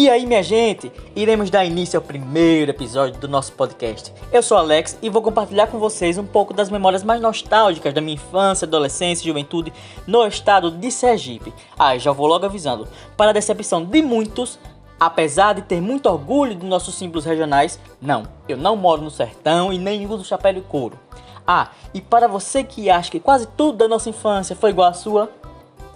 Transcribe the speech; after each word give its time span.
E 0.00 0.08
aí, 0.08 0.26
minha 0.26 0.44
gente, 0.44 0.92
iremos 1.16 1.50
dar 1.50 1.64
início 1.64 1.98
ao 1.98 2.06
primeiro 2.06 2.70
episódio 2.70 3.20
do 3.20 3.26
nosso 3.26 3.52
podcast. 3.54 4.12
Eu 4.30 4.44
sou 4.44 4.56
Alex 4.56 4.96
e 5.02 5.10
vou 5.10 5.20
compartilhar 5.20 5.66
com 5.66 5.80
vocês 5.80 6.16
um 6.16 6.24
pouco 6.24 6.54
das 6.54 6.70
memórias 6.70 7.02
mais 7.02 7.20
nostálgicas 7.20 7.92
da 7.92 8.00
minha 8.00 8.14
infância, 8.14 8.64
adolescência 8.64 9.24
e 9.24 9.26
juventude 9.26 9.72
no 10.06 10.24
estado 10.24 10.70
de 10.70 10.88
Sergipe. 10.92 11.52
Ah, 11.76 11.98
já 11.98 12.12
vou 12.12 12.28
logo 12.28 12.46
avisando, 12.46 12.86
para 13.16 13.30
a 13.30 13.32
decepção 13.32 13.84
de 13.84 14.00
muitos, 14.00 14.56
apesar 15.00 15.54
de 15.54 15.62
ter 15.62 15.80
muito 15.80 16.08
orgulho 16.08 16.54
dos 16.54 16.68
nossos 16.68 16.94
símbolos 16.94 17.24
regionais, 17.24 17.76
não, 18.00 18.22
eu 18.48 18.56
não 18.56 18.76
moro 18.76 19.02
no 19.02 19.10
sertão 19.10 19.72
e 19.72 19.78
nem 19.78 20.06
uso 20.06 20.22
chapéu 20.22 20.52
de 20.52 20.60
couro. 20.60 20.96
Ah, 21.44 21.70
e 21.92 22.00
para 22.00 22.28
você 22.28 22.62
que 22.62 22.88
acha 22.88 23.10
que 23.10 23.18
quase 23.18 23.48
tudo 23.48 23.78
da 23.78 23.88
nossa 23.88 24.08
infância 24.08 24.54
foi 24.54 24.70
igual 24.70 24.90
à 24.90 24.94
sua, 24.94 25.28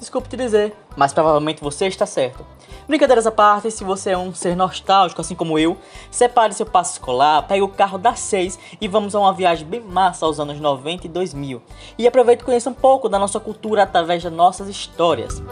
desculpe 0.00 0.28
te 0.28 0.36
dizer, 0.36 0.74
mas 0.96 1.12
provavelmente 1.12 1.62
você 1.62 1.86
está 1.86 2.04
certo. 2.04 2.44
Brincadeiras 2.88 3.26
à 3.26 3.30
parte, 3.30 3.70
se 3.70 3.84
você 3.84 4.10
é 4.10 4.18
um 4.18 4.34
ser 4.34 4.56
nostálgico 4.56 5.20
assim 5.20 5.34
como 5.34 5.58
eu, 5.58 5.76
separe 6.10 6.52
seu 6.52 6.66
passo 6.66 6.92
escolar, 6.92 7.42
pegue 7.42 7.62
o 7.62 7.68
carro 7.68 7.96
das 7.96 8.18
6 8.20 8.58
e 8.80 8.88
vamos 8.88 9.14
a 9.14 9.20
uma 9.20 9.32
viagem 9.32 9.66
bem 9.66 9.80
massa 9.80 10.26
aos 10.26 10.40
anos 10.40 10.58
90 10.58 11.06
e 11.06 11.08
2000. 11.08 11.62
E 11.96 12.06
aproveite 12.06 12.42
e 12.42 12.44
conheça 12.44 12.70
um 12.70 12.74
pouco 12.74 13.08
da 13.08 13.18
nossa 13.18 13.38
cultura 13.38 13.84
através 13.84 14.22
das 14.22 14.32
nossas 14.32 14.68
histórias. 14.68 15.42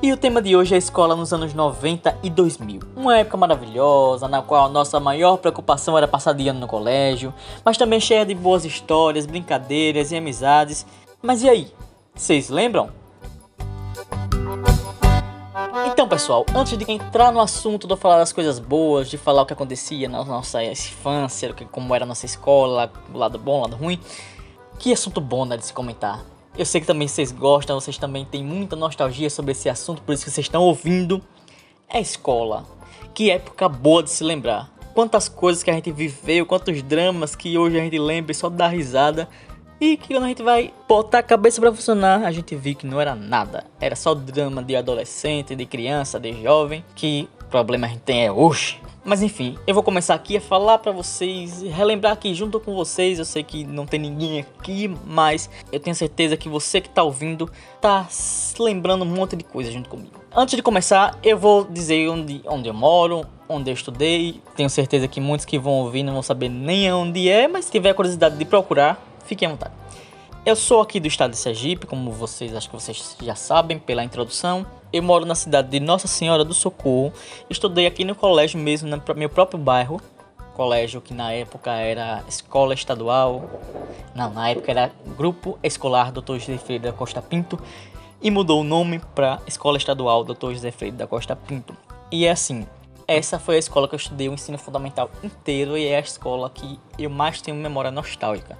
E 0.00 0.12
o 0.12 0.16
tema 0.16 0.40
de 0.40 0.56
hoje 0.56 0.74
é 0.74 0.76
a 0.76 0.78
escola 0.78 1.16
nos 1.16 1.32
anos 1.32 1.52
90 1.52 2.18
e 2.22 2.30
2000. 2.30 2.80
Uma 2.96 3.18
época 3.18 3.36
maravilhosa, 3.36 4.28
na 4.28 4.40
qual 4.40 4.66
a 4.66 4.68
nossa 4.68 5.00
maior 5.00 5.36
preocupação 5.38 5.98
era 5.98 6.06
passar 6.06 6.34
de 6.34 6.46
ano 6.48 6.60
no 6.60 6.68
colégio, 6.68 7.34
mas 7.64 7.76
também 7.76 7.98
cheia 7.98 8.24
de 8.24 8.34
boas 8.34 8.64
histórias, 8.64 9.26
brincadeiras 9.26 10.12
e 10.12 10.16
amizades. 10.16 10.86
Mas 11.20 11.42
e 11.42 11.48
aí? 11.48 11.72
Vocês 12.14 12.48
lembram? 12.48 12.90
Então, 15.86 16.08
pessoal, 16.08 16.46
antes 16.54 16.76
de 16.78 16.90
entrar 16.90 17.30
no 17.30 17.40
assunto 17.40 17.86
de 17.86 17.96
falar 17.96 18.18
das 18.18 18.32
coisas 18.32 18.58
boas, 18.58 19.10
de 19.10 19.18
falar 19.18 19.42
o 19.42 19.46
que 19.46 19.52
acontecia 19.52 20.08
na 20.08 20.24
nossa 20.24 20.62
infância, 20.64 21.54
como 21.70 21.94
era 21.94 22.04
a 22.04 22.06
nossa 22.06 22.24
escola, 22.24 22.90
o 23.12 23.18
lado 23.18 23.38
bom, 23.38 23.58
o 23.58 23.62
lado 23.62 23.76
ruim, 23.76 24.00
que 24.78 24.92
assunto 24.92 25.20
bom 25.20 25.44
né, 25.44 25.56
de 25.56 25.66
se 25.66 25.72
comentar. 25.72 26.24
Eu 26.56 26.64
sei 26.64 26.80
que 26.80 26.86
também 26.86 27.06
vocês 27.06 27.30
gostam, 27.30 27.78
vocês 27.78 27.98
também 27.98 28.24
têm 28.24 28.42
muita 28.42 28.74
nostalgia 28.74 29.28
sobre 29.28 29.52
esse 29.52 29.68
assunto, 29.68 30.02
por 30.02 30.12
isso 30.12 30.24
que 30.24 30.30
vocês 30.30 30.46
estão 30.46 30.62
ouvindo. 30.62 31.22
É 31.88 32.00
escola. 32.00 32.64
Que 33.14 33.30
época 33.30 33.68
boa 33.68 34.02
de 34.02 34.10
se 34.10 34.24
lembrar. 34.24 34.70
Quantas 34.94 35.28
coisas 35.28 35.62
que 35.62 35.70
a 35.70 35.74
gente 35.74 35.92
viveu, 35.92 36.46
quantos 36.46 36.82
dramas 36.82 37.36
que 37.36 37.56
hoje 37.56 37.78
a 37.78 37.82
gente 37.82 37.98
lembra 37.98 38.32
e 38.32 38.34
só 38.34 38.48
dá 38.48 38.66
risada. 38.66 39.28
E 39.80 39.96
que 39.96 40.14
quando 40.14 40.24
a 40.24 40.28
gente 40.28 40.42
vai 40.42 40.72
botar 40.88 41.18
a 41.18 41.22
cabeça 41.22 41.60
para 41.60 41.72
funcionar, 41.72 42.24
a 42.24 42.32
gente 42.32 42.56
viu 42.56 42.74
que 42.74 42.86
não 42.86 43.00
era 43.00 43.14
nada. 43.14 43.64
Era 43.80 43.94
só 43.94 44.12
drama 44.12 44.62
de 44.62 44.74
adolescente, 44.74 45.54
de 45.54 45.64
criança, 45.66 46.18
de 46.18 46.42
jovem. 46.42 46.84
Que 46.96 47.28
problema 47.48 47.86
a 47.86 47.90
gente 47.90 48.00
tem 48.00 48.26
é 48.26 48.32
hoje. 48.32 48.80
Mas 49.04 49.22
enfim, 49.22 49.56
eu 49.66 49.72
vou 49.72 49.82
começar 49.82 50.14
aqui 50.14 50.36
a 50.36 50.40
falar 50.40 50.78
para 50.78 50.92
vocês, 50.92 51.62
relembrar 51.62 52.12
aqui 52.12 52.34
junto 52.34 52.60
com 52.60 52.74
vocês. 52.74 53.18
Eu 53.18 53.24
sei 53.24 53.42
que 53.42 53.64
não 53.64 53.86
tem 53.86 54.00
ninguém 54.00 54.40
aqui, 54.40 54.92
mas 55.06 55.48
eu 55.72 55.80
tenho 55.80 55.96
certeza 55.96 56.36
que 56.36 56.48
você 56.48 56.80
que 56.80 56.90
tá 56.90 57.02
ouvindo 57.02 57.50
tá 57.80 58.06
lembrando 58.58 59.04
um 59.04 59.08
monte 59.08 59.36
de 59.36 59.44
coisa 59.44 59.70
junto 59.70 59.88
comigo. 59.88 60.18
Antes 60.34 60.56
de 60.56 60.62
começar, 60.62 61.18
eu 61.22 61.38
vou 61.38 61.64
dizer 61.64 62.08
onde, 62.10 62.42
onde 62.46 62.68
eu 62.68 62.74
moro, 62.74 63.24
onde 63.48 63.70
eu 63.70 63.74
estudei. 63.74 64.42
Tenho 64.54 64.68
certeza 64.68 65.08
que 65.08 65.20
muitos 65.20 65.46
que 65.46 65.58
vão 65.58 65.74
ouvir 65.74 66.02
não 66.02 66.12
vão 66.12 66.22
saber 66.22 66.48
nem 66.48 66.92
onde 66.92 67.30
é, 67.30 67.48
mas 67.48 67.64
se 67.64 67.72
tiver 67.72 67.94
curiosidade 67.94 68.36
de 68.36 68.44
procurar, 68.44 69.07
Fiquem 69.28 69.46
à 69.46 69.50
vontade. 69.50 69.74
Eu 70.46 70.56
sou 70.56 70.80
aqui 70.80 70.98
do 70.98 71.06
estado 71.06 71.32
de 71.32 71.36
Sergipe, 71.36 71.86
como 71.86 72.10
vocês 72.10 72.56
acho 72.56 72.70
que 72.70 72.74
vocês 72.74 73.14
já 73.22 73.34
sabem 73.34 73.78
pela 73.78 74.02
introdução. 74.02 74.66
Eu 74.90 75.02
moro 75.02 75.26
na 75.26 75.34
cidade 75.34 75.68
de 75.68 75.78
Nossa 75.78 76.08
Senhora 76.08 76.42
do 76.42 76.54
Socorro. 76.54 77.12
Estudei 77.50 77.86
aqui 77.86 78.04
no 78.04 78.14
colégio 78.14 78.58
mesmo, 78.58 78.88
no 78.88 79.02
meu 79.14 79.28
próprio 79.28 79.58
bairro. 79.58 80.00
Colégio 80.54 81.02
que 81.02 81.12
na 81.12 81.30
época 81.30 81.72
era 81.72 82.24
escola 82.26 82.72
estadual. 82.72 83.50
Não, 84.14 84.32
na 84.32 84.48
época 84.48 84.70
era 84.70 84.90
Grupo 85.14 85.58
Escolar 85.62 86.10
Dr. 86.10 86.38
José 86.38 86.56
Freire 86.56 86.84
da 86.84 86.92
Costa 86.94 87.20
Pinto. 87.20 87.60
E 88.22 88.30
mudou 88.30 88.62
o 88.62 88.64
nome 88.64 88.98
para 89.14 89.42
Escola 89.46 89.76
Estadual 89.76 90.24
Dr. 90.24 90.52
José 90.54 90.70
Freire 90.70 90.96
da 90.96 91.06
Costa 91.06 91.36
Pinto. 91.36 91.76
E 92.10 92.24
é 92.24 92.30
assim, 92.30 92.66
essa 93.06 93.38
foi 93.38 93.56
a 93.56 93.58
escola 93.58 93.86
que 93.86 93.94
eu 93.94 93.98
estudei 93.98 94.30
o 94.30 94.32
ensino 94.32 94.56
fundamental 94.56 95.10
inteiro 95.22 95.76
e 95.76 95.86
é 95.86 95.98
a 95.98 96.00
escola 96.00 96.48
que 96.48 96.80
eu 96.98 97.10
mais 97.10 97.42
tenho 97.42 97.56
memória 97.58 97.90
nostálgica 97.90 98.56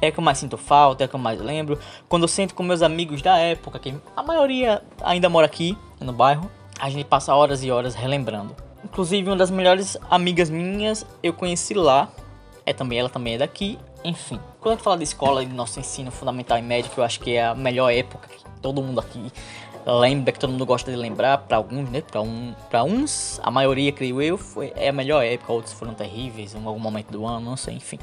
é 0.00 0.10
que 0.10 0.18
eu 0.18 0.24
mais 0.24 0.38
sinto 0.38 0.56
falta, 0.56 1.04
é 1.04 1.08
que 1.08 1.14
eu 1.14 1.20
mais 1.20 1.40
lembro. 1.40 1.78
Quando 2.08 2.22
eu 2.22 2.28
sento 2.28 2.54
com 2.54 2.62
meus 2.62 2.82
amigos 2.82 3.22
da 3.22 3.38
época, 3.38 3.78
que 3.78 3.94
a 4.16 4.22
maioria 4.22 4.82
ainda 5.02 5.28
mora 5.28 5.46
aqui 5.46 5.76
no 6.00 6.12
bairro, 6.12 6.50
a 6.78 6.90
gente 6.90 7.06
passa 7.06 7.34
horas 7.34 7.62
e 7.64 7.70
horas 7.70 7.94
relembrando. 7.94 8.54
Inclusive, 8.84 9.28
uma 9.28 9.36
das 9.36 9.50
melhores 9.50 9.96
amigas 10.10 10.50
minhas 10.50 11.06
eu 11.22 11.32
conheci 11.32 11.74
lá, 11.74 12.08
é 12.66 12.72
também 12.72 12.98
ela 12.98 13.08
também 13.08 13.34
é 13.34 13.38
daqui. 13.38 13.78
Enfim, 14.04 14.38
quando 14.60 14.72
a 14.72 14.76
gente 14.76 14.84
fala 14.84 14.98
de 14.98 15.04
escola 15.04 15.42
e 15.42 15.46
do 15.46 15.54
nosso 15.54 15.80
ensino 15.80 16.10
fundamental 16.10 16.58
e 16.58 16.62
médio, 16.62 16.90
que 16.90 16.98
eu 16.98 17.04
acho 17.04 17.20
que 17.20 17.32
é 17.32 17.46
a 17.46 17.54
melhor 17.54 17.90
época 17.90 18.28
que 18.28 18.44
todo 18.60 18.82
mundo 18.82 19.00
aqui 19.00 19.32
lembra, 19.86 20.32
que 20.32 20.38
todo 20.38 20.50
mundo 20.50 20.66
gosta 20.66 20.90
de 20.90 20.96
lembrar, 20.96 21.38
para 21.38 21.56
alguns, 21.56 21.88
né? 21.90 22.02
Para 22.02 22.22
um, 22.22 22.54
uns, 22.86 23.40
a 23.42 23.50
maioria, 23.50 23.92
creio 23.92 24.20
eu, 24.20 24.38
foi, 24.38 24.72
é 24.76 24.88
a 24.88 24.92
melhor 24.92 25.22
época, 25.24 25.52
outros 25.52 25.74
foram 25.74 25.94
terríveis 25.94 26.54
em 26.54 26.64
algum 26.64 26.78
momento 26.78 27.10
do 27.10 27.26
ano, 27.26 27.40
não 27.40 27.56
sei, 27.56 27.74
enfim. 27.74 27.98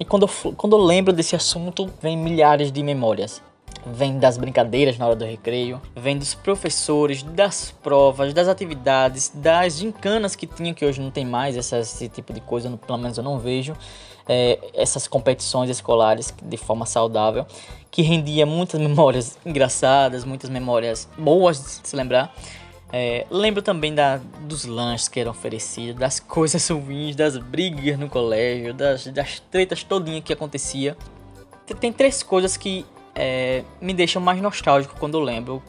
E 0.00 0.04
quando 0.04 0.22
eu, 0.22 0.52
quando 0.54 0.74
eu 0.76 0.82
lembro 0.82 1.12
desse 1.12 1.36
assunto, 1.36 1.90
vem 2.00 2.16
milhares 2.16 2.72
de 2.72 2.82
memórias. 2.82 3.42
Vem 3.84 4.18
das 4.18 4.38
brincadeiras 4.38 4.96
na 4.96 5.06
hora 5.06 5.14
do 5.14 5.24
recreio, 5.26 5.80
vem 5.94 6.18
dos 6.18 6.34
professores, 6.34 7.22
das 7.22 7.70
provas, 7.82 8.32
das 8.32 8.48
atividades, 8.48 9.30
das 9.34 9.78
gincanas 9.78 10.34
que 10.34 10.46
tinha, 10.46 10.74
que 10.74 10.84
hoje 10.84 11.00
não 11.00 11.10
tem 11.10 11.24
mais 11.24 11.56
esse 11.56 12.08
tipo 12.08 12.32
de 12.32 12.40
coisa, 12.40 12.70
pelo 12.86 12.98
menos 12.98 13.18
eu 13.18 13.24
não 13.24 13.38
vejo. 13.38 13.74
É, 14.26 14.58
essas 14.74 15.08
competições 15.08 15.68
escolares 15.68 16.32
de 16.42 16.56
forma 16.56 16.86
saudável, 16.86 17.44
que 17.90 18.00
rendia 18.00 18.46
muitas 18.46 18.78
memórias 18.80 19.38
engraçadas, 19.44 20.24
muitas 20.24 20.48
memórias 20.48 21.08
boas 21.18 21.80
de 21.82 21.88
se 21.88 21.96
lembrar. 21.96 22.34
É, 22.92 23.24
lembro 23.30 23.62
também 23.62 23.94
da, 23.94 24.20
dos 24.42 24.64
lanches 24.64 25.08
que 25.08 25.20
eram 25.20 25.30
oferecidos, 25.30 26.00
das 26.00 26.18
coisas 26.18 26.68
ruins, 26.70 27.14
das 27.14 27.36
brigas 27.36 27.98
no 27.98 28.08
colégio, 28.08 28.74
das, 28.74 29.06
das 29.06 29.40
tretas 29.40 29.84
todinha 29.84 30.20
que 30.20 30.32
acontecia. 30.32 30.96
Tem 31.78 31.92
três 31.92 32.22
coisas 32.22 32.56
que 32.56 32.84
é, 33.14 33.62
me 33.80 33.94
deixam 33.94 34.20
mais 34.20 34.40
nostálgico 34.40 34.96
quando 34.98 35.16
eu 35.16 35.20
lembro, 35.20 35.62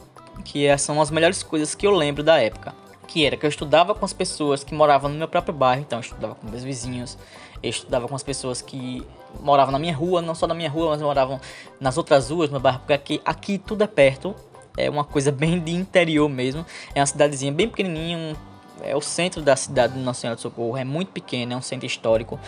que 0.44 0.66
é, 0.66 0.76
são 0.76 1.00
as 1.00 1.10
melhores 1.10 1.42
coisas 1.42 1.74
que 1.74 1.86
eu 1.86 1.92
lembro 1.92 2.22
da 2.22 2.40
época. 2.40 2.74
Que 3.06 3.26
era 3.26 3.36
que 3.36 3.44
eu 3.44 3.50
estudava 3.50 3.94
com 3.94 4.04
as 4.04 4.12
pessoas 4.12 4.64
que 4.64 4.74
moravam 4.74 5.10
no 5.10 5.16
meu 5.16 5.28
próprio 5.28 5.54
bairro, 5.54 5.82
então 5.82 5.98
eu 5.98 6.02
estudava 6.02 6.34
com 6.34 6.48
meus 6.48 6.64
vizinhos, 6.64 7.18
eu 7.62 7.70
estudava 7.70 8.08
com 8.08 8.16
as 8.16 8.22
pessoas 8.22 8.62
que 8.62 9.06
moravam 9.40 9.70
na 9.70 9.78
minha 9.78 9.94
rua, 9.94 10.22
não 10.22 10.34
só 10.34 10.46
na 10.46 10.54
minha 10.54 10.70
rua, 10.70 10.90
mas 10.90 11.02
moravam 11.02 11.40
nas 11.78 11.96
outras 11.98 12.30
ruas 12.30 12.48
no 12.48 12.54
meu 12.54 12.60
bairro, 12.60 12.78
porque 12.80 12.92
aqui, 12.92 13.20
aqui 13.24 13.58
tudo 13.58 13.84
é 13.84 13.86
perto, 13.86 14.34
é 14.76 14.88
uma 14.88 15.04
coisa 15.04 15.30
bem 15.30 15.58
de 15.58 15.72
interior 15.72 16.28
mesmo. 16.28 16.64
É 16.94 17.00
uma 17.00 17.06
cidadezinha 17.06 17.52
bem 17.52 17.68
pequenininha, 17.68 18.18
um, 18.18 18.34
é 18.82 18.96
o 18.96 19.00
centro 19.00 19.40
da 19.42 19.56
cidade 19.56 19.94
de 19.94 20.00
Nossa 20.00 20.20
Senhora 20.20 20.36
do 20.36 20.42
Socorro, 20.42 20.76
é 20.76 20.84
muito 20.84 21.12
pequeno, 21.12 21.52
é 21.52 21.56
um 21.56 21.62
centro 21.62 21.86
histórico 21.86 22.38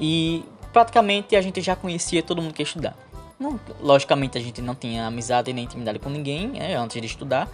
e 0.00 0.44
praticamente 0.72 1.36
a 1.36 1.40
gente 1.40 1.60
já 1.60 1.76
conhecia 1.76 2.22
todo 2.22 2.42
mundo 2.42 2.52
que 2.52 2.62
ia 2.62 2.66
estudar. 2.66 2.96
Não, 3.38 3.60
logicamente 3.80 4.38
a 4.38 4.40
gente 4.40 4.62
não 4.62 4.74
tinha 4.74 5.06
amizade 5.06 5.52
nem 5.52 5.64
intimidade 5.64 5.98
com 5.98 6.08
ninguém 6.08 6.48
né, 6.48 6.74
antes 6.74 7.00
de 7.00 7.06
estudar, 7.06 7.48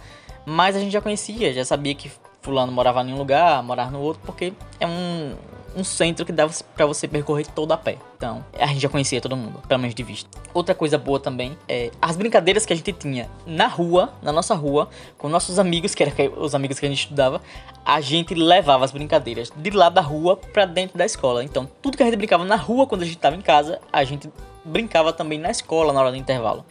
mas 0.45 0.75
a 0.75 0.79
gente 0.79 0.91
já 0.91 1.01
conhecia, 1.01 1.53
já 1.53 1.63
sabia 1.65 1.93
que 1.93 2.11
fulano 2.41 2.71
morava 2.71 3.01
em 3.01 3.13
um 3.13 3.17
lugar, 3.17 3.61
morava 3.63 3.91
no 3.91 3.99
outro, 3.99 4.21
porque 4.25 4.53
é 4.79 4.87
um, 4.87 5.35
um 5.75 5.83
centro 5.83 6.25
que 6.25 6.31
dava 6.31 6.53
para 6.75 6.85
você 6.85 7.07
percorrer 7.07 7.47
todo 7.47 7.71
a 7.71 7.77
pé. 7.77 7.97
Então, 8.17 8.43
a 8.57 8.67
gente 8.67 8.79
já 8.79 8.89
conhecia 8.89 9.19
todo 9.19 9.35
mundo, 9.35 9.59
pelo 9.67 9.79
menos 9.79 9.95
de 9.95 10.03
vista. 10.03 10.29
Outra 10.53 10.73
coisa 10.73 10.97
boa 10.97 11.19
também 11.19 11.57
é 11.67 11.91
as 12.01 12.15
brincadeiras 12.15 12.65
que 12.65 12.73
a 12.73 12.75
gente 12.75 12.93
tinha 12.93 13.29
na 13.45 13.67
rua, 13.67 14.13
na 14.21 14.31
nossa 14.31 14.55
rua, 14.55 14.89
com 15.17 15.27
nossos 15.27 15.59
amigos, 15.59 15.93
que 15.93 16.03
eram 16.03 16.13
os 16.37 16.55
amigos 16.55 16.79
que 16.79 16.85
a 16.85 16.89
gente 16.89 17.03
estudava, 17.03 17.41
a 17.85 17.99
gente 17.99 18.33
levava 18.33 18.85
as 18.85 18.91
brincadeiras 18.91 19.51
de 19.55 19.69
lá 19.71 19.89
da 19.89 20.01
rua 20.01 20.37
para 20.37 20.65
dentro 20.65 20.97
da 20.97 21.05
escola. 21.05 21.43
Então, 21.43 21.69
tudo 21.81 21.97
que 21.97 22.03
a 22.03 22.05
gente 22.05 22.15
brincava 22.15 22.45
na 22.45 22.55
rua 22.55 22.87
quando 22.87 23.01
a 23.01 23.05
gente 23.05 23.17
estava 23.17 23.35
em 23.35 23.41
casa, 23.41 23.79
a 23.91 24.03
gente 24.03 24.29
brincava 24.63 25.11
também 25.11 25.37
na 25.37 25.51
escola 25.51 25.91
na 25.91 25.99
hora 25.99 26.11
do 26.11 26.17
intervalo. 26.17 26.65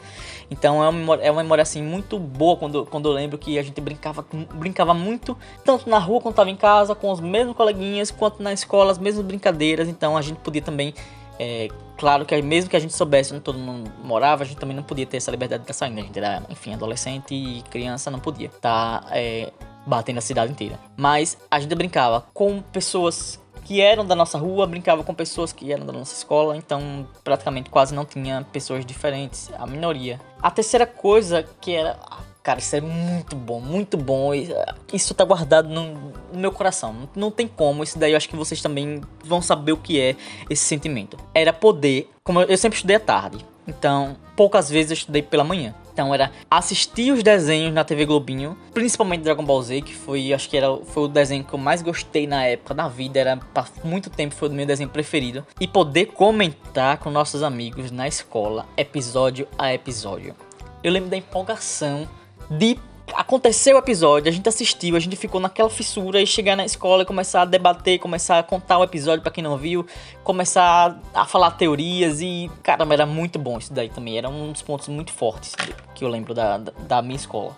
Então 0.52 0.84
é 0.84 0.88
uma 0.88 0.92
memória, 0.92 1.22
é 1.22 1.30
uma 1.30 1.42
memória 1.42 1.62
assim 1.62 1.82
muito 1.82 2.18
boa 2.18 2.56
quando, 2.56 2.84
quando 2.84 3.08
eu 3.08 3.12
lembro 3.12 3.38
que 3.38 3.58
a 3.58 3.62
gente 3.62 3.80
brincava, 3.80 4.24
brincava 4.54 4.92
muito, 4.92 5.36
tanto 5.64 5.88
na 5.88 5.98
rua 5.98 6.20
quando 6.20 6.34
estava 6.34 6.50
em 6.50 6.56
casa, 6.56 6.94
com 6.94 7.10
os 7.10 7.20
mesmos 7.20 7.56
coleguinhas, 7.56 8.10
quanto 8.10 8.42
na 8.42 8.52
escola, 8.52 8.92
as 8.92 8.98
mesmas 8.98 9.24
brincadeiras. 9.24 9.88
Então 9.88 10.14
a 10.14 10.20
gente 10.20 10.36
podia 10.40 10.60
também, 10.60 10.92
é, 11.38 11.68
claro 11.96 12.26
que 12.26 12.40
mesmo 12.42 12.68
que 12.68 12.76
a 12.76 12.80
gente 12.80 12.92
soubesse 12.92 13.32
onde 13.32 13.42
todo 13.42 13.58
mundo 13.58 13.90
morava, 14.04 14.42
a 14.42 14.46
gente 14.46 14.58
também 14.58 14.76
não 14.76 14.82
podia 14.82 15.06
ter 15.06 15.16
essa 15.16 15.30
liberdade 15.30 15.64
de 15.64 15.70
estar 15.70 15.86
saindo. 15.86 16.00
A 16.00 16.02
gente 16.02 16.18
era, 16.18 16.42
enfim, 16.50 16.74
adolescente 16.74 17.34
e 17.34 17.62
criança, 17.70 18.10
não 18.10 18.20
podia 18.20 18.48
estar 18.48 19.00
tá, 19.00 19.06
é, 19.10 19.50
batendo 19.86 20.18
a 20.18 20.22
cidade 20.22 20.52
inteira. 20.52 20.78
Mas 20.96 21.38
a 21.50 21.58
gente 21.58 21.74
brincava 21.74 22.26
com 22.34 22.60
pessoas 22.60 23.41
que 23.72 23.80
eram 23.80 24.04
da 24.04 24.14
nossa 24.14 24.36
rua, 24.36 24.66
brincava 24.66 25.02
com 25.02 25.14
pessoas 25.14 25.50
que 25.50 25.72
eram 25.72 25.86
da 25.86 25.94
nossa 25.94 26.14
escola, 26.14 26.54
então 26.54 27.08
praticamente 27.24 27.70
quase 27.70 27.94
não 27.94 28.04
tinha 28.04 28.46
pessoas 28.52 28.84
diferentes, 28.84 29.50
a 29.58 29.66
minoria. 29.66 30.20
A 30.42 30.50
terceira 30.50 30.86
coisa 30.86 31.48
que 31.58 31.74
era 31.74 31.98
Cara, 32.42 32.58
isso 32.58 32.74
é 32.74 32.80
muito 32.80 33.36
bom, 33.36 33.60
muito 33.60 33.96
bom. 33.96 34.32
Ah, 34.32 34.74
isso 34.92 35.14
tá 35.14 35.24
guardado 35.24 35.68
no, 35.68 36.12
meu 36.34 36.50
coração. 36.50 37.08
Não 37.14 37.30
tem 37.30 37.46
como. 37.46 37.84
Isso 37.84 37.96
daí 37.96 38.10
eu 38.10 38.16
acho 38.16 38.28
que 38.28 38.34
vocês 38.34 38.60
também 38.60 39.00
vão 39.24 39.40
saber 39.40 39.70
o 39.70 39.76
que 39.76 40.00
é 40.00 40.16
esse 40.50 40.64
sentimento. 40.64 41.16
Era 41.32 41.52
poder. 41.52 42.10
Como 42.24 42.42
eu 42.42 42.58
sempre 42.58 42.76
estudei 42.76 42.96
à 42.96 43.00
tarde. 43.00 43.46
Então, 43.64 44.16
poucas 44.36 44.68
vezes 44.68 44.90
eu 44.90 44.94
estudei 44.94 45.22
pela 45.22 45.44
manhã. 45.44 45.72
Então 45.92 46.14
era 46.14 46.32
assistir 46.50 47.12
os 47.12 47.22
desenhos 47.22 47.72
na 47.72 47.84
TV 47.84 48.06
Globinho, 48.06 48.56
principalmente 48.72 49.22
Dragon 49.22 49.44
Ball 49.44 49.62
Z, 49.62 49.82
que 49.82 49.94
foi, 49.94 50.32
acho 50.32 50.48
que 50.48 50.56
era, 50.56 50.76
foi 50.84 51.04
o 51.04 51.08
desenho 51.08 51.44
que 51.44 51.52
eu 51.52 51.58
mais 51.58 51.82
gostei 51.82 52.26
na 52.26 52.44
época 52.44 52.74
da 52.74 52.88
vida, 52.88 53.20
era 53.20 53.36
por 53.36 53.66
muito 53.84 54.08
tempo 54.08 54.34
foi 54.34 54.48
o 54.48 54.52
meu 54.52 54.66
desenho 54.66 54.88
preferido, 54.88 55.46
e 55.60 55.68
poder 55.68 56.06
comentar 56.06 56.98
com 56.98 57.10
nossos 57.10 57.42
amigos 57.42 57.90
na 57.90 58.08
escola, 58.08 58.66
episódio 58.76 59.46
a 59.58 59.72
episódio. 59.72 60.34
Eu 60.82 60.90
lembro 60.90 61.10
da 61.10 61.16
empolgação 61.16 62.08
de 62.50 62.78
aconteceu 63.14 63.76
o 63.76 63.78
episódio, 63.78 64.28
a 64.28 64.32
gente 64.32 64.48
assistiu, 64.48 64.96
a 64.96 65.00
gente 65.00 65.16
ficou 65.16 65.40
naquela 65.40 65.70
fissura 65.70 66.20
e 66.20 66.26
chegar 66.26 66.56
na 66.56 66.64
escola 66.64 67.02
e 67.02 67.06
começar 67.06 67.42
a 67.42 67.44
debater, 67.44 67.98
começar 67.98 68.38
a 68.38 68.42
contar 68.42 68.78
o 68.78 68.84
episódio 68.84 69.22
para 69.22 69.30
quem 69.30 69.42
não 69.42 69.56
viu, 69.56 69.86
começar 70.24 70.98
a 71.14 71.24
falar 71.24 71.52
teorias 71.52 72.20
e, 72.20 72.50
caramba, 72.62 72.94
era 72.94 73.06
muito 73.06 73.38
bom 73.38 73.58
isso 73.58 73.72
daí 73.72 73.88
também, 73.88 74.18
era 74.18 74.28
um 74.28 74.52
dos 74.52 74.62
pontos 74.62 74.88
muito 74.88 75.12
fortes 75.12 75.54
que 75.94 76.04
eu 76.04 76.08
lembro 76.08 76.34
da, 76.34 76.58
da, 76.58 76.72
da 76.72 77.02
minha 77.02 77.16
escola. 77.16 77.56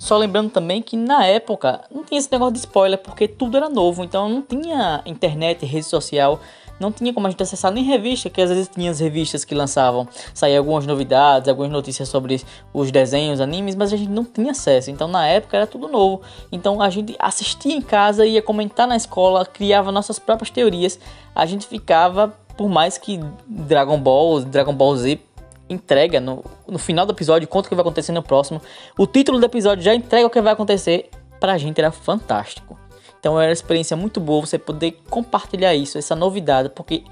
Só 0.00 0.16
lembrando 0.16 0.50
também 0.50 0.80
que 0.80 0.96
na 0.96 1.26
época 1.26 1.84
não 1.94 2.02
tinha 2.02 2.18
esse 2.18 2.32
negócio 2.32 2.54
de 2.54 2.60
spoiler 2.60 2.98
porque 2.98 3.28
tudo 3.28 3.58
era 3.58 3.68
novo, 3.68 4.02
então 4.02 4.30
não 4.30 4.40
tinha 4.40 5.02
internet, 5.04 5.66
rede 5.66 5.84
social, 5.84 6.40
não 6.80 6.90
tinha 6.90 7.12
como 7.12 7.26
a 7.26 7.30
gente 7.30 7.42
acessar 7.42 7.70
nem 7.70 7.84
revista, 7.84 8.30
que 8.30 8.40
às 8.40 8.48
vezes 8.48 8.68
tinha 8.68 8.90
as 8.90 8.98
revistas 8.98 9.44
que 9.44 9.54
lançavam, 9.54 10.08
saía 10.32 10.58
algumas 10.58 10.86
novidades, 10.86 11.48
algumas 11.48 11.70
notícias 11.70 12.08
sobre 12.08 12.42
os 12.72 12.90
desenhos, 12.90 13.40
animes, 13.40 13.74
mas 13.74 13.92
a 13.92 13.96
gente 13.96 14.10
não 14.10 14.24
tinha 14.24 14.52
acesso. 14.52 14.90
Então 14.90 15.06
na 15.06 15.26
época 15.26 15.58
era 15.58 15.66
tudo 15.66 15.86
novo. 15.86 16.22
Então 16.50 16.80
a 16.80 16.88
gente 16.88 17.14
assistia 17.18 17.74
em 17.74 17.82
casa, 17.82 18.24
ia 18.24 18.40
comentar 18.40 18.88
na 18.88 18.96
escola, 18.96 19.44
criava 19.44 19.92
nossas 19.92 20.18
próprias 20.18 20.50
teorias. 20.50 20.98
A 21.34 21.44
gente 21.44 21.66
ficava, 21.66 22.34
por 22.56 22.68
mais 22.68 22.96
que 22.96 23.20
Dragon 23.46 23.98
Ball, 23.98 24.40
Dragon 24.40 24.74
Ball 24.74 24.96
Z 24.96 25.20
entrega 25.68 26.18
no, 26.18 26.42
no 26.66 26.78
final 26.78 27.06
do 27.06 27.12
episódio, 27.12 27.46
conta 27.46 27.66
o 27.66 27.68
que 27.68 27.74
vai 27.74 27.82
acontecer 27.82 28.12
no 28.12 28.22
próximo. 28.22 28.60
O 28.98 29.06
título 29.06 29.38
do 29.38 29.46
episódio 29.46 29.84
já 29.84 29.94
entrega 29.94 30.26
o 30.26 30.30
que 30.30 30.40
vai 30.40 30.54
acontecer. 30.54 31.10
Pra 31.38 31.56
gente 31.56 31.78
era 31.78 31.90
fantástico. 31.90 32.79
Então 33.20 33.38
era 33.38 33.50
uma 33.50 33.52
experiência 33.52 33.96
muito 33.96 34.18
boa 34.18 34.46
você 34.46 34.58
poder 34.58 34.98
compartilhar 35.10 35.74
isso, 35.74 35.98
essa 35.98 36.16
novidade, 36.16 36.70
porque 36.70 37.04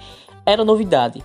era 0.45 0.65
novidade. 0.65 1.23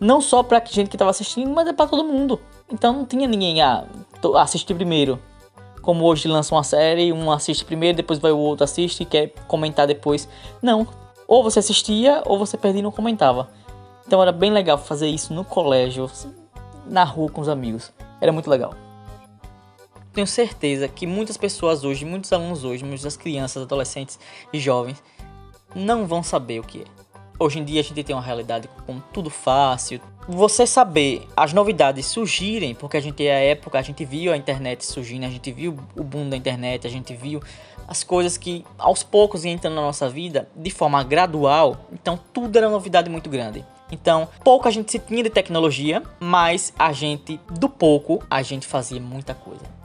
Não 0.00 0.20
só 0.20 0.42
para 0.42 0.62
gente 0.64 0.90
que 0.90 0.96
estava 0.96 1.10
assistindo, 1.10 1.50
mas 1.50 1.68
é 1.68 1.72
para 1.72 1.86
todo 1.86 2.04
mundo. 2.04 2.40
Então 2.70 2.92
não 2.92 3.04
tinha 3.06 3.28
ninguém 3.28 3.62
a 3.62 3.84
ah, 4.34 4.42
assistir 4.42 4.74
primeiro. 4.74 5.18
Como 5.80 6.04
hoje 6.04 6.28
lança 6.28 6.54
uma 6.54 6.64
série, 6.64 7.12
um 7.12 7.30
assiste 7.30 7.64
primeiro, 7.64 7.96
depois 7.96 8.18
vai 8.18 8.32
o 8.32 8.38
outro 8.38 8.64
assiste 8.64 9.02
e 9.02 9.06
quer 9.06 9.32
comentar 9.46 9.86
depois. 9.86 10.28
Não. 10.60 10.86
Ou 11.26 11.42
você 11.42 11.60
assistia 11.60 12.22
ou 12.26 12.38
você 12.38 12.56
perdia 12.56 12.80
e 12.80 12.82
não 12.82 12.90
comentava. 12.90 13.48
Então 14.06 14.20
era 14.20 14.32
bem 14.32 14.50
legal 14.50 14.78
fazer 14.78 15.08
isso 15.08 15.32
no 15.32 15.44
colégio, 15.44 16.10
na 16.86 17.04
rua 17.04 17.30
com 17.30 17.40
os 17.40 17.48
amigos. 17.48 17.92
Era 18.20 18.32
muito 18.32 18.50
legal 18.50 18.87
tenho 20.12 20.26
certeza 20.26 20.88
que 20.88 21.06
muitas 21.06 21.36
pessoas 21.36 21.84
hoje, 21.84 22.04
muitos 22.04 22.32
alunos 22.32 22.64
hoje, 22.64 22.84
muitas 22.84 23.16
crianças, 23.16 23.62
adolescentes 23.62 24.18
e 24.52 24.58
jovens 24.58 25.02
não 25.74 26.06
vão 26.06 26.22
saber 26.22 26.60
o 26.60 26.62
que 26.62 26.82
é. 26.82 26.84
Hoje 27.40 27.60
em 27.60 27.64
dia 27.64 27.80
a 27.80 27.84
gente 27.84 28.02
tem 28.02 28.16
uma 28.16 28.22
realidade 28.22 28.68
com 28.84 28.98
tudo 29.12 29.30
fácil. 29.30 30.00
Você 30.28 30.66
saber 30.66 31.26
as 31.36 31.52
novidades 31.52 32.06
surgirem, 32.06 32.74
porque 32.74 32.96
a 32.96 33.00
gente 33.00 33.24
é 33.24 33.32
a 33.32 33.38
época, 33.38 33.78
a 33.78 33.82
gente 33.82 34.04
viu 34.04 34.32
a 34.32 34.36
internet 34.36 34.84
surgindo, 34.84 35.24
a 35.24 35.30
gente 35.30 35.52
viu 35.52 35.78
o 35.96 36.02
boom 36.02 36.28
da 36.28 36.36
internet, 36.36 36.84
a 36.86 36.90
gente 36.90 37.14
viu 37.14 37.40
as 37.86 38.02
coisas 38.02 38.36
que 38.36 38.64
aos 38.76 39.04
poucos 39.04 39.44
entram 39.44 39.72
na 39.72 39.80
nossa 39.80 40.08
vida 40.08 40.48
de 40.56 40.70
forma 40.70 41.02
gradual. 41.04 41.86
Então 41.92 42.18
tudo 42.32 42.56
era 42.56 42.68
novidade 42.68 43.08
muito 43.08 43.30
grande. 43.30 43.64
Então, 43.90 44.28
pouco 44.44 44.68
a 44.68 44.70
gente 44.70 44.90
se 44.90 44.98
tinha 44.98 45.22
de 45.22 45.30
tecnologia, 45.30 46.02
mas 46.20 46.74
a 46.78 46.92
gente, 46.92 47.40
do 47.48 47.70
pouco, 47.70 48.22
a 48.28 48.42
gente 48.42 48.66
fazia 48.66 49.00
muita 49.00 49.32
coisa 49.32 49.77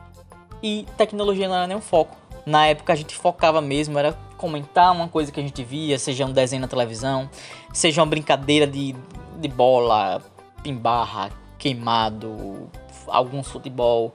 e 0.63 0.87
tecnologia 0.97 1.47
não 1.47 1.55
era 1.55 1.67
nem 1.67 1.75
um 1.75 1.81
foco. 1.81 2.15
Na 2.45 2.65
época 2.65 2.93
a 2.93 2.95
gente 2.95 3.15
focava 3.15 3.61
mesmo, 3.61 3.99
era 3.99 4.13
comentar 4.37 4.91
uma 4.93 5.07
coisa 5.07 5.31
que 5.31 5.39
a 5.39 5.43
gente 5.43 5.63
via, 5.63 5.99
seja 5.99 6.25
um 6.25 6.31
desenho 6.31 6.61
na 6.61 6.67
televisão, 6.67 7.29
seja 7.73 8.01
uma 8.01 8.07
brincadeira 8.07 8.65
de, 8.65 8.95
de 9.39 9.47
bola, 9.49 10.21
pimbarra, 10.63 11.29
queimado, 11.57 12.69
algum 13.07 13.43
futebol, 13.43 14.13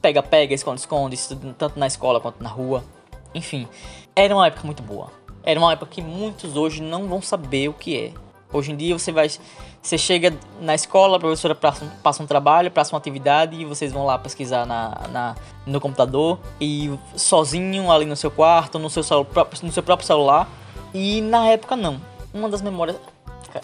pega-pega, 0.00 0.52
é, 0.52 0.54
esconde-esconde, 0.54 1.16
tanto 1.58 1.78
na 1.78 1.86
escola 1.86 2.20
quanto 2.20 2.42
na 2.42 2.48
rua. 2.48 2.84
Enfim, 3.34 3.68
era 4.14 4.34
uma 4.34 4.46
época 4.46 4.64
muito 4.64 4.82
boa. 4.82 5.10
Era 5.42 5.60
uma 5.60 5.72
época 5.72 5.90
que 5.92 6.02
muitos 6.02 6.56
hoje 6.56 6.82
não 6.82 7.06
vão 7.06 7.22
saber 7.22 7.68
o 7.68 7.72
que 7.72 7.96
é. 7.96 8.25
Hoje 8.52 8.72
em 8.72 8.76
dia 8.76 8.96
você 8.96 9.12
vai 9.12 9.28
você 9.86 9.96
chega 9.96 10.34
na 10.60 10.74
escola, 10.74 11.16
a 11.16 11.20
professora 11.20 11.54
passa, 11.54 12.20
um 12.20 12.26
trabalho, 12.26 12.72
passa 12.72 12.92
uma 12.92 12.98
atividade 12.98 13.54
e 13.54 13.64
vocês 13.64 13.92
vão 13.92 14.04
lá 14.04 14.18
pesquisar 14.18 14.66
na, 14.66 15.06
na, 15.12 15.36
no 15.64 15.80
computador 15.80 16.40
e 16.60 16.90
sozinho 17.14 17.88
ali 17.92 18.04
no 18.04 18.16
seu 18.16 18.28
quarto, 18.28 18.80
no 18.80 18.90
seu, 18.90 19.02
no 19.62 19.70
seu 19.70 19.82
próprio 19.84 20.04
celular. 20.04 20.48
E 20.92 21.20
na 21.20 21.46
época 21.46 21.76
não. 21.76 22.00
Uma 22.34 22.48
das 22.48 22.62
memórias. 22.62 22.96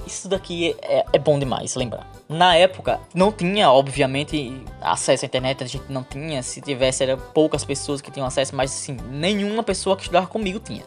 Isso 0.07 0.29
daqui 0.29 0.77
é, 0.81 0.99
é, 0.99 1.07
é 1.15 1.19
bom 1.19 1.41
demais 1.41 1.75
lembrar. 1.75 2.07
Na 2.29 2.55
época 2.55 3.01
não 3.13 3.33
tinha, 3.33 3.69
obviamente, 3.69 4.63
acesso 4.81 5.25
à 5.25 5.27
internet, 5.27 5.65
a 5.65 5.67
gente 5.67 5.85
não 5.89 6.05
tinha. 6.05 6.41
Se 6.43 6.61
tivesse, 6.61 7.03
eram 7.03 7.19
poucas 7.35 7.65
pessoas 7.65 8.01
que 8.01 8.13
tinham 8.13 8.27
acesso, 8.29 8.55
mas 8.55 8.71
assim, 8.71 8.97
nenhuma 9.11 9.65
pessoa 9.65 9.97
que 9.97 10.03
estudava 10.03 10.29
comigo 10.29 10.61
tinha. 10.61 10.85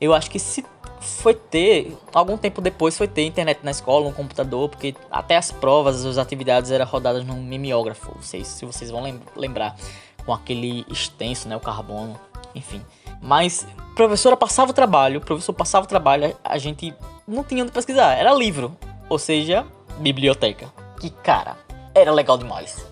Eu 0.00 0.14
acho 0.14 0.30
que 0.30 0.38
se 0.38 0.64
foi 1.00 1.34
ter, 1.34 1.96
algum 2.12 2.36
tempo 2.36 2.60
depois 2.60 2.96
foi 2.96 3.08
ter 3.08 3.24
internet 3.24 3.60
na 3.62 3.70
escola, 3.70 4.06
no 4.06 4.12
computador, 4.12 4.68
porque 4.68 4.94
até 5.10 5.36
as 5.36 5.50
provas, 5.50 6.04
as 6.04 6.18
atividades 6.18 6.70
eram 6.70 6.86
rodadas 6.86 7.24
num 7.24 7.42
mimeógrafo, 7.42 8.12
não 8.14 8.22
sei 8.22 8.44
se 8.44 8.64
vocês 8.64 8.90
vão 8.90 9.20
lembrar, 9.36 9.76
com 10.24 10.32
aquele 10.32 10.84
extenso, 10.90 11.48
né, 11.48 11.56
o 11.56 11.60
carbono, 11.60 12.18
enfim. 12.54 12.82
Mas 13.22 13.66
a 13.78 13.94
professora 13.94 14.36
passava 14.36 14.70
o 14.70 14.74
trabalho, 14.74 15.18
o 15.18 15.24
professor 15.24 15.52
passava 15.52 15.84
o 15.84 15.88
trabalho, 15.88 16.36
a 16.44 16.58
gente 16.58 16.94
não 17.26 17.42
tinha 17.42 17.62
onde 17.62 17.72
pesquisar, 17.72 18.14
era 18.14 18.32
livro, 18.34 18.76
ou 19.08 19.18
seja, 19.18 19.66
biblioteca. 19.98 20.72
Que 21.00 21.10
cara, 21.10 21.56
era 21.94 22.12
legal 22.12 22.36
demais. 22.36 22.86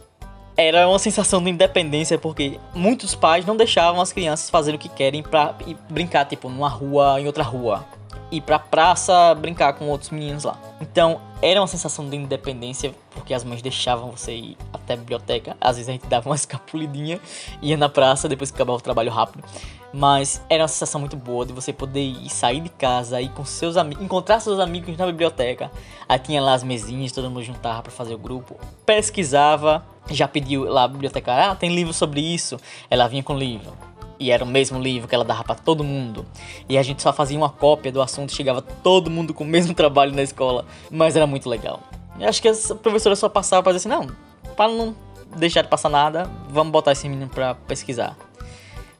Era 0.56 0.88
uma 0.88 0.99
sensação 0.99 1.43
de 1.44 1.50
independência 1.50 2.17
porque 2.17 2.58
muitos 2.75 3.14
pais 3.14 3.44
não 3.44 3.56
deixavam 3.56 4.01
as 4.01 4.10
crianças 4.10 4.48
fazer 4.48 4.75
o 4.75 4.79
que 4.79 4.89
querem 4.89 5.22
para 5.22 5.55
brincar, 5.91 6.25
tipo, 6.25 6.48
numa 6.48 6.69
rua, 6.69 7.20
em 7.20 7.27
outra 7.27 7.43
rua 7.43 7.84
ir 8.31 8.41
pra 8.41 8.58
praça 8.58 9.35
brincar 9.35 9.73
com 9.75 9.89
outros 9.89 10.11
meninos 10.11 10.44
lá. 10.44 10.58
Então 10.81 11.20
era 11.41 11.61
uma 11.61 11.67
sensação 11.67 12.08
de 12.08 12.17
independência, 12.17 12.94
porque 13.11 13.32
as 13.35 13.44
mães 13.44 13.63
deixavam 13.63 14.11
você 14.11 14.35
ir 14.35 14.58
até 14.73 14.94
a 14.94 14.96
biblioteca. 14.96 15.56
Às 15.61 15.77
vezes 15.77 15.89
a 15.89 15.93
gente 15.93 16.06
dava 16.06 16.29
uma 16.29 16.35
escapulidinha, 16.37 17.20
ia 17.63 17.77
na 17.77 17.89
praça 17.89 18.29
depois 18.29 18.51
que 18.51 18.56
acabava 18.56 18.79
o 18.79 18.82
trabalho 18.82 19.11
rápido. 19.11 19.44
Mas 19.93 20.43
era 20.51 20.63
uma 20.63 20.69
sensação 20.69 21.01
muito 21.01 21.17
boa 21.17 21.46
de 21.46 21.53
você 21.53 21.73
poder 21.73 22.03
ir 22.03 22.29
sair 22.29 22.61
de 22.61 22.69
casa, 22.69 23.20
ir 23.20 23.31
com 23.31 23.44
seus 23.44 23.77
amigos, 23.77 24.05
encontrar 24.05 24.41
seus 24.41 24.58
amigos 24.58 24.96
na 24.96 25.06
biblioteca. 25.06 25.70
Aí 26.08 26.19
tinha 26.19 26.43
lá 26.43 26.55
as 26.55 26.63
mesinhas, 26.63 27.13
todo 27.13 27.31
mundo 27.31 27.43
juntava 27.43 27.82
para 27.82 27.93
fazer 27.93 28.15
o 28.15 28.19
grupo, 28.19 28.56
pesquisava, 28.85 29.87
já 30.11 30.29
pediu 30.29 30.65
lá 30.65 30.85
a 30.85 30.89
bibliotecária, 30.89 31.51
ah, 31.51 31.55
tem 31.55 31.75
livro 31.75 31.93
sobre 31.93 32.20
isso. 32.20 32.58
Ela 32.91 33.08
vinha 33.08 33.23
com 33.23 33.37
livro 33.37 33.73
e 34.19 34.31
era 34.31 34.43
o 34.43 34.46
mesmo 34.46 34.79
livro 34.79 35.08
que 35.08 35.15
ela 35.15 35.25
dava 35.25 35.44
para 35.44 35.55
todo 35.55 35.85
mundo. 35.85 36.25
E 36.69 36.77
a 36.79 36.82
gente 36.82 37.03
só 37.03 37.13
fazia 37.13 37.37
uma 37.37 37.51
cópia 37.51 37.93
do 37.93 38.01
assunto, 38.01 38.32
chegava 38.32 38.63
todo 38.63 39.11
mundo 39.11 39.35
com 39.35 39.44
o 39.44 39.46
mesmo 39.46 39.73
trabalho 39.75 40.15
na 40.15 40.23
escola, 40.23 40.65
mas 40.91 41.17
era 41.17 41.27
muito 41.27 41.49
legal. 41.49 41.81
Eu 42.19 42.29
acho 42.29 42.41
que 42.41 42.49
as 42.49 42.73
professoras 42.82 43.19
só 43.19 43.29
passavam 43.29 43.63
para 43.63 43.73
dizer 43.73 43.89
assim: 43.89 44.01
não, 44.01 44.15
para 44.55 44.70
não 44.70 44.94
deixar 45.37 45.63
de 45.63 45.69
passar 45.69 45.89
nada, 45.89 46.31
vamos 46.49 46.73
botar 46.73 46.93
esse 46.93 47.08
menino 47.08 47.29
para 47.29 47.55
pesquisar. 47.55 48.17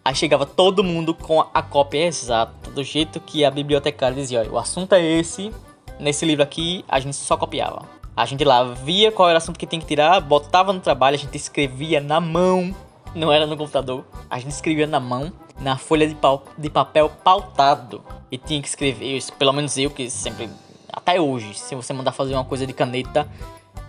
Aí 0.05 0.15
chegava 0.15 0.47
todo 0.47 0.85
mundo 0.85 1.13
com 1.15 1.41
a 1.53 1.63
cópia 1.63 2.07
exata, 2.07 2.71
do 2.71 2.85
jeito 2.85 3.19
que 3.19 3.45
a 3.45 3.51
bibliotecária 3.51 4.15
dizia: 4.15 4.41
olha, 4.41 4.53
o 4.53 4.59
assunto 4.59 4.93
é 4.93 5.03
esse, 5.03 5.53
nesse 5.99 6.25
livro 6.25 6.43
aqui 6.43 6.85
a 6.89 7.01
gente 7.01 7.17
só 7.17 7.37
copiava. 7.37 7.83
A 8.17 8.25
gente 8.25 8.45
lá 8.45 8.65
via 8.65 9.13
qual 9.13 9.29
era 9.29 9.37
o 9.37 9.39
assunto 9.39 9.59
que 9.59 9.67
tem 9.67 9.79
que 9.79 9.87
tirar, 9.87 10.21
botava 10.21 10.73
no 10.73 10.81
trabalho, 10.81 11.17
a 11.17 11.19
gente 11.19 11.37
escrevia 11.37 12.01
na 12.01 12.19
mão 12.19 12.75
não 13.15 13.33
era 13.33 13.47
no 13.47 13.57
computador. 13.57 14.05
A 14.29 14.39
gente 14.39 14.53
escrevia 14.53 14.87
na 14.87 15.01
mão, 15.01 15.33
na 15.61 15.77
folha 15.77 16.07
de, 16.07 16.15
pau, 16.15 16.45
de 16.57 16.71
papel 16.71 17.11
pautado. 17.23 18.03
E 18.31 18.37
tinha 18.39 18.61
que 18.61 18.69
escrever, 18.69 19.23
pelo 19.39 19.53
menos 19.53 19.77
eu 19.79 19.91
que 19.91 20.11
sempre, 20.11 20.51
até 20.93 21.21
hoje, 21.21 21.55
se 21.55 21.75
você 21.75 21.93
mandar 21.93 22.13
fazer 22.13 22.35
uma 22.35 22.45
coisa 22.45 22.67
de 22.67 22.73
caneta, 22.73 23.29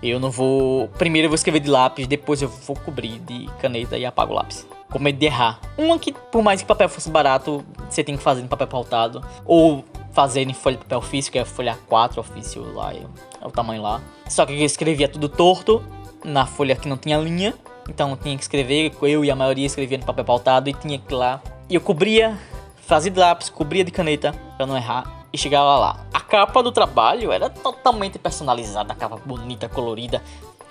eu 0.02 0.20
não 0.20 0.30
vou. 0.30 0.88
Primeiro 0.90 1.26
eu 1.26 1.30
vou 1.30 1.36
escrever 1.36 1.60
de 1.60 1.70
lápis, 1.70 2.08
depois 2.08 2.42
eu 2.42 2.50
vou 2.50 2.76
cobrir 2.76 3.20
de 3.20 3.48
caneta 3.60 3.98
e 3.98 4.06
apago 4.06 4.34
o 4.34 4.36
lápis. 4.36 4.68
Com 4.90 5.00
medo 5.00 5.18
de 5.18 5.26
errar. 5.26 5.60
Uma 5.78 6.00
que, 6.00 6.14
por 6.14 6.42
mais 6.42 6.62
que 6.62 6.68
papel 6.68 6.88
fosse 6.88 7.10
barato, 7.10 7.66
você 7.90 8.04
tem 8.04 8.16
que 8.16 8.24
fazer 8.24 8.42
em 8.42 8.48
papel 8.48 8.68
pautado. 8.68 9.22
Ou 9.44 9.84
fazer 10.14 10.48
em 10.48 10.54
folha 10.54 10.78
de 10.78 10.84
papel 10.84 11.00
ofício, 11.00 11.32
que 11.32 11.38
é 11.38 11.46
folha 11.46 11.78
4 11.88 12.20
ofício 12.20 12.74
lá, 12.74 12.94
é 12.94 13.46
o 13.46 13.52
tamanho 13.52 13.82
lá. 13.82 14.02
Só 14.28 14.46
que 14.46 14.54
eu 14.54 14.66
escrevia 14.66 15.08
tudo 15.08 15.28
torto, 15.28 15.84
na 16.24 16.46
folha 16.46 16.76
que 16.76 16.88
não 16.88 16.98
tinha 16.98 17.18
linha 17.18 17.54
Então 17.88 18.16
tinha 18.16 18.36
que 18.36 18.44
escrever, 18.44 18.92
eu 19.02 19.24
e 19.24 19.32
a 19.32 19.36
maioria 19.36 19.66
escrevia 19.66 19.98
no 19.98 20.06
papel 20.06 20.26
pautado 20.26 20.70
e 20.70 20.74
tinha 20.74 20.98
que 20.98 21.14
ir 21.14 21.16
lá. 21.16 21.42
E 21.70 21.76
eu 21.76 21.82
cobria, 21.82 22.38
fazia 22.86 23.12
de 23.12 23.20
lápis, 23.20 23.50
cobria 23.50 23.84
de 23.84 23.92
caneta 23.92 24.34
para 24.56 24.66
não 24.66 24.76
errar 24.76 25.26
e 25.32 25.38
chegava 25.38 25.78
lá. 25.78 26.06
A 26.14 26.20
capa 26.20 26.62
do 26.62 26.72
trabalho 26.72 27.32
era 27.32 27.50
totalmente 27.50 28.20
personalizada, 28.20 28.94
a 28.94 28.96
capa 28.96 29.20
bonita, 29.26 29.70
colorida. 29.70 30.22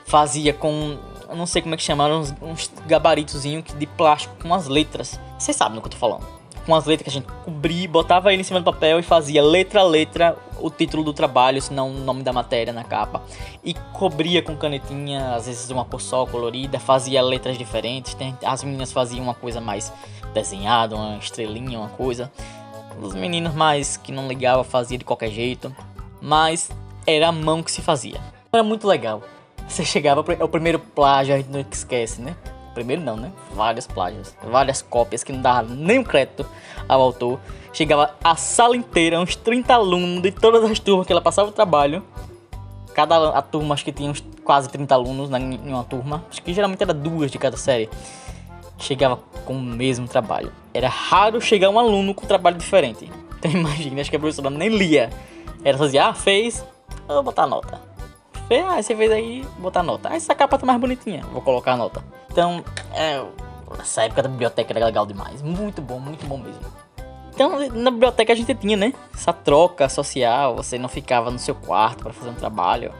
Fazia 0.06 0.52
com, 0.52 0.98
eu 1.28 1.36
não 1.36 1.46
sei 1.46 1.62
como 1.62 1.74
é 1.74 1.76
que 1.76 1.82
chamaram, 1.82 2.20
uns, 2.20 2.34
uns 2.40 2.72
gabaritozinhos 2.86 3.64
de 3.76 3.86
plástico 3.86 4.36
com 4.40 4.54
as 4.54 4.68
letras. 4.68 5.18
Vocês 5.38 5.56
sabem 5.56 5.76
do 5.76 5.80
que 5.80 5.88
eu 5.88 5.92
tô 5.92 5.96
falando 5.98 6.36
com 6.66 6.74
as 6.74 6.84
letras 6.84 7.04
que 7.04 7.10
a 7.10 7.20
gente 7.20 7.32
cobria, 7.44 7.88
botava 7.88 8.32
ele 8.32 8.42
em 8.42 8.44
cima 8.44 8.60
do 8.60 8.64
papel 8.64 8.98
e 8.98 9.02
fazia 9.02 9.42
letra 9.42 9.80
a 9.80 9.84
letra 9.84 10.36
o 10.58 10.68
título 10.70 11.04
do 11.04 11.12
trabalho, 11.12 11.60
se 11.62 11.72
não 11.72 11.90
o 11.90 12.00
nome 12.00 12.22
da 12.22 12.32
matéria 12.32 12.72
na 12.72 12.82
capa. 12.82 13.22
E 13.64 13.74
cobria 13.92 14.42
com 14.42 14.56
canetinha, 14.56 15.34
às 15.34 15.46
vezes 15.46 15.70
uma 15.70 15.84
cor 15.84 16.00
só 16.00 16.26
colorida, 16.26 16.80
fazia 16.80 17.22
letras 17.22 17.56
diferentes. 17.56 18.16
As 18.44 18.64
meninas 18.64 18.92
faziam 18.92 19.22
uma 19.22 19.34
coisa 19.34 19.60
mais 19.60 19.92
desenhada, 20.34 20.96
uma 20.96 21.18
estrelinha, 21.18 21.78
uma 21.78 21.90
coisa. 21.90 22.32
Os 23.00 23.14
meninos 23.14 23.54
mais 23.54 23.96
que 23.96 24.10
não 24.10 24.26
ligavam 24.26 24.64
fazia 24.64 24.98
de 24.98 25.04
qualquer 25.04 25.30
jeito. 25.30 25.74
Mas 26.20 26.70
era 27.06 27.28
a 27.28 27.32
mão 27.32 27.62
que 27.62 27.70
se 27.70 27.82
fazia. 27.82 28.20
Era 28.52 28.62
muito 28.62 28.86
legal. 28.88 29.22
Você 29.68 29.84
chegava, 29.84 30.24
é 30.38 30.44
o 30.44 30.48
primeiro 30.48 30.78
plágio, 30.78 31.34
a 31.34 31.38
gente 31.38 31.50
não 31.50 31.60
esquece, 31.60 32.20
né? 32.20 32.36
Primeiro 32.76 33.00
não, 33.00 33.16
né? 33.16 33.32
Várias 33.54 33.86
plágios, 33.86 34.34
várias 34.42 34.82
cópias 34.82 35.24
que 35.24 35.32
não 35.32 35.40
dava 35.40 35.74
nem 35.74 36.04
crédito 36.04 36.44
ao 36.86 37.00
autor. 37.00 37.40
Chegava 37.72 38.14
a 38.22 38.36
sala 38.36 38.76
inteira, 38.76 39.18
uns 39.18 39.34
30 39.34 39.72
alunos 39.72 40.20
de 40.20 40.30
todas 40.30 40.62
as 40.70 40.78
turmas 40.78 41.06
que 41.06 41.12
ela 41.12 41.22
passava 41.22 41.48
o 41.48 41.52
trabalho. 41.52 42.04
Cada 42.92 43.30
a 43.30 43.40
turma 43.40 43.72
acho 43.72 43.82
que 43.82 43.92
tinha 43.92 44.10
uns 44.10 44.22
quase 44.44 44.68
30 44.68 44.94
alunos 44.94 45.30
na, 45.30 45.40
em 45.40 45.72
uma 45.72 45.84
turma. 45.84 46.22
Acho 46.30 46.42
que 46.42 46.52
geralmente 46.52 46.82
era 46.82 46.92
duas 46.92 47.30
de 47.30 47.38
cada 47.38 47.56
série. 47.56 47.88
Chegava 48.78 49.20
com 49.46 49.54
o 49.54 49.62
mesmo 49.62 50.06
trabalho. 50.06 50.52
Era 50.74 50.90
raro 50.90 51.40
chegar 51.40 51.70
um 51.70 51.78
aluno 51.78 52.12
com 52.12 52.26
um 52.26 52.28
trabalho 52.28 52.58
diferente. 52.58 53.10
Então 53.38 53.50
imagina, 53.58 54.02
acho 54.02 54.10
que 54.10 54.16
a 54.16 54.20
professora 54.20 54.50
nem 54.50 54.68
lia. 54.68 55.08
Era 55.64 55.78
só 55.78 55.86
dizer, 55.86 56.00
ah, 56.00 56.12
fez, 56.12 56.62
eu 57.08 57.14
vou 57.14 57.22
botar 57.22 57.46
nota. 57.46 57.80
Fez, 58.48 58.64
ah, 58.64 58.80
você 58.80 58.94
fez 58.94 59.10
aí, 59.10 59.44
botar 59.58 59.82
nota. 59.82 60.08
Ah, 60.10 60.16
essa 60.16 60.34
capa 60.34 60.56
tá 60.56 60.64
mais 60.64 60.80
bonitinha, 60.80 61.22
vou 61.32 61.42
colocar 61.42 61.72
a 61.72 61.76
nota. 61.76 62.04
Então, 62.30 62.64
é, 62.94 63.24
essa 63.80 64.02
época 64.02 64.22
da 64.22 64.28
biblioteca 64.28 64.72
era 64.72 64.86
legal 64.86 65.04
demais. 65.04 65.42
Muito 65.42 65.82
bom, 65.82 65.98
muito 65.98 66.24
bom 66.26 66.38
mesmo. 66.38 66.60
Então, 67.34 67.68
na 67.70 67.90
biblioteca 67.90 68.32
a 68.32 68.36
gente 68.36 68.54
tinha, 68.54 68.76
né? 68.76 68.94
Essa 69.12 69.32
troca 69.32 69.88
social. 69.88 70.56
Você 70.56 70.78
não 70.78 70.88
ficava 70.88 71.30
no 71.30 71.38
seu 71.38 71.54
quarto 71.54 72.04
para 72.04 72.12
fazer 72.12 72.30
um 72.30 72.34
trabalho. 72.34 72.92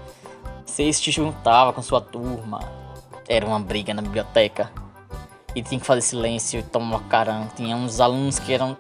Você 0.65 0.93
se 0.93 1.11
juntava 1.11 1.73
com 1.73 1.81
sua 1.81 2.01
turma. 2.01 2.61
Era 3.29 3.47
uma 3.47 3.59
briga 3.59 3.95
na 3.95 4.03
biblioteca. 4.03 4.71
E 5.55 5.63
tinha 5.63 5.81
que 5.81 5.87
fazer 5.87 6.03
silêncio 6.03 6.61
e 6.61 6.63
tomar 6.63 7.01
caramba. 7.09 7.49
Tinha 7.57 7.75
uns 7.77 7.99
alunos 7.99 8.39
que 8.39 8.53
eram 8.53 8.77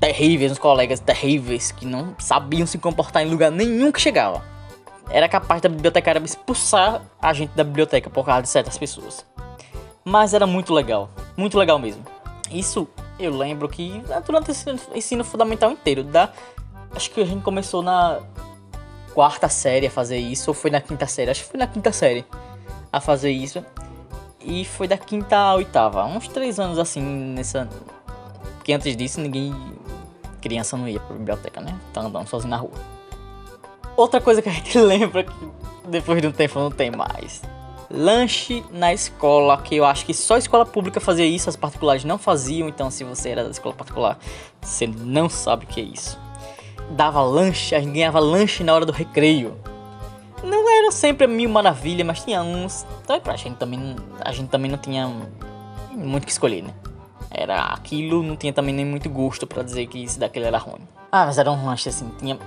terríveis, 0.00 0.50
uns 0.50 0.58
colegas 0.58 0.98
terríveis, 0.98 1.70
que 1.70 1.86
não 1.86 2.16
sabiam 2.18 2.66
se 2.66 2.76
comportar 2.76 3.24
em 3.24 3.30
lugar 3.30 3.52
nenhum 3.52 3.92
que 3.92 4.00
chegava. 4.00 4.51
Era 5.10 5.28
capaz 5.28 5.60
da 5.60 5.68
bibliotecária 5.68 6.20
expulsar 6.24 7.02
a 7.20 7.32
gente 7.32 7.50
da 7.50 7.64
biblioteca 7.64 8.08
por 8.08 8.24
causa 8.24 8.42
de 8.42 8.48
certas 8.48 8.78
pessoas. 8.78 9.26
Mas 10.04 10.34
era 10.34 10.46
muito 10.46 10.72
legal, 10.72 11.10
muito 11.36 11.58
legal 11.58 11.78
mesmo. 11.78 12.04
Isso 12.50 12.88
eu 13.18 13.36
lembro 13.36 13.68
que 13.68 14.02
durante 14.26 14.50
o 14.50 14.96
ensino 14.96 15.24
fundamental 15.24 15.70
inteiro, 15.70 16.02
da, 16.02 16.30
acho 16.94 17.10
que 17.10 17.20
a 17.20 17.24
gente 17.24 17.42
começou 17.42 17.82
na 17.82 18.20
quarta 19.14 19.48
série 19.48 19.86
a 19.86 19.90
fazer 19.90 20.18
isso, 20.18 20.50
ou 20.50 20.54
foi 20.54 20.70
na 20.70 20.80
quinta 20.80 21.06
série? 21.06 21.30
Acho 21.30 21.44
que 21.44 21.50
foi 21.50 21.58
na 21.58 21.66
quinta 21.66 21.92
série 21.92 22.24
a 22.92 23.00
fazer 23.00 23.30
isso. 23.30 23.64
E 24.40 24.64
foi 24.64 24.88
da 24.88 24.98
quinta 24.98 25.36
à 25.36 25.54
oitava, 25.54 26.04
uns 26.04 26.26
três 26.26 26.58
anos 26.58 26.78
assim, 26.78 27.00
nessa. 27.00 27.68
Que 28.64 28.72
antes 28.72 28.96
disso 28.96 29.20
ninguém. 29.20 29.54
Criança 30.40 30.76
não 30.76 30.88
ia 30.88 30.98
pra 30.98 31.14
biblioteca, 31.14 31.60
né? 31.60 31.78
Tá 31.92 32.00
andando 32.00 32.26
sozinho 32.26 32.50
na 32.50 32.56
rua. 32.56 32.72
Outra 33.96 34.20
coisa 34.20 34.40
que 34.40 34.48
a 34.48 34.52
gente 34.52 34.76
lembra 34.80 35.24
que 35.24 35.32
depois 35.88 36.20
de 36.20 36.28
um 36.28 36.32
tempo 36.32 36.58
não 36.58 36.70
tem 36.70 36.90
mais 36.90 37.42
lanche 37.92 38.64
na 38.72 38.92
escola, 38.92 39.58
que 39.58 39.76
eu 39.76 39.84
acho 39.84 40.06
que 40.06 40.14
só 40.14 40.34
a 40.34 40.38
escola 40.38 40.64
pública 40.64 40.98
fazia 40.98 41.26
isso, 41.26 41.50
as 41.50 41.56
particulares 41.56 42.04
não 42.04 42.16
faziam, 42.16 42.68
então 42.68 42.90
se 42.90 43.04
você 43.04 43.28
era 43.28 43.44
da 43.44 43.50
escola 43.50 43.74
particular, 43.74 44.18
você 44.60 44.86
não 44.86 45.28
sabe 45.28 45.66
o 45.66 45.68
que 45.68 45.80
é 45.80 45.84
isso. 45.84 46.18
Dava 46.90 47.22
lanche, 47.22 47.74
a 47.74 47.80
gente 47.80 47.92
ganhava 47.92 48.18
lanche 48.18 48.64
na 48.64 48.74
hora 48.74 48.86
do 48.86 48.92
recreio. 48.92 49.56
Não 50.42 50.68
era 50.68 50.90
sempre 50.90 51.26
mil 51.26 51.48
maravilha, 51.48 52.04
mas 52.04 52.24
tinha 52.24 52.42
uns. 52.42 52.84
Então 53.02 53.20
pra 53.20 53.36
gente 53.36 53.56
também, 53.56 53.94
a 54.20 54.32
gente 54.32 54.48
também 54.48 54.70
não 54.70 54.78
tinha 54.78 55.10
muito 55.92 56.26
que 56.26 56.32
escolher, 56.32 56.62
né? 56.62 56.74
Era 57.30 57.66
aquilo, 57.66 58.22
não 58.22 58.36
tinha 58.36 58.52
também 58.52 58.74
nem 58.74 58.84
muito 58.84 59.08
gosto 59.08 59.46
para 59.46 59.62
dizer 59.62 59.86
que 59.86 60.02
isso 60.02 60.18
daquele 60.18 60.46
era 60.46 60.58
ruim. 60.58 60.80
Ah, 61.10 61.26
mas 61.26 61.38
era 61.38 61.50
um 61.50 61.66
lanche 61.66 61.88
assim, 61.88 62.10
tinha 62.18 62.38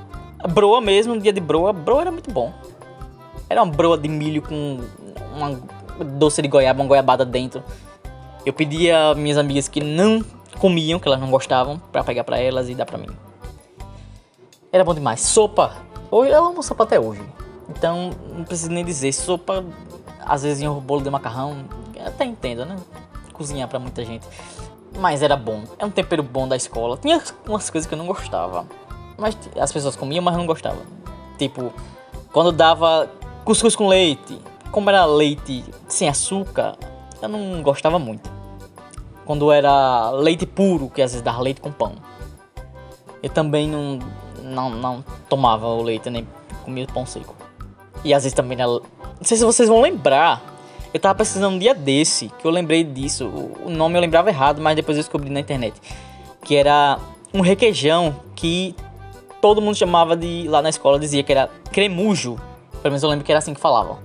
broa 0.48 0.82
mesmo, 0.82 1.14
um 1.14 1.20
dia 1.20 1.34
de 1.34 1.42
broa, 1.42 1.74
broa 1.74 2.02
era 2.02 2.12
muito 2.12 2.32
bom. 2.32 2.54
Era 3.50 3.64
uma 3.64 3.72
broa 3.72 3.98
de 3.98 4.08
milho 4.08 4.42
com 4.42 4.80
uma 5.36 5.60
doce 6.04 6.42
de 6.42 6.48
goiaba, 6.48 6.82
uma 6.82 6.88
goiabada 6.88 7.26
dentro. 7.26 7.64
Eu 8.46 8.54
pedi 8.54 8.92
a 8.92 9.16
minhas 9.16 9.38
amigas 9.38 9.68
que 9.68 9.82
não 9.82 10.24
comiam, 10.60 11.00
que 11.00 11.08
elas 11.08 11.20
não 11.20 11.30
gostavam, 11.30 11.80
para 11.92 12.04
pegar 12.04 12.24
para 12.24 12.40
elas 12.40 12.70
e 12.70 12.76
dar 12.76 12.86
para 12.86 12.98
mim. 12.98 13.10
Era 14.72 14.84
bom 14.84 14.94
demais. 14.94 15.22
Sopa. 15.22 15.74
Eu 16.12 16.46
amo 16.46 16.62
sopa 16.62 16.84
até 16.84 17.00
hoje. 17.00 17.22
Então, 17.70 18.12
não 18.36 18.44
preciso 18.44 18.72
nem 18.72 18.86
dizer. 18.86 19.12
Sopa, 19.14 19.64
às 20.26 20.44
vezes 20.44 20.62
em 20.62 20.68
um 20.68 20.80
bolo 20.80 21.02
de 21.02 21.10
macarrão, 21.10 21.66
até 22.06 22.26
entendo, 22.26 22.66
né? 22.66 22.76
Cozinhar 23.34 23.68
para 23.68 23.80
muita 23.80 24.04
gente. 24.06 24.26
Mas 24.98 25.22
era 25.22 25.36
bom. 25.36 25.64
É 25.80 25.86
um 25.86 25.90
tempero 25.90 26.24
bom 26.24 26.48
da 26.48 26.56
escola. 26.56 26.98
Tinha 26.98 27.22
umas 27.48 27.70
coisas 27.70 27.88
que 27.88 27.94
eu 27.94 27.98
não 27.98 28.06
gostava. 28.06 28.66
Mas 29.18 29.38
as 29.60 29.72
pessoas 29.72 29.96
comiam, 29.96 30.24
mas 30.24 30.36
não 30.36 30.46
gostavam. 30.46 30.82
Tipo, 31.38 31.74
quando 32.32 32.52
dava 32.52 33.10
cuscuz 33.44 33.76
com 33.76 33.88
leite, 33.88 34.40
como 34.72 34.90
era 34.90 35.06
leite 35.06 35.64
sem 35.88 36.10
açúcar, 36.10 36.78
eu 37.22 37.30
não 37.30 37.62
gostava 37.62 37.98
muito. 37.98 38.30
Quando 39.26 39.52
era 39.52 40.12
leite 40.12 40.46
puro, 40.46 40.90
que 40.90 41.02
às 41.02 41.12
vezes 41.12 41.24
dava 41.24 41.42
leite 41.42 41.62
com 41.62 41.72
pão. 41.72 41.94
Eu 43.24 43.30
também 43.30 43.68
não, 43.68 44.00
não, 44.44 44.70
não 44.70 45.06
tomava 45.30 45.68
o 45.68 45.82
leite, 45.82 46.10
nem 46.10 46.28
comia 46.64 46.86
pão 46.88 47.06
seco. 47.06 47.36
E 48.04 48.14
às 48.14 48.24
vezes 48.24 48.36
também 48.36 48.60
era... 48.60 48.68
Não 48.68 48.82
sei 49.24 49.38
se 49.38 49.46
vocês 49.46 49.68
vão 49.68 49.82
lembrar. 49.82 50.54
Eu 50.94 51.00
tava 51.00 51.16
precisando 51.16 51.56
um 51.56 51.60
dia 51.60 51.74
desse, 51.74 52.30
que 52.40 52.46
eu 52.46 52.52
lembrei 52.52 52.84
disso. 52.84 53.28
O 53.66 53.70
nome 53.70 53.98
eu 53.98 54.02
lembrava 54.02 54.30
errado, 54.30 54.62
mas 54.62 54.76
depois 54.76 54.98
eu 54.98 55.04
descobri 55.04 55.30
na 55.30 55.40
internet. 55.40 55.74
Que 56.44 56.56
era 56.56 57.00
um 57.34 57.42
requeijão 57.42 58.16
que 58.36 58.76
todo 59.46 59.62
mundo 59.62 59.76
chamava 59.76 60.16
de... 60.18 60.48
Lá 60.48 60.60
na 60.60 60.70
escola 60.70 60.98
dizia 60.98 61.22
que 61.22 61.32
era 61.32 61.48
cremujo. 61.72 62.36
Pelo 62.82 62.86
menos 62.86 63.04
eu 63.04 63.10
lembro 63.12 63.24
que 63.24 63.32
era 63.32 63.38
assim 63.38 63.54
que 63.54 63.62
falavam. 63.62 64.00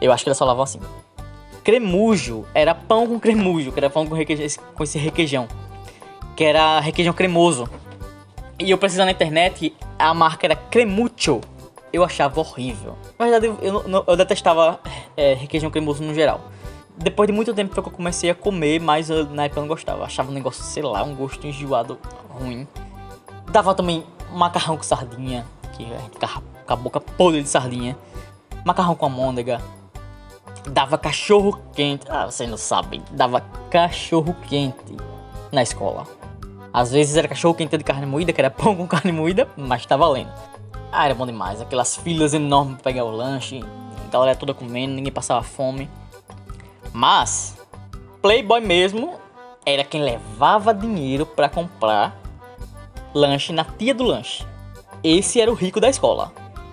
Eu 0.00 0.10
acho 0.10 0.24
que 0.24 0.28
eles 0.28 0.36
falavam 0.36 0.64
assim. 0.64 0.80
Cremujo 1.62 2.44
era 2.52 2.74
pão 2.74 3.06
com 3.06 3.20
cremujo, 3.20 3.70
que 3.70 3.78
era 3.78 3.88
pão 3.88 4.04
com, 4.04 4.16
requeijão, 4.16 4.64
com 4.74 4.82
esse 4.82 4.98
requeijão. 4.98 5.46
Que 6.34 6.42
era 6.42 6.80
requeijão 6.80 7.14
cremoso. 7.14 7.70
E 8.58 8.68
eu 8.68 8.76
precisava 8.76 9.04
na 9.04 9.12
internet, 9.12 9.72
a 9.96 10.12
marca 10.12 10.48
era 10.48 10.56
Cremucho. 10.56 11.40
Eu 11.92 12.02
achava 12.02 12.40
horrível. 12.40 12.96
Na 13.16 13.26
verdade, 13.26 13.46
eu, 13.46 13.84
eu, 13.86 14.04
eu 14.04 14.16
detestava 14.16 14.80
é, 15.16 15.34
requeijão 15.34 15.70
cremoso 15.70 16.02
no 16.02 16.12
geral. 16.12 16.40
Depois 16.96 17.28
de 17.28 17.32
muito 17.32 17.54
tempo 17.54 17.72
que 17.72 17.78
eu 17.78 17.84
comecei 17.84 18.30
a 18.30 18.34
comer, 18.34 18.80
mas 18.80 19.10
eu, 19.10 19.26
na 19.26 19.44
época 19.44 19.60
eu 19.60 19.62
não 19.62 19.68
gostava. 19.68 20.00
Eu 20.00 20.04
achava 20.06 20.28
um 20.28 20.34
negócio, 20.34 20.64
sei 20.64 20.82
lá, 20.82 21.04
um 21.04 21.14
gosto 21.14 21.46
enjoado 21.46 21.96
ruim. 22.40 22.66
Dava 23.52 23.72
também 23.72 24.02
macarrão 24.32 24.76
com 24.76 24.82
sardinha, 24.82 25.46
que 25.76 25.84
a 25.84 25.98
gente 25.98 26.12
ficava 26.12 26.42
com 26.66 26.72
a 26.72 26.76
boca 26.76 27.00
podre 27.00 27.42
de 27.42 27.48
sardinha. 27.48 27.96
Macarrão 28.64 28.94
com 28.94 29.06
amôndega, 29.06 29.60
dava 30.68 30.98
cachorro 30.98 31.60
quente. 31.72 32.06
Ah, 32.08 32.26
vocês 32.26 32.48
não 32.48 32.56
sabem, 32.56 33.02
dava 33.12 33.40
cachorro 33.70 34.34
quente 34.48 34.96
na 35.52 35.62
escola. 35.62 36.04
Às 36.72 36.92
vezes 36.92 37.16
era 37.16 37.28
cachorro 37.28 37.54
quente 37.54 37.76
de 37.76 37.84
carne 37.84 38.06
moída, 38.06 38.32
que 38.32 38.40
era 38.40 38.50
pão 38.50 38.76
com 38.76 38.86
carne 38.86 39.12
moída, 39.12 39.48
mas 39.56 39.86
tá 39.86 39.96
valendo. 39.96 40.30
Ah, 40.92 41.06
era 41.06 41.14
bom 41.14 41.26
demais. 41.26 41.60
Aquelas 41.60 41.96
filas 41.96 42.34
enormes 42.34 42.76
pra 42.76 42.92
pegar 42.92 43.04
o 43.04 43.10
lanche, 43.10 43.62
a 44.06 44.10
galera 44.10 44.36
toda 44.36 44.52
comendo, 44.52 44.94
ninguém 44.94 45.12
passava 45.12 45.42
fome. 45.42 45.88
Mas, 46.92 47.56
Playboy 48.20 48.60
mesmo 48.60 49.14
era 49.64 49.84
quem 49.84 50.02
levava 50.02 50.72
dinheiro 50.72 51.26
para 51.26 51.48
comprar 51.48 52.16
lanche 53.16 53.52
na 53.52 53.64
tia 53.64 53.94
do 53.94 54.04
lanche. 54.04 54.46
Esse 55.02 55.40
era 55.40 55.50
o 55.50 55.54
rico 55.54 55.80
da 55.80 55.88
escola. 55.88 56.32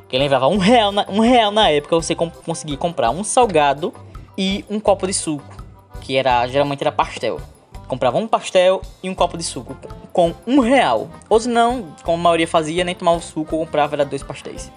Que 0.10 0.18
levava 0.18 0.48
um 0.48 0.58
real, 0.58 0.92
na, 0.92 1.06
um 1.10 1.22
real 1.22 1.52
na 1.52 1.70
época 1.70 1.96
você 1.96 2.14
conseguia 2.14 2.78
comprar 2.78 3.10
um 3.10 3.24
salgado 3.24 3.94
e 4.38 4.64
um 4.70 4.80
copo 4.80 5.08
de 5.08 5.14
suco, 5.14 5.64
que 6.02 6.18
era 6.18 6.46
geralmente 6.48 6.82
era 6.82 6.92
pastel. 6.92 7.40
Comprava 7.88 8.18
um 8.18 8.28
pastel 8.28 8.82
e 9.02 9.10
um 9.10 9.16
copo 9.16 9.38
de 9.38 9.44
suco 9.44 9.76
com 10.12 10.34
um 10.46 10.60
real. 10.60 11.10
Ou 11.30 11.40
se 11.40 11.50
não, 11.50 11.88
como 12.04 12.18
a 12.18 12.22
maioria 12.22 12.48
fazia, 12.48 12.84
nem 12.84 12.94
tomava 12.94 13.18
o 13.18 13.22
suco, 13.22 13.58
comprava 13.58 13.96
era 13.96 14.06
dois 14.06 14.22
pastéis. 14.22 14.72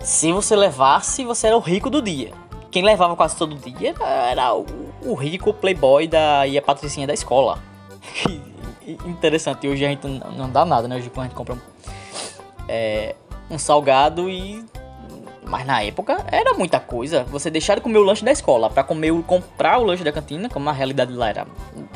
Se 0.00 0.32
você 0.32 0.56
levasse, 0.56 1.24
você 1.24 1.46
era 1.46 1.56
o 1.56 1.60
rico 1.60 1.88
do 1.88 2.02
dia. 2.02 2.32
quem 2.70 2.82
levava 2.82 3.14
quase 3.14 3.36
todo 3.36 3.54
dia 3.54 3.94
era 4.00 4.54
o, 4.54 4.66
o 5.04 5.14
rico 5.14 5.54
playboy 5.54 6.08
da, 6.08 6.46
e 6.46 6.58
a 6.58 6.62
patricinha 6.62 7.06
da 7.06 7.14
escola. 7.14 7.58
interessante, 9.06 9.66
hoje 9.68 9.84
a 9.84 9.88
gente 9.88 10.06
não 10.06 10.50
dá 10.50 10.64
nada, 10.64 10.88
né? 10.88 10.96
Hoje 10.96 11.10
a 11.14 11.22
gente 11.22 11.34
compra 11.34 11.56
é, 12.68 13.14
um 13.50 13.58
salgado 13.58 14.28
e. 14.28 14.64
Mas 15.44 15.66
na 15.66 15.82
época 15.82 16.24
era 16.30 16.54
muita 16.54 16.80
coisa. 16.80 17.24
Você 17.24 17.50
deixar 17.50 17.74
de 17.74 17.80
comer 17.80 17.98
o 17.98 18.02
lanche 18.02 18.24
da 18.24 18.32
escola 18.32 18.70
para 18.70 18.82
comer 18.82 19.12
comprar 19.24 19.78
o 19.78 19.84
lanche 19.84 20.02
da 20.02 20.12
cantina, 20.12 20.48
como 20.48 20.68
a 20.70 20.72
realidade 20.72 21.12
lá 21.12 21.28
era 21.28 21.46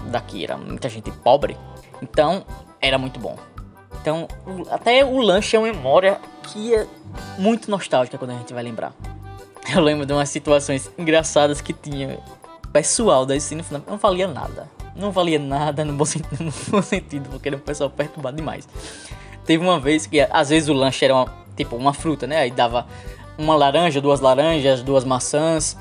daqui 0.07 0.45
era 0.45 0.57
muita 0.57 0.89
gente 0.89 1.11
pobre. 1.11 1.57
Então 2.03 2.45
era 2.81 2.99
muito 2.99 3.19
bom. 3.19 3.37
Então 4.01 4.29
até 4.71 5.05
o 5.05 5.19
lanche 5.21 5.57
é 5.57 5.59
uma 5.59 5.69
memória 5.69 6.21
que 6.43 6.75
é 6.75 6.87
muito 7.39 7.71
nostálgica 7.71 8.19
quando 8.19 8.33
a 8.33 8.35
gente 8.35 8.53
vai 8.53 8.63
lembrar. 8.63 8.93
Eu 9.75 9.81
lembro 9.81 10.05
de 10.05 10.13
umas 10.13 10.29
situações 10.29 10.91
engraçadas 10.99 11.61
que 11.61 11.73
tinha 11.73 12.19
pessoal 12.73 13.25
da 13.25 13.35
ensino 13.35 13.65
fundamental. 13.65 13.93
Não 13.93 13.99
valia 13.99 14.29
nada. 14.29 14.76
Não 14.97 15.13
valia 15.13 15.39
nada 15.39 15.85
no 15.85 15.93
bom, 15.93 16.05
sentido, 16.07 16.43
no 16.43 16.53
bom 16.69 16.83
sentido, 16.83 17.29
porque 17.29 17.49
era 17.49 17.57
um 17.57 17.61
pessoal 17.61 17.91
perturbado 17.91 18.37
demais. 18.37 18.69
Teve 19.45 19.63
uma 19.63 19.79
vez 19.79 20.07
que 20.07 20.21
às 20.21 20.49
vezes 20.49 20.69
o 20.69 20.73
lanche 20.73 21.05
era 21.05 21.15
uma, 21.15 21.33
tipo 21.57 21.77
uma 21.77 21.93
fruta, 21.93 22.27
né? 22.27 22.39
Aí 22.39 22.51
dava 22.51 22.87
uma 23.39 23.55
laranja, 23.55 24.01
duas 24.01 24.21
laranjas, 24.21 24.83
duas 24.83 25.05
maçãs, 25.05 25.77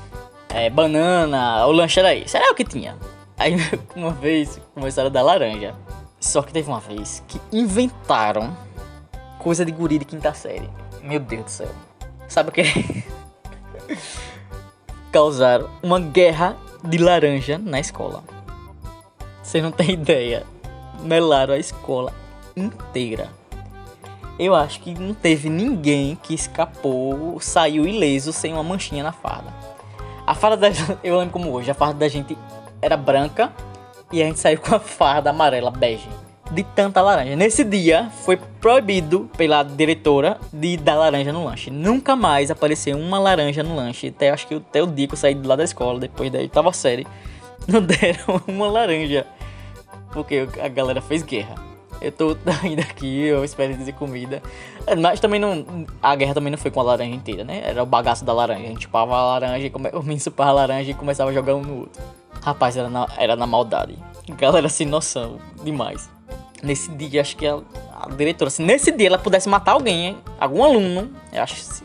é, 0.48 0.70
banana. 0.70 1.66
O 1.66 1.72
lanche 1.72 1.98
era 1.98 2.14
isso. 2.14 2.36
Era 2.36 2.52
o 2.52 2.54
que 2.54 2.64
tinha. 2.64 2.96
Aí 3.38 3.56
uma 3.96 4.12
vez 4.12 4.60
começaram 4.74 5.08
a 5.08 5.12
dar 5.12 5.22
laranja. 5.22 5.74
Só 6.20 6.42
que 6.42 6.52
teve 6.52 6.68
uma 6.68 6.80
vez 6.80 7.22
que 7.26 7.40
inventaram 7.52 8.56
coisa 9.38 9.64
de 9.64 9.72
guri 9.72 9.98
de 9.98 10.04
quinta 10.04 10.32
série. 10.34 10.68
Meu 11.02 11.20
Deus 11.20 11.44
do 11.44 11.50
céu. 11.50 11.70
Sabe 12.28 12.50
o 12.50 12.52
que? 12.52 12.62
Causaram 15.12 15.70
uma 15.82 16.00
guerra 16.00 16.56
de 16.84 16.98
laranja 16.98 17.58
na 17.58 17.80
escola. 17.80 18.35
Você 19.46 19.62
não 19.62 19.70
tem 19.70 19.92
ideia. 19.92 20.44
Melaram 21.04 21.54
a 21.54 21.56
escola 21.56 22.12
inteira. 22.56 23.28
Eu 24.40 24.56
acho 24.56 24.80
que 24.80 24.92
não 24.92 25.14
teve 25.14 25.48
ninguém 25.48 26.18
que 26.20 26.34
escapou, 26.34 27.38
saiu 27.40 27.86
ileso 27.86 28.32
sem 28.32 28.52
uma 28.52 28.64
manchinha 28.64 29.04
na 29.04 29.12
farda. 29.12 29.54
A 30.26 30.34
farda 30.34 30.56
da 30.56 30.98
eu 31.04 31.16
lembro 31.16 31.32
como 31.32 31.52
hoje, 31.52 31.70
a 31.70 31.74
farda 31.74 32.00
da 32.00 32.08
gente 32.08 32.36
era 32.82 32.96
branca 32.96 33.52
e 34.12 34.20
a 34.20 34.26
gente 34.26 34.40
saiu 34.40 34.58
com 34.58 34.74
a 34.74 34.80
farda 34.80 35.30
amarela 35.30 35.70
bege 35.70 36.08
de 36.50 36.64
tanta 36.64 37.00
laranja. 37.00 37.36
Nesse 37.36 37.62
dia 37.62 38.10
foi 38.24 38.36
proibido 38.60 39.30
pela 39.36 39.62
diretora 39.62 40.38
de 40.52 40.76
dar 40.76 40.96
laranja 40.96 41.32
no 41.32 41.44
lanche. 41.44 41.70
Nunca 41.70 42.16
mais 42.16 42.50
apareceu 42.50 42.98
uma 42.98 43.20
laranja 43.20 43.62
no 43.62 43.76
lanche. 43.76 44.08
Até 44.08 44.30
acho 44.30 44.48
que 44.48 44.56
até 44.56 44.82
o 44.82 44.88
dia 44.88 45.06
que 45.06 45.14
eu 45.14 45.18
saí 45.18 45.34
de 45.34 45.46
lá 45.46 45.54
da 45.54 45.62
escola, 45.62 46.00
depois 46.00 46.32
da 46.32 46.40
oitava 46.40 46.72
série, 46.72 47.06
não 47.68 47.80
deram 47.86 48.42
uma 48.48 48.66
laranja. 48.66 49.24
Porque 50.16 50.48
a 50.62 50.68
galera 50.68 51.02
fez 51.02 51.22
guerra. 51.22 51.56
Eu 52.00 52.10
tô 52.10 52.34
ainda 52.64 52.80
aqui, 52.80 53.26
eu 53.26 53.44
espero 53.44 53.76
dizer 53.76 53.92
comida. 53.92 54.42
Mas 54.98 55.20
também 55.20 55.38
não. 55.38 55.84
A 56.02 56.16
guerra 56.16 56.32
também 56.32 56.50
não 56.50 56.58
foi 56.58 56.70
com 56.70 56.80
a 56.80 56.82
laranja 56.82 57.14
inteira, 57.14 57.44
né? 57.44 57.60
Era 57.62 57.82
o 57.82 57.86
bagaço 57.86 58.24
da 58.24 58.32
laranja. 58.32 58.64
A 58.64 58.68
gente 58.68 58.84
chupava 58.84 59.14
a 59.14 59.24
laranja 59.26 59.68
come, 59.68 59.90
o 59.90 60.02
menino 60.02 60.20
chupava 60.20 60.50
a 60.50 60.54
laranja 60.54 60.90
e 60.90 60.94
começava 60.94 61.28
a 61.28 61.34
jogar 61.34 61.54
um 61.54 61.60
no 61.60 61.80
outro. 61.80 62.02
Rapaz, 62.42 62.78
era 62.78 62.88
na, 62.88 63.06
era 63.18 63.36
na 63.36 63.46
maldade. 63.46 63.98
Galera 64.38 64.70
sem 64.70 64.86
noção 64.86 65.38
demais. 65.62 66.08
Nesse 66.62 66.90
dia, 66.92 67.20
acho 67.20 67.36
que 67.36 67.46
a, 67.46 67.60
a 68.00 68.08
diretora, 68.08 68.48
se 68.48 68.62
nesse 68.62 68.90
dia 68.90 69.08
ela 69.08 69.18
pudesse 69.18 69.50
matar 69.50 69.72
alguém, 69.72 70.06
hein? 70.06 70.18
algum 70.40 70.64
aluno, 70.64 71.10
eu 71.30 71.42
acho 71.42 71.56
que 71.56 71.84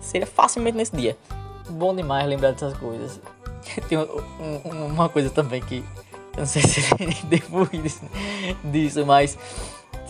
seria 0.00 0.26
facilmente 0.26 0.78
nesse 0.78 0.96
dia. 0.96 1.14
Bom 1.68 1.94
demais 1.94 2.26
lembrar 2.26 2.52
dessas 2.52 2.72
coisas. 2.78 3.20
Tem 3.88 3.98
um, 3.98 4.06
um, 4.40 4.86
uma 4.86 5.08
coisa 5.08 5.28
também 5.28 5.60
que. 5.60 5.84
Eu 6.34 6.40
não 6.40 6.46
sei 6.46 6.62
se 6.62 6.94
devo 7.26 7.66
disso, 7.66 8.02
disso, 8.64 9.06
mas 9.06 9.38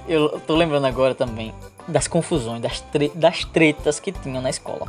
eu 0.08 0.40
tô 0.40 0.56
lembrando 0.56 0.86
agora 0.86 1.14
também 1.14 1.54
das 1.86 2.06
confusões, 2.06 2.60
das, 2.60 2.80
tre 2.80 3.10
das 3.14 3.44
tretas 3.44 4.00
que 4.00 4.12
tinham 4.12 4.42
na 4.42 4.50
escola. 4.50 4.88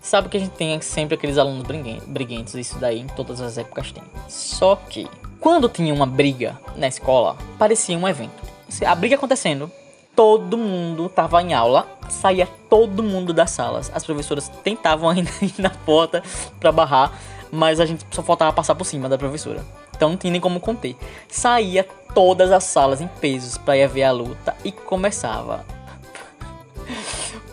Sabe 0.00 0.28
que 0.28 0.36
a 0.36 0.40
gente 0.40 0.52
tem 0.52 0.80
sempre 0.80 1.14
aqueles 1.14 1.38
alunos 1.38 1.64
briguentos, 2.06 2.54
isso 2.54 2.78
daí 2.78 2.98
em 3.00 3.06
todas 3.06 3.40
as 3.40 3.56
épocas 3.56 3.92
tem. 3.92 4.02
Só 4.28 4.74
que 4.76 5.08
quando 5.38 5.68
tinha 5.68 5.94
uma 5.94 6.06
briga 6.06 6.58
na 6.76 6.88
escola, 6.88 7.36
parecia 7.58 7.96
um 7.96 8.08
evento. 8.08 8.42
A 8.86 8.94
briga 8.94 9.14
acontecendo, 9.14 9.70
todo 10.14 10.56
mundo 10.56 11.08
tava 11.08 11.42
em 11.42 11.54
aula, 11.54 11.86
saía 12.08 12.48
todo 12.68 13.02
mundo 13.02 13.32
das 13.32 13.50
salas. 13.50 13.90
As 13.94 14.04
professoras 14.04 14.48
tentavam 14.62 15.10
ainda 15.10 15.30
ir 15.42 15.54
na 15.58 15.70
porta 15.70 16.22
para 16.58 16.72
barrar, 16.72 17.12
mas 17.50 17.80
a 17.80 17.86
gente 17.86 18.04
só 18.10 18.22
faltava 18.22 18.52
passar 18.52 18.74
por 18.74 18.84
cima 18.84 19.08
da 19.08 19.18
professora. 19.18 19.64
Então 20.02 20.10
não 20.10 20.16
tinha 20.16 20.32
nem 20.32 20.40
como 20.40 20.58
conter. 20.58 20.96
Saía 21.28 21.86
todas 22.12 22.50
as 22.50 22.64
salas 22.64 23.00
em 23.00 23.06
pesos 23.06 23.56
para 23.56 23.76
ir 23.76 23.86
ver 23.86 24.02
a 24.02 24.10
luta 24.10 24.52
e 24.64 24.72
começava. 24.72 25.64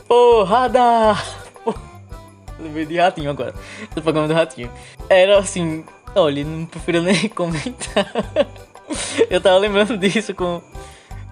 Porrada! 0.08 1.16
Lembrei 2.60 2.88
de 2.88 2.98
ratinho 2.98 3.30
agora. 3.30 3.54
Do 3.94 4.02
do 4.02 4.34
ratinho. 4.34 4.72
Era 5.08 5.38
assim, 5.38 5.86
Olha, 6.16 6.44
não 6.44 6.66
prefiro 6.66 7.04
nem 7.04 7.30
comentar. 7.30 8.12
Eu 9.30 9.40
tava 9.40 9.60
lembrando 9.60 9.96
disso 9.96 10.34
com, 10.34 10.60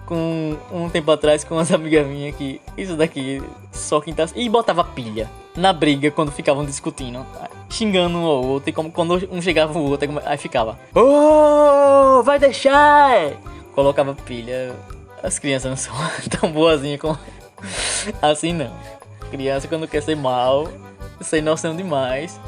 com 0.06 0.56
um 0.70 0.88
tempo 0.88 1.10
atrás 1.10 1.42
com 1.42 1.56
umas 1.56 1.72
amigas 1.72 2.06
minhas 2.06 2.36
que 2.36 2.60
isso 2.76 2.94
daqui 2.94 3.42
só 3.72 4.00
quem 4.00 4.14
tá. 4.14 4.24
E 4.36 4.48
botava 4.48 4.84
pilha 4.84 5.28
na 5.56 5.72
briga 5.72 6.12
quando 6.12 6.30
ficavam 6.30 6.64
discutindo, 6.64 7.26
xingando 7.68 8.18
um 8.18 8.24
ao 8.24 8.44
outro. 8.44 8.70
E 8.70 8.72
como 8.72 8.90
quando 8.90 9.28
um 9.30 9.40
chegava 9.40 9.78
o 9.78 9.82
outro, 9.90 10.08
aí 10.24 10.38
ficava: 10.38 10.78
Oh, 10.94 12.22
vai 12.22 12.38
deixar! 12.38 13.32
Colocava 13.74 14.14
pilha. 14.14 14.74
As 15.22 15.38
crianças 15.38 15.70
não 15.70 15.76
são 15.76 15.94
tão 16.40 16.52
boazinhas 16.52 17.00
como. 17.00 17.18
Assim 18.22 18.52
não. 18.52 18.72
Criança 19.30 19.68
quando 19.68 19.88
quer 19.88 20.02
ser 20.02 20.16
mal, 20.16 20.68
sem 21.20 21.42
noção 21.42 21.76
demais 21.76 22.38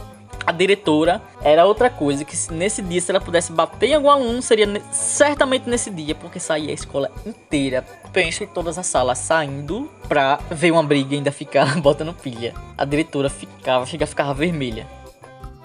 a 0.46 0.52
diretora 0.52 1.22
era 1.42 1.64
outra 1.64 1.90
coisa 1.90 2.24
que 2.24 2.36
nesse 2.52 2.82
dia 2.82 3.00
se 3.00 3.10
ela 3.10 3.20
pudesse 3.20 3.52
bater 3.52 3.90
em 3.90 3.94
algum 3.94 4.10
aluno 4.10 4.42
seria 4.42 4.66
certamente 4.90 5.68
nesse 5.68 5.90
dia 5.90 6.14
porque 6.14 6.40
saía 6.40 6.70
a 6.70 6.74
escola 6.74 7.10
inteira 7.24 7.84
pensa 8.12 8.44
em 8.44 8.46
todas 8.46 8.78
as 8.78 8.86
salas 8.86 9.18
saindo 9.18 9.90
pra 10.08 10.40
ver 10.50 10.70
uma 10.72 10.82
briga 10.82 11.14
e 11.14 11.18
ainda 11.18 11.30
ficar 11.30 11.78
botando 11.80 12.14
pilha 12.14 12.54
a 12.76 12.84
diretora 12.84 13.28
ficava 13.28 13.86
chega 13.86 14.06
ficava 14.06 14.34
vermelha 14.34 14.86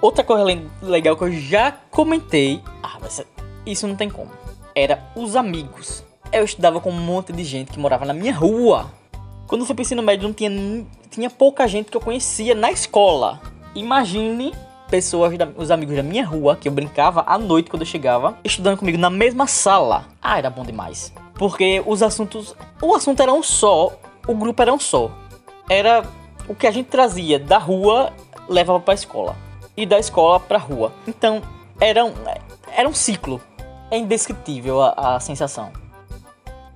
outra 0.02 0.24
coisa 0.24 0.44
legal 0.82 1.16
que 1.16 1.24
eu 1.24 1.32
já 1.32 1.72
comentei 1.92 2.62
ah 2.84 2.98
mas 3.02 3.26
isso 3.66 3.88
não 3.88 3.96
tem 3.96 4.10
como 4.10 4.32
era 4.74 5.04
os 5.16 5.36
amigos 5.36 6.04
eu 6.32 6.44
estudava 6.44 6.80
com 6.80 6.90
um 6.90 7.00
monte 7.00 7.32
de 7.32 7.44
gente 7.44 7.72
que 7.72 7.80
morava 7.80 8.06
na 8.06 8.14
minha 8.14 8.34
rua 8.34 8.92
quando 9.48 9.62
eu 9.62 9.66
fui 9.66 9.76
pro 9.76 9.82
ensino 9.82 10.02
médio 10.04 10.28
não 10.28 10.34
tinha 10.34 10.86
tinha 11.10 11.30
pouca 11.30 11.68
gente 11.68 11.90
que 11.90 11.98
eu 11.98 12.02
conhecia 12.02 12.54
na 12.54 12.72
escola 12.72 13.42
imagine 13.74 14.54
pessoas, 14.90 15.38
da, 15.38 15.48
os 15.58 15.72
amigos 15.72 15.96
da 15.96 16.04
minha 16.04 16.26
rua, 16.26 16.56
que 16.56 16.68
eu 16.68 16.72
brincava 16.72 17.24
à 17.28 17.38
noite 17.38 17.70
quando 17.70 17.82
eu 17.82 17.88
chegava, 17.88 18.38
estudando 18.44 18.78
comigo 18.78 18.98
na 18.98 19.10
mesma 19.10 19.48
sala. 19.48 20.06
Ah, 20.22 20.38
era 20.38 20.50
bom 20.50 20.64
demais. 20.64 21.14
Porque 21.36 21.84
os 21.86 22.02
assuntos. 22.02 22.56
O 22.82 22.96
assunto 22.96 23.22
era 23.22 23.34
um 23.34 23.44
só, 23.44 23.94
o 24.28 24.36
grupo 24.36 24.62
era 24.62 24.74
um 24.74 24.80
só. 24.80 25.12
Era 25.70 26.04
o 26.48 26.56
que 26.56 26.68
a 26.68 26.72
gente 26.72 26.88
trazia 26.88 27.40
da 27.40 27.58
rua, 27.58 28.14
levava 28.48 28.80
pra 28.80 28.94
escola. 28.94 29.36
E 29.78 29.86
da 29.86 30.00
escola 30.00 30.40
pra 30.40 30.58
rua. 30.58 30.94
Então, 31.08 31.42
era 31.80 32.04
um, 32.06 32.14
era 32.72 32.88
um 32.88 32.94
ciclo. 32.94 33.42
É 33.92 33.98
indescritível 33.98 34.82
a, 34.82 35.16
a 35.16 35.20
sensação. 35.20 35.72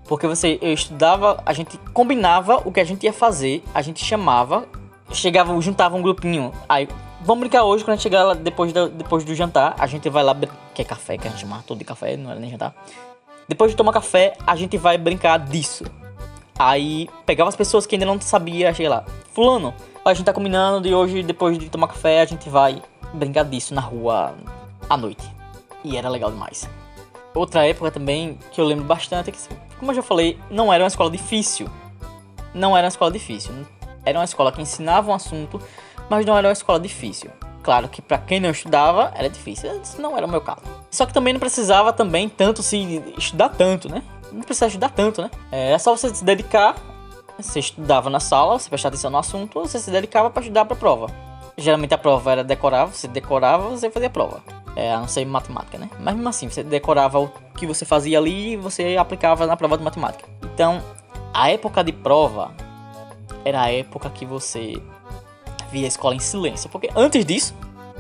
Porque 0.08 0.28
você, 0.28 0.58
eu 0.62 0.74
estudava, 0.74 1.42
a 1.46 1.54
gente 1.54 1.78
combinava 1.94 2.62
o 2.66 2.72
que 2.72 2.80
a 2.80 2.84
gente 2.84 3.04
ia 3.04 3.14
fazer, 3.14 3.64
a 3.74 3.82
gente 3.82 4.04
chamava, 4.04 4.68
chegava, 5.12 5.60
juntava 5.62 5.96
um 5.96 6.02
grupinho. 6.02 6.52
Aí 6.68 6.88
Vamos 7.22 7.42
brincar 7.42 7.64
hoje, 7.64 7.84
quando 7.84 7.94
a 7.94 7.96
gente 7.96 8.04
chegar 8.04 8.24
lá 8.24 8.34
depois 8.34 8.72
do, 8.72 8.88
depois 8.88 9.26
do 9.26 9.36
jantar, 9.36 9.76
a 9.78 9.86
gente 9.88 10.10
vai 10.10 10.24
lá. 10.24 10.36
Que 10.74 10.82
é 10.82 10.86
café, 10.86 11.18
que 11.18 11.28
a 11.28 11.32
gente 11.32 11.42
chama 11.42 11.62
tudo 11.68 11.80
de 11.80 11.84
café, 11.84 12.16
não 12.16 12.32
era 12.32 12.40
nem 12.40 12.50
jantar. 12.50 12.74
Depois 13.48 13.72
de 13.72 13.78
tomar 13.78 13.92
café, 13.92 14.34
a 14.48 14.56
gente 14.56 14.78
vai 14.78 14.98
brincar 14.98 15.38
disso. 15.38 15.84
Aí 16.58 17.10
pegava 17.26 17.50
as 17.50 17.56
pessoas 17.56 17.86
que 17.86 17.96
ainda 17.96 18.06
não 18.06 18.20
sabia, 18.22 18.74
cheguei 18.74 18.88
lá. 18.88 19.04
Fulano, 19.34 19.74
a 20.06 20.14
gente 20.14 20.26
tá 20.26 20.34
combinando 20.34 20.82
de 20.88 20.94
hoje, 20.94 21.24
depois 21.24 21.58
de 21.58 21.70
tomar 21.70 21.88
café, 21.88 22.22
a 22.22 22.26
gente 22.26 22.50
vai 22.50 22.82
brincar 23.14 23.46
disso 23.46 23.74
na 23.74 23.82
rua 23.82 24.36
à 24.90 24.98
noite. 24.98 25.24
E 25.84 25.98
era 25.98 26.10
legal 26.10 26.32
demais. 26.32 26.70
Outra 27.34 27.66
época 27.68 27.92
também 27.92 28.38
que 28.52 28.60
eu 28.60 28.66
lembro 28.66 28.86
bastante 28.86 29.30
é 29.30 29.32
que, 29.32 29.40
como 29.78 29.92
eu 29.92 29.96
já 29.96 30.02
falei, 30.02 30.38
não 30.50 30.74
era 30.74 30.84
uma 30.84 30.88
escola 30.88 31.10
difícil. 31.10 31.70
Não 32.54 32.76
era 32.76 32.86
uma 32.86 32.90
escola 32.90 33.12
difícil. 33.12 33.54
Era 34.06 34.18
uma 34.18 34.26
escola 34.26 34.52
que 34.52 34.62
ensinava 34.62 35.12
um 35.12 35.14
assunto 35.14 35.62
mas 36.10 36.26
não 36.26 36.36
era 36.36 36.48
uma 36.48 36.54
escola 36.54 36.80
difícil. 36.80 37.30
Claro 37.62 37.88
que 37.88 38.02
para 38.02 38.18
quem 38.18 38.40
não 38.40 38.50
estudava 38.50 39.12
era 39.16 39.30
difícil, 39.30 39.80
Isso 39.82 40.02
não 40.02 40.18
era 40.18 40.26
o 40.26 40.30
meu 40.30 40.42
caso. 40.42 40.62
Só 40.90 41.06
que 41.06 41.14
também 41.14 41.34
não 41.34 41.40
precisava 41.40 41.94
também 41.94 42.28
tanto 42.28 42.64
se 42.64 43.04
estudar 43.18 43.50
tanto, 43.50 43.90
né? 43.90 44.02
Não 44.32 44.42
precisava 44.42 44.70
estudar 44.70 44.90
tanto, 44.90 45.22
né? 45.22 45.30
Era 45.52 45.78
só 45.78 45.96
você 45.96 46.14
se 46.14 46.24
dedicar. 46.24 46.76
Você 47.42 47.60
estudava 47.60 48.10
na 48.10 48.20
sala, 48.20 48.60
você 48.60 48.70
prestava 48.70 48.94
atenção 48.94 49.10
no 49.10 49.18
assunto, 49.18 49.62
você 49.62 49.80
se 49.80 49.90
dedicava 49.90 50.30
para 50.30 50.42
estudar 50.42 50.66
para 50.66 50.76
a 50.76 50.80
prova. 50.80 51.08
geralmente 51.58 51.94
a 51.94 51.98
prova 51.98 52.32
era 52.32 52.44
decorava, 52.44 52.92
você 52.92 53.08
decorava, 53.08 53.70
você 53.70 53.90
fazia 53.90 54.08
a 54.08 54.12
prova. 54.12 54.44
É, 54.76 54.94
a 54.94 55.00
não 55.00 55.08
ser 55.08 55.26
matemática, 55.26 55.78
né? 55.78 55.90
Mas 56.00 56.16
mesmo 56.16 56.30
assim, 56.30 56.50
você 56.50 56.64
decorava 56.64 57.20
o 57.20 57.30
que 57.58 57.66
você 57.66 57.86
fazia 57.86 58.18
ali 58.18 58.54
e 58.54 58.58
você 58.58 58.98
aplicava 58.98 59.46
na 59.46 59.58
prova 59.58 59.78
de 59.78 59.84
matemática. 59.84 60.28
Então, 60.54 60.82
a 61.34 61.50
época 61.50 61.84
de 61.84 61.92
prova 61.92 62.52
era 63.44 63.62
a 63.62 63.72
época 63.72 64.10
que 64.10 64.26
você 64.26 64.82
via 65.72 65.86
a 65.86 65.88
escola 65.88 66.16
em 66.16 66.20
silêncio. 66.20 66.70
Porque 66.70 66.90
antes 66.96 67.26
disso, 67.26 67.54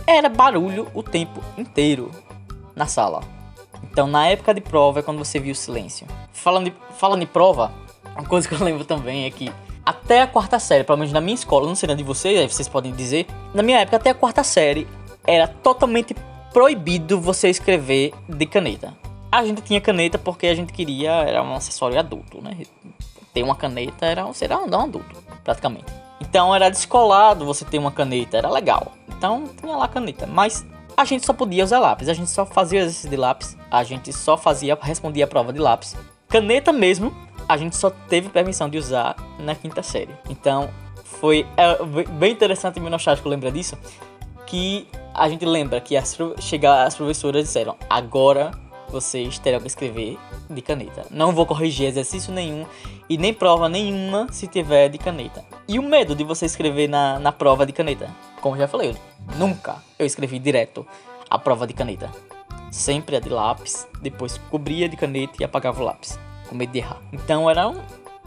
era 0.06 0.30
barulho 0.30 0.88
o 0.93 1.02
tempo 1.02 1.41
inteiro 1.58 2.12
na 2.75 2.88
sala. 2.88 3.21
Então, 3.84 4.08
na 4.08 4.28
época 4.28 4.54
de 4.54 4.62
prova 4.62 4.99
é 4.99 5.02
quando 5.02 5.17
você 5.17 5.39
viu 5.39 5.54
o 5.54 5.56
silêncio. 5.56 6.08
Falando 6.32 6.65
de, 6.65 6.73
falando 6.97 7.21
de 7.21 7.25
prova, 7.25 7.71
uma 8.20 8.28
coisa 8.28 8.48
que 8.48 8.54
eu 8.54 8.64
lembro 8.64 8.86
também 8.86 9.26
é 9.26 9.32
que 9.32 9.52
até 9.86 10.22
a 10.22 10.28
quarta 10.28 10.60
série, 10.60 10.84
pelo 10.84 11.00
menos 11.00 11.12
na 11.12 11.22
minha 11.22 11.36
escola, 11.36 11.68
não 11.68 11.76
sei 11.76 11.88
na 11.88 11.96
de 11.96 12.04
vocês, 12.04 12.40
aí 12.40 12.48
vocês 12.48 12.68
podem 12.68 12.92
dizer, 12.92 13.26
na 13.54 13.64
minha 13.64 13.80
época, 13.80 13.98
até 13.98 14.12
a 14.12 14.14
quarta 14.14 14.44
série, 14.44 14.88
era 15.26 15.48
totalmente 15.48 16.16
proibido 16.54 17.20
você 17.20 17.50
escrever 17.50 18.14
de 18.28 18.46
caneta. 18.46 18.94
A 19.32 19.44
gente 19.44 19.62
tinha 19.62 19.80
caneta 19.80 20.18
porque 20.18 20.48
a 20.48 20.56
gente 20.56 20.74
queria, 20.74 21.12
era 21.12 21.42
um 21.42 21.54
acessório 21.54 21.98
adulto, 21.98 22.42
né? 22.42 22.58
Ter 23.34 23.44
uma 23.44 23.56
caneta 23.56 24.06
era, 24.06 24.26
era 24.42 24.58
um 24.58 24.82
adulto, 24.82 25.24
praticamente. 25.44 25.86
Então 26.20 26.54
era 26.54 26.70
descolado 26.70 27.46
você 27.46 27.64
ter 27.64 27.78
uma 27.78 27.92
caneta, 27.92 28.38
era 28.38 28.50
legal. 28.50 28.92
Então 29.08 29.46
tinha 29.60 29.76
lá 29.76 29.88
caneta, 29.88 30.28
mas 30.28 30.66
a 30.96 31.06
gente 31.06 31.26
só 31.26 31.34
podia 31.34 31.64
usar 31.64 31.80
lápis, 31.80 32.10
a 32.10 32.14
gente 32.14 32.30
só 32.30 32.46
fazia 32.46 32.82
exercício 32.82 33.10
de 33.10 33.16
lápis, 33.16 33.58
a 33.72 33.84
gente 33.84 34.12
só 34.12 34.38
fazia, 34.38 34.78
respondia 34.82 35.26
a 35.26 35.28
prova 35.28 35.54
de 35.54 35.60
lápis. 35.60 35.96
Caneta 36.28 36.72
mesmo, 36.72 37.12
a 37.50 37.58
gente 37.58 37.76
só 37.76 37.90
teve 37.90 38.30
permissão 38.30 38.70
de 38.70 38.78
usar 38.78 39.16
na 39.40 39.56
quinta 39.56 39.82
série. 39.82 40.14
Então 40.30 40.70
foi 41.04 41.48
é, 41.58 41.84
bem 42.12 42.32
interessante 42.32 42.78
e 42.78 42.80
nostálgico 42.80 43.28
lembrar 43.28 43.50
disso, 43.50 43.76
que 44.46 44.88
a 45.16 45.28
gente 45.28 45.44
lembra 45.46 45.82
que 45.82 45.98
as, 45.98 46.16
chegar, 46.40 46.86
as 46.86 46.96
professoras 46.96 47.44
disseram, 47.44 47.76
agora 47.90 48.52
vocês 48.90 49.40
terão 49.40 49.60
que 49.60 49.68
escrever 49.68 50.18
de 50.48 50.62
caneta. 50.62 51.06
Não 51.10 51.32
vou 51.32 51.46
corrigir 51.46 51.88
exercício 51.88 52.32
nenhum 52.32 52.66
e 53.10 53.18
nem 53.18 53.34
prova 53.34 53.68
nenhuma 53.68 54.28
se 54.32 54.48
tiver 54.48 54.90
de 54.90 55.00
caneta. 55.00 55.44
E 55.68 55.80
o 55.80 55.84
medo 55.84 56.16
de 56.16 56.24
você 56.24 56.46
escrever 56.46 56.88
na, 56.88 57.18
na 57.18 57.32
prova 57.32 57.66
de 57.66 57.74
caneta? 57.74 58.10
Como 58.42 58.58
já 58.58 58.68
falei, 58.68 58.96
nunca 59.38 59.78
eu 59.98 60.06
escrevi 60.06 60.38
direto 60.38 60.86
a 61.28 61.40
prova 61.40 61.66
de 61.66 61.74
caneta. 61.74 62.12
Sempre 62.72 63.16
a 63.16 63.20
de 63.20 63.30
lápis, 63.30 63.88
depois 64.02 64.38
cobria 64.52 64.88
de 64.88 64.96
caneta 64.96 65.34
e 65.40 65.44
apagava 65.44 65.82
o 65.82 65.86
lápis, 65.86 66.20
com 66.50 66.56
medo 66.56 66.72
de 66.72 66.80
errar. 66.80 66.98
Então 67.14 67.50
era 67.50 67.68
um 67.68 67.80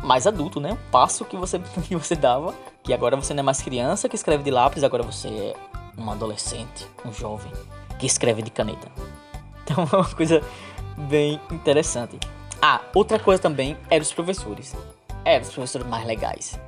mais 0.03 0.27
adulto, 0.27 0.61
né? 0.61 0.73
Um 0.73 0.91
passo 0.91 1.25
que 1.25 1.37
você, 1.37 1.59
que 1.85 1.97
você 1.97 2.15
dava, 2.15 2.55
que 2.83 2.93
agora 2.93 3.17
você 3.17 3.35
não 3.35 3.41
é 3.41 3.45
mais 3.45 3.61
criança 3.61 4.09
que 4.09 4.17
escreve 4.17 4.43
de 4.43 4.51
lápis, 4.51 4.85
agora 4.85 5.03
você 5.03 5.29
é 5.29 5.55
um 5.99 6.11
adolescente, 6.11 6.87
um 7.05 7.13
jovem 7.13 7.53
que 7.99 8.07
escreve 8.07 8.43
de 8.43 8.51
caneta. 8.51 8.89
Então 9.65 9.89
é 9.93 9.97
uma 9.97 10.05
coisa 10.05 10.43
bem 11.09 11.41
interessante. 11.49 12.19
Ah, 12.61 12.81
outra 12.95 13.17
coisa 13.17 13.41
também 13.41 13.77
era 13.89 14.03
os 14.03 14.13
professores. 14.13 14.75
Eram 15.25 15.43
os 15.43 15.53
professores 15.53 15.87
mais 15.87 16.05
legais. 16.05 16.59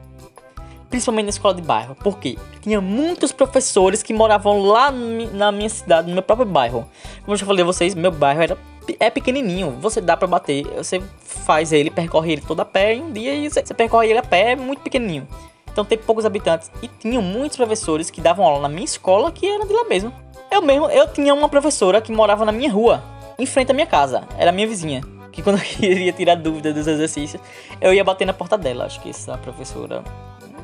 Principalmente 0.89 1.25
na 1.25 1.31
escola 1.31 1.55
de 1.55 1.63
bairro. 1.63 1.97
Porque 1.97 2.39
tinha 2.63 2.81
muitos 2.81 3.33
professores 3.33 4.01
que 4.01 4.15
moravam 4.15 4.63
lá 4.63 4.93
na 4.93 5.51
minha 5.51 5.69
cidade, 5.69 6.07
no 6.07 6.15
meu 6.15 6.23
próprio 6.23 6.47
bairro. 6.47 6.89
Como 7.25 7.35
eu 7.35 7.37
já 7.37 7.45
falei 7.45 7.63
a 7.63 7.67
vocês, 7.67 7.97
meu 7.97 8.13
bairro 8.13 8.43
era 8.43 8.59
é 8.99 9.11
pequenininho, 9.11 9.73
você 9.81 10.01
dá 10.01 10.17
para 10.17 10.27
bater, 10.27 10.65
você 10.67 11.03
faz 11.21 11.73
ele, 11.73 11.91
percorre 11.91 12.33
ele 12.33 12.43
todo 12.43 12.61
a 12.61 12.65
pé 12.65 12.95
em 12.95 13.03
um 13.03 13.13
dia 13.13 13.35
e 13.35 13.49
você, 13.49 13.65
você 13.65 13.75
percorre 13.75 14.09
ele 14.09 14.19
a 14.19 14.23
pé, 14.23 14.53
é 14.53 14.57
muito 14.57 14.83
pequenininho. 14.83 15.27
Então 15.71 15.85
tem 15.85 15.99
poucos 15.99 16.25
habitantes 16.25 16.71
e 16.81 16.87
tinham 16.87 17.21
muitos 17.21 17.57
professores 17.57 18.09
que 18.09 18.21
davam 18.21 18.45
aula 18.45 18.61
na 18.61 18.69
minha 18.69 18.85
escola 18.85 19.33
que 19.33 19.47
eram 19.47 19.67
de 19.67 19.73
lá 19.73 19.85
mesmo. 19.85 20.13
Eu 20.51 20.63
mesmo, 20.63 20.89
eu 20.89 21.09
tinha 21.09 21.35
uma 21.35 21.49
professora 21.49 22.01
que 22.01 22.13
morava 22.13 22.45
na 22.45 22.53
minha 22.53 22.71
rua, 22.71 23.03
em 23.37 23.45
frente 23.45 23.73
à 23.73 23.75
minha 23.75 23.87
casa. 23.87 24.23
Era 24.39 24.53
minha 24.53 24.69
vizinha. 24.69 25.03
Que 25.33 25.43
quando 25.43 25.57
eu 25.59 25.65
queria 25.65 26.13
tirar 26.13 26.37
dúvida 26.37 26.73
dos 26.73 26.87
exercícios, 26.87 27.43
eu 27.81 27.93
ia 27.93 28.05
bater 28.05 28.25
na 28.25 28.33
porta 28.33 28.57
dela. 28.57 28.85
Acho 28.85 29.01
que 29.01 29.11
essa 29.11 29.37
professora 29.39 30.05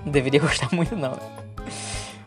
não 0.05 0.13
deveria 0.13 0.39
gostar 0.41 0.69
muito, 0.73 0.95
não. 0.95 1.19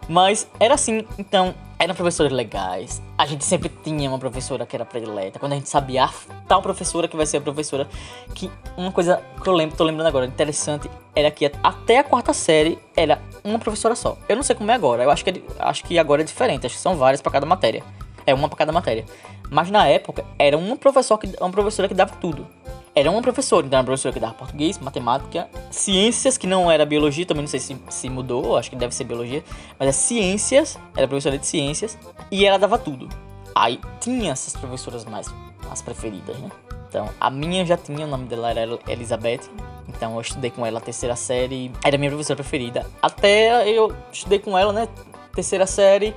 Mas 0.09 0.45
era 0.59 0.73
assim, 0.73 1.05
então, 1.17 1.55
eram 1.83 1.93
professores 1.93 2.31
legais. 2.31 3.01
A 3.17 3.25
gente 3.25 3.43
sempre 3.43 3.69
tinha 3.83 4.09
uma 4.09 4.17
professora 4.17 4.65
que 4.65 4.75
era 4.75 4.85
predileta. 4.85 5.37
Quando 5.37 5.51
a 5.51 5.55
gente 5.55 5.69
sabia 5.69 6.05
a 6.05 6.13
tal 6.47 6.61
professora 6.61 7.09
que 7.09 7.17
vai 7.17 7.25
ser 7.25 7.37
a 7.37 7.41
professora. 7.41 7.87
Que 8.33 8.49
uma 8.77 8.91
coisa 8.91 9.21
que 9.41 9.47
eu 9.47 9.53
lembro, 9.53 9.75
tô 9.75 9.83
lembrando 9.83 10.07
agora, 10.07 10.25
interessante, 10.25 10.89
era 11.13 11.29
que 11.29 11.51
até 11.61 11.99
a 11.99 12.03
quarta 12.03 12.31
série 12.33 12.79
era 12.95 13.21
uma 13.43 13.59
professora 13.59 13.95
só. 13.95 14.17
Eu 14.29 14.37
não 14.37 14.43
sei 14.43 14.55
como 14.55 14.71
é 14.71 14.73
agora. 14.73 15.03
Eu 15.03 15.11
acho 15.11 15.25
que, 15.25 15.29
é, 15.29 15.41
acho 15.59 15.83
que 15.83 15.99
agora 15.99 16.21
é 16.21 16.25
diferente. 16.25 16.65
Acho 16.65 16.75
que 16.75 16.81
são 16.81 16.95
várias 16.95 17.21
para 17.21 17.33
cada 17.33 17.45
matéria. 17.45 17.83
É 18.25 18.33
uma 18.33 18.47
para 18.47 18.57
cada 18.57 18.71
matéria. 18.71 19.05
Mas 19.51 19.69
na 19.69 19.85
época 19.85 20.23
era 20.39 20.57
um 20.57 20.77
professor 20.77 21.17
que, 21.17 21.35
uma 21.39 21.51
professora 21.51 21.89
que 21.89 21.93
dava 21.93 22.15
tudo 22.15 22.47
era 22.95 23.09
uma 23.09 23.21
professora, 23.21 23.65
então 23.65 23.77
era 23.77 23.81
uma 23.81 23.85
professora 23.85 24.13
que 24.13 24.19
dava 24.19 24.33
português, 24.33 24.77
matemática, 24.77 25.49
ciências, 25.71 26.37
que 26.37 26.45
não 26.45 26.69
era 26.69 26.85
biologia, 26.85 27.25
também 27.25 27.41
não 27.41 27.47
sei 27.47 27.59
se, 27.59 27.75
se 27.89 28.09
mudou, 28.09 28.55
acho 28.57 28.69
que 28.69 28.75
deve 28.75 28.93
ser 28.93 29.03
biologia, 29.03 29.43
mas 29.79 29.89
é 29.89 29.91
ciências, 29.91 30.77
era 30.95 31.07
professora 31.07 31.37
de 31.37 31.45
ciências, 31.45 31.97
e 32.31 32.45
ela 32.45 32.59
dava 32.59 32.77
tudo. 32.77 33.09
Aí 33.55 33.79
tinha 33.99 34.31
essas 34.31 34.55
professoras 34.55 35.05
mais 35.05 35.27
as 35.71 35.81
preferidas, 35.81 36.37
né? 36.37 36.51
Então, 36.87 37.09
a 37.19 37.29
minha 37.31 37.65
já 37.65 37.75
tinha, 37.75 38.05
o 38.05 38.09
nome 38.09 38.25
dela 38.25 38.51
era 38.51 38.79
Elizabeth, 38.87 39.41
então 39.89 40.13
eu 40.13 40.21
estudei 40.21 40.51
com 40.51 40.63
ela 40.63 40.77
a 40.77 40.81
terceira 40.81 41.15
série, 41.15 41.71
era 41.83 41.97
minha 41.97 42.11
professora 42.11 42.37
preferida. 42.37 42.85
Até 43.01 43.67
eu 43.67 43.91
estudei 44.11 44.37
com 44.37 44.55
ela, 44.55 44.71
né, 44.71 44.87
terceira 45.33 45.65
série, 45.65 46.13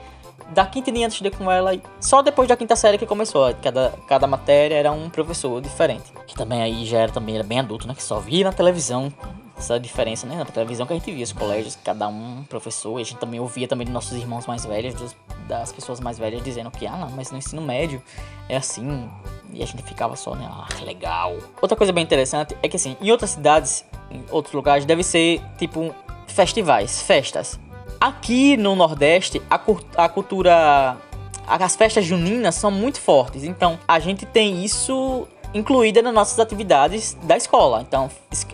da 0.51 0.65
quinta 0.67 0.91
em 0.91 0.95
diante 0.95 1.12
estudei 1.12 1.33
com 1.33 1.51
ela 1.51 1.75
e 1.75 1.83
só 2.01 2.23
depois 2.23 2.49
da 2.49 2.57
quinta 2.57 2.77
série 2.77 2.99
que 2.99 3.07
começou. 3.07 3.53
Cada, 3.62 3.95
cada 4.07 4.27
matéria 4.27 4.77
era 4.77 4.93
um 4.93 5.09
professor 5.09 5.61
diferente. 5.61 6.12
Também 6.37 6.62
aí 6.62 6.85
já 6.85 6.99
era 6.99 7.12
também 7.12 7.35
era 7.35 7.44
bem 7.44 7.61
adulto, 7.61 7.87
né? 7.88 7.94
Que 7.94 8.03
só 8.03 8.20
via 8.20 8.44
na 8.44 8.53
televisão 8.53 9.12
essa 9.57 9.81
diferença, 9.81 10.27
né? 10.27 10.37
Na 10.37 10.44
televisão 10.44 10.87
que 10.87 10.92
a 10.92 10.96
gente 10.96 11.11
via 11.11 11.25
os 11.25 11.33
colégios, 11.33 11.79
cada 11.83 12.07
um 12.09 12.44
professor, 12.49 12.99
e 12.99 13.03
a 13.03 13.05
gente 13.05 13.18
também 13.18 13.40
ouvia 13.40 13.66
também 13.66 13.87
dos 13.87 13.94
nossos 13.94 14.12
irmãos 14.12 14.46
mais 14.46 14.66
velhos, 14.66 14.94
dos, 14.94 15.16
das 15.49 15.72
pessoas 15.72 15.99
mais 15.99 16.18
velhas 16.18 16.42
dizendo 16.44 16.70
que, 16.70 16.87
ah, 16.87 16.96
não, 16.96 17.11
mas 17.11 17.31
no 17.31 17.38
ensino 17.38 17.62
médio 17.62 18.03
é 18.49 18.57
assim, 18.57 19.09
e 19.53 19.62
a 19.62 19.66
gente 19.66 19.83
ficava 19.83 20.14
só, 20.14 20.35
né? 20.35 20.46
Ah, 20.51 20.68
legal. 20.85 21.38
Outra 21.61 21.77
coisa 21.77 21.92
bem 21.92 22.05
interessante 22.05 22.55
é 22.62 22.68
que, 22.68 22.77
assim, 22.77 22.96
em 23.01 23.11
outras 23.11 23.31
cidades, 23.31 23.85
em 24.11 24.22
outros 24.31 24.55
lugares, 24.55 24.85
deve 24.85 25.03
ser 25.03 25.40
tipo 25.59 25.94
festivais, 26.27 27.01
festas. 27.01 27.59
Aqui 27.99 28.59
no 28.59 28.77
Nordeste, 28.77 29.40
a, 29.49 29.59
a 29.96 30.09
cultura. 30.09 30.99
As 31.46 31.77
festas 31.77 32.05
juninas 32.05 32.57
são 32.57 32.70
muito 32.72 33.01
fortes. 33.01 33.44
Então, 33.44 33.79
a 33.87 34.01
gente 34.01 34.27
tem 34.27 34.64
isso 34.64 35.27
incluída 35.57 36.03
nas 36.03 36.12
nossas 36.12 36.38
atividades 36.38 37.16
da 37.23 37.37
escola. 37.37 37.85
Então, 37.87 38.11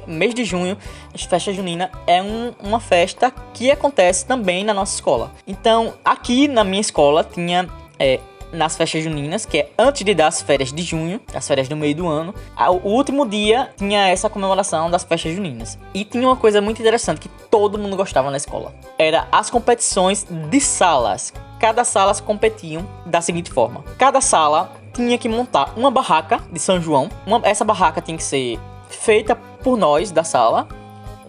mês 0.07 0.35
de 0.35 0.45
junho, 0.45 0.77
a 1.13 1.19
festa 1.19 1.53
junina 1.53 1.91
é 2.07 2.23
um, 2.23 2.53
uma 2.63 2.81
festa 2.81 3.33
que 3.53 3.71
acontece 3.71 4.25
também 4.25 4.65
na 4.65 4.73
nossa 4.73 4.95
escola. 4.95 5.33
Então, 5.47 5.95
aqui 6.05 6.49
na 6.49 6.65
minha 6.65 6.81
escola 6.81 7.25
tinha 7.25 7.69
é, 7.99 8.21
nas 8.53 8.77
festas 8.77 9.03
juninas, 9.03 9.47
que 9.47 9.59
é 9.59 9.71
antes 9.79 10.05
de 10.05 10.15
dar 10.15 10.29
as 10.29 10.43
férias 10.43 10.73
de 10.73 10.83
junho, 10.83 11.21
as 11.35 11.47
férias 11.47 11.69
do 11.69 11.77
meio 11.77 11.95
do 11.95 12.07
ano. 12.07 12.35
O 12.83 12.91
último 12.91 13.27
dia 13.27 13.71
tinha 13.77 14.09
essa 14.09 14.29
comemoração 14.29 14.91
das 14.91 15.03
festas 15.03 15.35
juninas. 15.35 15.79
E 15.95 16.05
tinha 16.05 16.27
uma 16.27 16.37
coisa 16.37 16.61
muito 16.61 16.81
interessante 16.81 17.21
que 17.21 17.29
todo 17.51 17.79
mundo 17.79 17.97
gostava 17.97 18.31
na 18.31 18.37
escola. 18.37 18.75
Era 18.99 19.27
as 19.33 19.51
competições 19.51 20.27
de 20.51 20.61
salas. 20.61 21.33
Cada 21.59 21.85
sala 21.85 22.13
competiam 22.21 22.87
da 23.07 23.21
seguinte 23.21 23.51
forma: 23.51 23.85
cada 23.97 24.21
sala 24.21 24.82
tinha 24.93 25.17
que 25.19 25.29
montar 25.29 25.73
uma 25.77 25.91
barraca 25.91 26.41
de 26.51 26.59
São 26.59 26.81
João. 26.81 27.09
Uma, 27.27 27.41
essa 27.45 27.65
barraca 27.65 28.01
tinha 28.01 28.17
que 28.17 28.25
ser 28.25 28.59
feita 28.89 29.35
por 29.35 29.77
nós 29.77 30.11
da 30.11 30.23
sala 30.25 30.69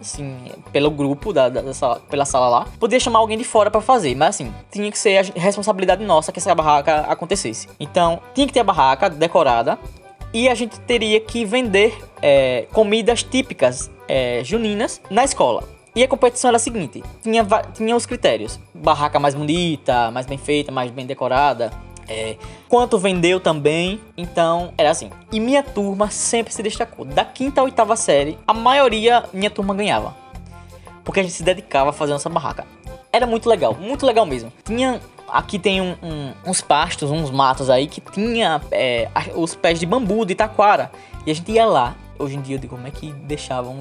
assim, 0.04 0.36
pelo 0.70 0.90
grupo 0.90 1.32
da, 1.32 1.48
da, 1.48 1.62
da 1.62 1.74
sala, 1.74 2.00
pela 2.08 2.24
sala 2.24 2.48
lá. 2.48 2.66
Podia 2.78 3.00
chamar 3.00 3.18
alguém 3.18 3.38
de 3.38 3.44
fora 3.44 3.70
para 3.70 3.80
fazer, 3.80 4.14
mas 4.14 4.36
assim, 4.36 4.52
tinha 4.70 4.90
que 4.90 4.98
ser 4.98 5.18
a 5.18 5.40
responsabilidade 5.40 6.04
nossa 6.04 6.30
que 6.30 6.38
essa 6.38 6.54
barraca 6.54 7.00
acontecesse. 7.08 7.68
Então, 7.80 8.20
tinha 8.34 8.46
que 8.46 8.52
ter 8.52 8.60
a 8.60 8.64
barraca 8.64 9.08
decorada 9.08 9.78
e 10.32 10.48
a 10.48 10.54
gente 10.54 10.78
teria 10.80 11.18
que 11.20 11.44
vender 11.44 11.96
é, 12.20 12.66
comidas 12.72 13.22
típicas 13.22 13.90
é, 14.06 14.42
juninas 14.44 15.00
na 15.10 15.24
escola. 15.24 15.64
E 15.96 16.02
a 16.02 16.08
competição 16.08 16.48
era 16.48 16.56
a 16.56 16.60
seguinte: 16.60 17.02
tinha, 17.22 17.46
tinha 17.72 17.96
os 17.96 18.04
critérios: 18.04 18.58
barraca 18.74 19.18
mais 19.18 19.34
bonita, 19.34 20.10
mais 20.10 20.26
bem 20.26 20.36
feita, 20.36 20.72
mais 20.72 20.90
bem 20.90 21.06
decorada, 21.06 21.72
é, 22.08 22.36
quanto 22.68 22.98
vendeu 22.98 23.40
também. 23.40 24.00
Então, 24.16 24.72
era 24.76 24.90
assim. 24.90 25.10
E 25.32 25.40
minha 25.40 25.62
turma 25.62 26.10
sempre 26.10 26.52
se 26.52 26.62
destacou. 26.62 27.04
Da 27.04 27.24
quinta 27.24 27.60
à 27.60 27.64
oitava 27.64 27.96
série, 27.96 28.38
a 28.46 28.54
maioria 28.54 29.24
minha 29.32 29.50
turma 29.50 29.74
ganhava. 29.74 30.16
Porque 31.04 31.20
a 31.20 31.22
gente 31.22 31.34
se 31.34 31.42
dedicava 31.42 31.90
a 31.90 31.92
fazer 31.92 32.12
nossa 32.12 32.28
barraca. 32.28 32.66
Era 33.12 33.26
muito 33.26 33.48
legal, 33.48 33.74
muito 33.74 34.04
legal 34.06 34.26
mesmo. 34.26 34.52
Tinha. 34.64 35.00
Aqui 35.26 35.58
tem 35.58 35.80
um, 35.80 35.96
um, 36.02 36.32
uns 36.46 36.60
pastos, 36.60 37.10
uns 37.10 37.30
matos 37.30 37.68
aí 37.68 37.86
que 37.88 38.00
tinha 38.00 38.60
é, 38.70 39.08
os 39.34 39.54
pés 39.54 39.80
de 39.80 39.86
bambu 39.86 40.24
de 40.24 40.34
taquara. 40.34 40.92
E 41.26 41.30
a 41.30 41.34
gente 41.34 41.50
ia 41.50 41.66
lá 41.66 41.96
Hoje 42.18 42.36
em 42.36 42.40
dia 42.40 42.56
eu 42.56 42.60
digo 42.60 42.76
como 42.76 42.86
é 42.86 42.90
que 42.90 43.12
deixavam 43.12 43.76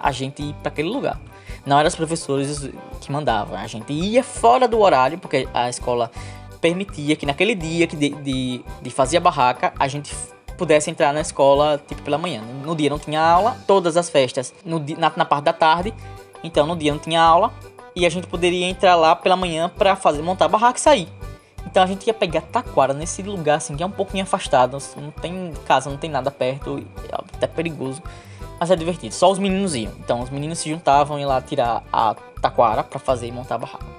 a 0.00 0.12
gente 0.12 0.42
ir 0.42 0.54
para 0.54 0.68
aquele 0.68 0.88
lugar. 0.88 1.20
Não 1.66 1.78
eram 1.78 1.88
os 1.88 1.96
professores 1.96 2.68
que 3.00 3.10
mandavam, 3.10 3.58
a 3.58 3.66
gente 3.66 3.92
ia 3.92 4.22
fora 4.22 4.68
do 4.68 4.78
horário, 4.78 5.18
porque 5.18 5.48
a 5.52 5.68
escola 5.68 6.10
permitia 6.62 7.16
que 7.16 7.26
naquele 7.26 7.56
dia 7.56 7.86
que 7.88 7.96
de, 7.96 8.10
de, 8.10 8.64
de 8.80 8.90
fazer 8.90 9.16
a 9.16 9.20
barraca, 9.20 9.74
a 9.78 9.88
gente 9.88 10.14
pudesse 10.56 10.88
entrar 10.88 11.12
na 11.12 11.20
escola 11.20 11.82
tipo 11.88 12.00
pela 12.02 12.16
manhã. 12.16 12.40
No 12.64 12.76
dia 12.76 12.88
não 12.88 12.98
tinha 12.98 13.20
aula, 13.20 13.58
todas 13.66 13.96
as 13.96 14.08
festas 14.08 14.54
no, 14.64 14.78
na, 14.96 15.12
na 15.14 15.24
parte 15.24 15.44
da 15.44 15.52
tarde, 15.52 15.92
então 16.42 16.64
no 16.64 16.76
dia 16.76 16.92
não 16.92 17.00
tinha 17.00 17.20
aula 17.20 17.52
e 17.96 18.06
a 18.06 18.08
gente 18.08 18.28
poderia 18.28 18.66
entrar 18.66 18.94
lá 18.94 19.14
pela 19.16 19.36
manhã 19.36 19.68
para 19.68 19.96
fazer 19.96 20.22
montar 20.22 20.44
a 20.44 20.48
barraca 20.48 20.78
e 20.78 20.80
sair. 20.80 21.08
Então 21.66 21.82
a 21.82 21.86
gente 21.86 22.06
ia 22.06 22.14
pegar 22.14 22.42
taquara 22.42 22.94
nesse 22.94 23.22
lugar 23.22 23.56
assim 23.56 23.74
que 23.74 23.82
é 23.82 23.86
um 23.86 23.90
pouquinho 23.90 24.22
afastado, 24.22 24.78
não 24.96 25.10
tem 25.10 25.52
casa, 25.66 25.90
não 25.90 25.96
tem 25.96 26.08
nada 26.08 26.30
perto, 26.30 26.78
é 27.10 27.14
até 27.36 27.48
perigoso, 27.48 28.00
mas 28.60 28.70
é 28.70 28.76
divertido. 28.76 29.12
Só 29.14 29.32
os 29.32 29.38
meninos 29.40 29.74
iam. 29.74 29.92
Então 29.98 30.20
os 30.20 30.30
meninos 30.30 30.60
se 30.60 30.70
juntavam 30.70 31.18
e 31.18 31.24
lá 31.24 31.40
tirar 31.40 31.82
a 31.92 32.14
taquara 32.40 32.84
para 32.84 33.00
fazer 33.00 33.26
e 33.26 33.32
montar 33.32 33.56
a 33.56 33.58
barraca. 33.58 33.91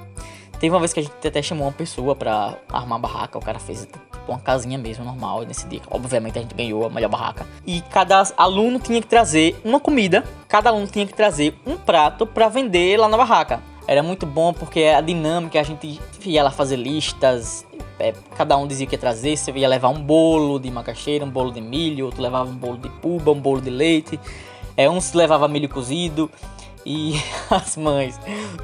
Teve 0.64 0.74
uma 0.74 0.80
vez 0.80 0.94
que 0.94 1.02
a 1.02 1.04
gente 1.04 1.28
até 1.28 1.42
chamou 1.42 1.68
uma 1.68 1.74
pessoa 1.74 2.16
para 2.16 2.58
armar 2.72 2.98
a 2.98 3.02
barraca, 3.02 3.38
o 3.38 3.42
cara 3.42 3.60
fez 3.60 3.86
uma 4.26 4.40
casinha 4.40 4.78
mesmo 4.78 5.04
normal 5.04 5.42
nesse 5.42 5.68
dia. 5.68 5.82
Obviamente 5.92 6.40
a 6.40 6.42
gente 6.42 6.56
ganhou 6.56 6.86
a 6.86 6.90
melhor 6.90 7.10
barraca. 7.10 7.46
E 7.68 7.82
cada 7.92 8.24
aluno 8.38 8.80
tinha 8.80 9.02
que 9.02 9.08
trazer 9.08 9.60
uma 9.66 9.78
comida, 9.78 10.24
cada 10.48 10.70
aluno 10.70 10.88
tinha 10.88 11.06
que 11.06 11.14
trazer 11.14 11.54
um 11.68 11.76
prato 11.76 12.26
para 12.26 12.48
vender 12.48 12.98
lá 12.98 13.10
na 13.10 13.18
barraca. 13.18 13.62
Era 13.86 14.02
muito 14.02 14.26
bom 14.26 14.54
porque 14.54 14.86
a 14.86 15.02
dinâmica, 15.02 15.60
a 15.60 15.64
gente 15.64 16.00
ia 16.24 16.42
lá 16.42 16.50
fazer 16.50 16.78
listas, 16.78 17.66
é, 18.00 18.14
cada 18.38 18.56
um 18.56 18.66
dizia 18.66 18.88
que 18.88 18.96
ia 18.96 19.00
trazer, 19.00 19.36
você 19.36 19.52
ia 19.52 19.68
levar 19.68 19.90
um 19.90 20.02
bolo 20.02 20.58
de 20.60 20.72
macaxeira, 20.72 21.26
um 21.26 21.30
bolo 21.30 21.52
de 21.52 21.60
milho, 21.60 22.06
outro 22.06 22.22
levava 22.22 22.50
um 22.50 22.56
bolo 22.56 22.78
de 22.78 22.88
puba, 22.88 23.34
um 23.34 23.42
bolo 23.42 23.60
de 23.60 23.70
leite, 23.70 24.18
é, 24.78 24.90
uns 24.90 25.12
levava 25.12 25.46
milho 25.50 25.68
cozido 25.68 26.32
e 26.86 27.16
as 27.50 27.78
mães 27.78 28.20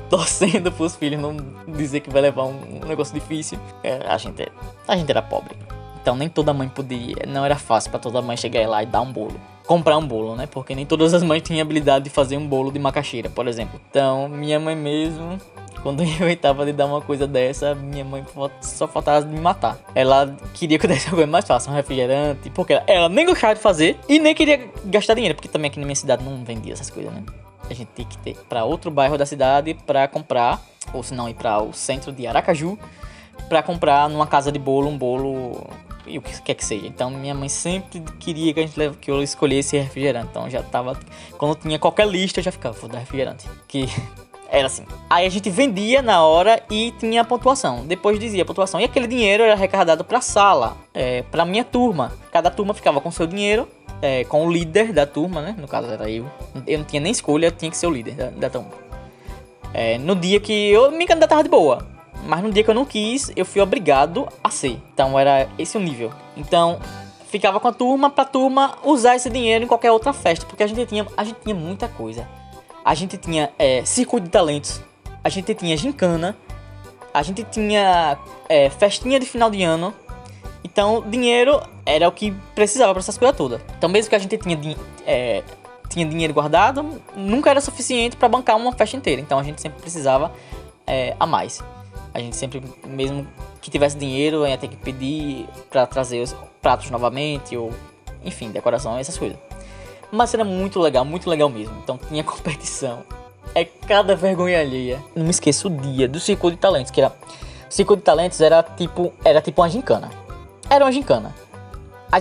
torcendo 0.10 0.71
pros 0.71 0.95
filhos 0.95 1.21
não 1.21 1.36
dizer 1.67 1.99
que 2.01 2.10
vai 2.10 2.21
levar 2.21 2.45
um, 2.45 2.82
um 2.82 2.88
negócio 2.88 3.13
difícil. 3.13 3.60
É, 3.84 4.05
a, 4.08 4.17
gente, 4.17 4.47
a 4.88 4.95
gente 4.95 5.10
era 5.10 5.21
pobre. 5.21 5.55
Então 6.01 6.15
nem 6.15 6.29
toda 6.29 6.53
mãe 6.53 6.67
podia, 6.69 7.25
não 7.27 7.45
era 7.45 7.55
fácil 7.55 7.91
para 7.91 7.99
toda 7.99 8.21
mãe 8.21 8.38
chegar 8.38 8.67
lá 8.67 8.82
e 8.84 8.86
dar 8.86 9.01
um 9.01 9.12
bolo 9.12 9.39
comprar 9.69 9.99
um 9.99 10.08
bolo, 10.08 10.36
né? 10.36 10.47
Porque 10.47 10.73
nem 10.73 10.84
todas 10.84 11.13
as 11.13 11.21
mães 11.21 11.43
tinham 11.43 11.62
habilidade 11.62 12.05
de 12.05 12.10
fazer 12.10 12.36
um 12.36 12.47
bolo 12.47 12.71
de 12.71 12.79
macaxeira, 12.79 13.29
por 13.29 13.47
exemplo. 13.47 13.79
Então, 13.88 14.27
minha 14.27 14.60
mãe 14.60 14.75
mesmo, 14.75 15.38
quando 15.84 16.01
eu 16.01 16.08
inventava 16.08 16.65
de 16.65 16.73
dar 16.73 16.88
uma 16.88 17.01
coisa 17.01 17.27
dessa, 17.27 17.75
minha 17.75 18.03
mãe 18.03 18.25
só 18.62 18.88
faltava 18.88 19.27
me 19.27 19.39
matar. 19.39 19.77
Ela 19.93 20.36
queria 20.55 20.79
que 20.79 20.88
eu 20.88 20.89
desse 20.89 21.05
uma 21.10 21.17
coisa 21.17 21.32
mais 21.32 21.45
fácil, 21.45 21.71
um 21.71 21.75
refrigerante, 21.75 22.49
porque 22.49 22.82
ela 22.88 23.08
nem 23.10 23.27
gostava 23.27 23.53
de 23.53 23.62
fazer 23.62 23.95
e 24.10 24.17
nem 24.17 24.34
queria 24.34 24.67
gastar 24.86 25.13
dinheiro, 25.13 25.36
porque 25.36 25.47
também 25.47 25.69
aqui 25.69 25.79
na 25.79 25.86
minha 25.86 25.95
cidade 25.95 26.23
não 26.23 26.43
vendia 26.43 26.73
essas 26.73 26.89
coisas, 26.89 27.13
né? 27.13 27.21
A 27.69 27.73
gente 27.73 27.89
tem 27.89 28.05
que 28.05 28.17
ter 28.17 28.36
para 28.47 28.63
outro 28.65 28.89
bairro 28.89 29.17
da 29.17 29.25
cidade 29.25 29.73
para 29.73 30.08
comprar, 30.08 30.62
ou 30.93 31.03
se 31.03 31.13
não 31.13 31.29
ir 31.29 31.36
para 31.36 31.62
o 31.62 31.73
centro 31.73 32.12
de 32.12 32.25
Aracaju 32.25 32.77
para 33.47 33.63
comprar 33.63 34.10
numa 34.10 34.27
casa 34.27 34.51
de 34.51 34.60
bolo 34.60 34.88
um 34.89 34.97
bolo 34.97 35.67
e 36.05 36.17
o 36.17 36.21
que 36.21 36.41
quer 36.41 36.55
que 36.55 36.65
seja. 36.65 36.88
Então 36.88 37.10
minha 37.10 37.34
mãe 37.34 37.49
sempre 37.49 38.01
queria 38.19 38.53
que 38.53 38.60
a 38.60 38.65
gente 38.65 38.97
que 38.97 39.12
eu 39.12 39.21
escolhesse 39.21 39.77
refrigerante. 39.77 40.27
Então 40.29 40.49
já 40.49 40.63
tava 40.63 40.97
quando 41.38 41.55
tinha 41.55 41.77
qualquer 41.79 42.08
lista 42.08 42.39
eu 42.39 42.43
já 42.43 42.51
ficava 42.51 42.77
vou 42.77 42.89
dar 42.89 42.99
refrigerante, 42.99 43.47
que 43.67 43.86
era 44.49 44.67
assim. 44.67 44.86
Aí 45.10 45.25
a 45.25 45.29
gente 45.29 45.49
vendia 45.49 46.01
na 46.01 46.23
hora 46.23 46.62
e 46.69 46.91
tinha 46.99 47.21
a 47.21 47.25
pontuação. 47.25 47.86
Depois 47.86 48.19
dizia 48.19 48.43
a 48.43 48.45
pontuação. 48.45 48.79
E 48.79 48.84
aquele 48.84 49.08
dinheiro 49.08 49.43
era 49.43 49.53
arrecadado 49.53 50.03
para 50.03 50.21
sala, 50.21 50.75
é, 50.93 51.21
para 51.23 51.45
minha 51.45 51.63
turma. 51.63 52.12
Cada 52.32 52.49
turma 52.49 52.73
ficava 52.73 52.99
com 52.99 53.12
seu 53.12 53.27
dinheiro, 53.27 53.67
é, 54.01 54.23
com 54.23 54.45
o 54.45 54.51
líder 54.51 54.93
da 54.93 55.05
turma, 55.05 55.41
né? 55.41 55.55
No 55.57 55.67
caso 55.67 55.89
era 55.89 56.09
eu. 56.09 56.25
Eu 56.65 56.79
não 56.79 56.85
tinha 56.85 57.01
nem 57.01 57.12
escolha, 57.12 57.47
eu 57.47 57.51
tinha 57.51 57.69
que 57.69 57.77
ser 57.77 57.88
o 57.88 57.91
líder 57.91 58.15
da, 58.15 58.29
da 58.29 58.49
turma. 58.49 58.71
É, 59.73 59.97
no 59.97 60.15
dia 60.15 60.39
que 60.39 60.71
eu 60.71 60.91
me 60.91 61.05
candidatava 61.05 61.43
de 61.43 61.49
boa. 61.49 61.88
Mas 62.25 62.43
no 62.43 62.51
dia 62.51 62.63
que 62.63 62.69
eu 62.69 62.75
não 62.75 62.85
quis, 62.85 63.31
eu 63.35 63.45
fui 63.45 63.62
obrigado 63.62 64.27
a 64.43 64.49
ser. 64.49 64.79
Então 64.93 65.17
era 65.17 65.47
esse 65.57 65.77
o 65.77 65.79
nível. 65.79 66.12
Então 66.35 66.79
ficava 67.27 67.59
com 67.59 67.67
a 67.67 67.71
turma 67.71 68.09
pra 68.09 68.25
turma 68.25 68.77
usar 68.83 69.15
esse 69.15 69.29
dinheiro 69.29 69.63
em 69.63 69.67
qualquer 69.67 69.91
outra 69.91 70.12
festa. 70.12 70.45
Porque 70.45 70.63
a 70.63 70.67
gente 70.67 70.85
tinha, 70.85 71.05
a 71.15 71.23
gente 71.23 71.39
tinha 71.41 71.55
muita 71.55 71.88
coisa. 71.88 72.27
A 72.83 72.93
gente 72.95 73.17
tinha 73.17 73.51
é, 73.57 73.83
circuito 73.85 74.25
de 74.25 74.31
talentos. 74.31 74.81
A 75.23 75.29
gente 75.29 75.53
tinha 75.53 75.77
gincana. 75.77 76.35
A 77.13 77.21
gente 77.23 77.43
tinha 77.43 78.17
é, 78.47 78.69
festinha 78.69 79.19
de 79.19 79.25
final 79.25 79.49
de 79.49 79.63
ano. 79.63 79.93
Então 80.63 81.01
dinheiro 81.09 81.61
era 81.85 82.07
o 82.07 82.11
que 82.11 82.31
precisava 82.53 82.93
para 82.93 82.99
essas 82.99 83.17
coisas 83.17 83.35
todas. 83.35 83.61
Então 83.77 83.89
mesmo 83.89 84.09
que 84.09 84.15
a 84.15 84.19
gente 84.19 84.37
tinha, 84.37 84.59
é, 85.05 85.43
tinha 85.89 86.05
dinheiro 86.05 86.33
guardado, 86.33 87.01
nunca 87.15 87.49
era 87.49 87.61
suficiente 87.61 88.15
para 88.15 88.27
bancar 88.27 88.57
uma 88.57 88.71
festa 88.71 88.95
inteira. 88.95 89.21
Então 89.21 89.39
a 89.39 89.43
gente 89.43 89.61
sempre 89.61 89.81
precisava 89.81 90.31
é, 90.85 91.15
a 91.19 91.25
mais. 91.25 91.63
A 92.13 92.19
gente 92.19 92.35
sempre, 92.35 92.61
mesmo 92.85 93.27
que 93.61 93.69
tivesse 93.69 93.97
dinheiro, 93.97 94.47
ia 94.47 94.57
ter 94.57 94.67
que 94.67 94.75
pedir 94.75 95.47
para 95.69 95.85
trazer 95.85 96.21
os 96.21 96.35
pratos 96.61 96.89
novamente, 96.89 97.55
ou 97.55 97.71
enfim, 98.23 98.49
decoração, 98.49 98.97
essas 98.97 99.17
coisas. 99.17 99.37
Mas 100.11 100.33
era 100.33 100.43
muito 100.43 100.79
legal, 100.79 101.05
muito 101.05 101.29
legal 101.29 101.49
mesmo. 101.49 101.75
Então 101.83 101.97
tinha 101.97 102.23
competição. 102.25 103.03
É 103.53 103.65
cada 103.65 104.15
vergonha 104.15 104.59
alheia. 104.59 105.03
Não 105.15 105.23
me 105.23 105.31
esqueço 105.31 105.67
o 105.67 105.71
dia 105.71 106.07
do 106.07 106.19
Circuito 106.19 106.55
de 106.55 106.61
Talentos, 106.61 106.91
que 106.91 107.01
era. 107.01 107.13
De 107.69 107.97
Talentos 107.97 108.41
era 108.41 108.63
tipo. 108.63 109.13
Era 109.23 109.41
tipo 109.41 109.61
uma 109.61 109.69
gincana. 109.69 110.09
Era 110.69 110.86
uma 110.86 110.91
gincana. 110.91 111.34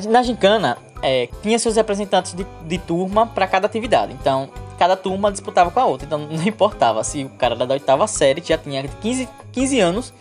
Na 0.08 0.22
gincana, 0.22 0.78
é, 1.02 1.28
tinha 1.42 1.58
seus 1.58 1.76
representantes 1.76 2.34
de, 2.34 2.46
de 2.66 2.78
turma 2.78 3.26
para 3.26 3.46
cada 3.46 3.66
atividade. 3.66 4.12
Então, 4.12 4.50
cada 4.78 4.96
turma 4.96 5.30
disputava 5.32 5.70
com 5.70 5.80
a 5.80 5.84
outra. 5.84 6.06
Então 6.06 6.18
não 6.30 6.46
importava 6.46 7.02
se 7.04 7.24
o 7.24 7.30
cara 7.30 7.54
da 7.54 7.74
oitava 7.74 8.06
série 8.06 8.42
já 8.44 8.56
tinha 8.56 8.82
15, 8.86 9.28
15 9.52 9.80
anos, 9.80 10.14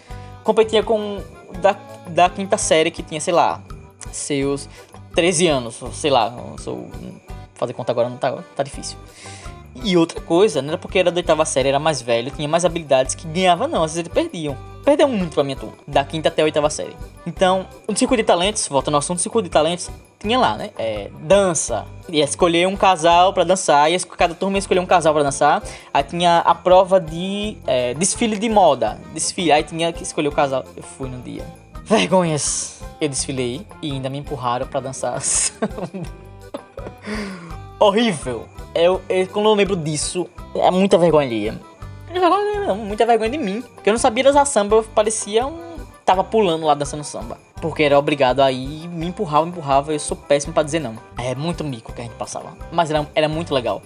competia 0.43 0.83
com 0.83 1.21
da, 1.61 1.75
da 2.07 2.29
quinta 2.29 2.57
série 2.57 2.91
que 2.91 3.03
tinha, 3.03 3.21
sei 3.21 3.33
lá, 3.33 3.61
seus 4.11 4.67
13 5.15 5.47
anos, 5.47 5.81
sei 5.93 6.11
lá, 6.11 6.35
sou, 6.59 6.89
fazer 7.55 7.73
conta 7.73 7.91
agora 7.91 8.09
não 8.09 8.17
tá, 8.17 8.43
tá 8.55 8.63
difícil. 8.63 8.97
E 9.83 9.95
outra 9.95 10.19
coisa, 10.19 10.61
não 10.61 10.69
era 10.69 10.77
porque 10.77 10.99
era 10.99 11.11
da 11.11 11.17
oitava 11.17 11.45
série, 11.45 11.69
era 11.69 11.79
mais 11.79 12.01
velho, 12.01 12.31
tinha 12.31 12.47
mais 12.47 12.65
habilidades 12.65 13.15
que 13.15 13.27
ganhava 13.27 13.67
não, 13.67 13.83
às 13.83 13.91
vezes 13.91 14.05
eles 14.05 14.13
perdiam. 14.13 14.57
Perdeu 14.83 15.07
muito 15.07 15.33
pra 15.33 15.43
minha 15.43 15.57
turma, 15.57 15.75
da 15.85 16.03
quinta 16.03 16.29
até 16.29 16.41
a 16.41 16.45
oitava 16.45 16.69
série. 16.69 16.95
Então, 17.25 17.67
o 17.87 17.95
circuito 17.95 18.23
de 18.23 18.27
talentos, 18.27 18.67
volta 18.67 18.89
no 18.89 18.97
assunto, 18.97 19.17
o 19.17 19.21
circuito 19.21 19.43
de 19.43 19.51
talentos, 19.51 19.89
tinha 20.19 20.39
lá, 20.39 20.55
né? 20.55 20.71
É, 20.77 21.09
dança. 21.21 21.85
Ia 22.09 22.23
escolher 22.23 22.67
um 22.67 22.75
casal 22.75 23.33
para 23.33 23.43
dançar, 23.43 23.91
ia, 23.91 23.99
cada 23.99 24.33
turma 24.33 24.57
ia 24.57 24.59
escolher 24.59 24.79
um 24.79 24.85
casal 24.85 25.13
para 25.13 25.23
dançar. 25.23 25.61
Aí 25.93 26.03
tinha 26.03 26.39
a 26.39 26.55
prova 26.55 26.99
de 26.99 27.57
é, 27.67 27.93
desfile 27.93 28.37
de 28.37 28.49
moda. 28.49 28.99
Desfile, 29.13 29.51
aí 29.51 29.63
tinha 29.63 29.91
que 29.91 30.03
escolher 30.03 30.29
o 30.29 30.31
casal. 30.31 30.63
Eu 30.75 30.83
fui 30.83 31.09
no 31.09 31.21
dia. 31.21 31.45
Vergonhas. 31.83 32.81
Eu 32.99 33.09
desfilei 33.09 33.65
e 33.81 33.91
ainda 33.91 34.09
me 34.09 34.17
empurraram 34.17 34.65
para 34.65 34.79
dançar. 34.79 35.19
Horrível. 37.79 38.47
Eu, 38.77 39.01
eu, 39.09 39.27
quando 39.27 39.47
eu 39.47 39.55
lembro 39.55 39.75
disso, 39.75 40.29
é 40.53 40.69
muita 40.69 40.99
vergonha 40.99 41.27
ali. 41.27 41.59
Muita 42.85 43.07
vergonha 43.07 43.31
de 43.31 43.37
mim. 43.39 43.63
Porque 43.73 43.89
eu 43.89 43.93
não 43.93 43.99
sabia 43.99 44.23
dançar 44.23 44.45
samba, 44.45 44.75
eu 44.75 44.83
parecia 44.83 45.47
um. 45.47 45.77
Tava 46.05 46.23
pulando 46.23 46.63
lá 46.63 46.75
dançando 46.75 47.03
samba. 47.03 47.39
Porque 47.59 47.81
era 47.81 47.97
obrigado 47.97 48.39
a 48.39 48.51
ir, 48.51 48.87
me 48.87 49.07
empurrava, 49.07 49.45
me 49.45 49.51
empurrava, 49.51 49.93
eu 49.93 49.99
sou 49.99 50.15
péssimo 50.15 50.53
para 50.53 50.61
dizer 50.61 50.79
não. 50.79 50.95
É 51.17 51.33
muito 51.33 51.63
mico 51.63 51.91
que 51.91 52.01
a 52.01 52.03
gente 52.03 52.13
passava. 52.13 52.55
Mas 52.71 52.91
era, 52.91 53.07
era 53.15 53.27
muito 53.27 53.51
legal. 53.51 53.81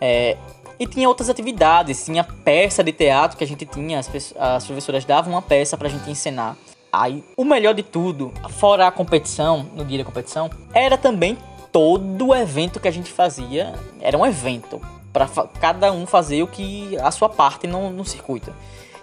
É, 0.00 0.36
e 0.78 0.86
tinha 0.86 1.08
outras 1.08 1.28
atividades, 1.28 2.04
tinha 2.04 2.22
peça 2.22 2.84
de 2.84 2.92
teatro 2.92 3.36
que 3.36 3.42
a 3.42 3.46
gente 3.46 3.66
tinha, 3.66 3.98
as, 3.98 4.08
as 4.38 4.64
professoras 4.64 5.04
davam 5.04 5.34
uma 5.34 5.42
peça 5.42 5.76
pra 5.76 5.88
gente 5.88 6.08
ensinar. 6.08 6.56
Aí, 6.92 7.24
o 7.36 7.44
melhor 7.44 7.74
de 7.74 7.82
tudo, 7.82 8.32
fora 8.50 8.86
a 8.86 8.92
competição, 8.92 9.66
no 9.74 9.84
dia 9.84 9.98
da 9.98 10.04
competição, 10.04 10.48
era 10.72 10.96
também 10.96 11.36
todo 11.74 12.32
evento 12.32 12.78
que 12.78 12.86
a 12.86 12.90
gente 12.92 13.10
fazia, 13.10 13.74
era 14.00 14.16
um 14.16 14.24
evento 14.24 14.80
para 15.12 15.26
cada 15.60 15.90
um 15.90 16.06
fazer 16.06 16.40
o 16.40 16.46
que 16.46 16.96
a 16.98 17.10
sua 17.10 17.28
parte 17.28 17.66
no, 17.66 17.90
no 17.90 18.04
circuito. 18.04 18.54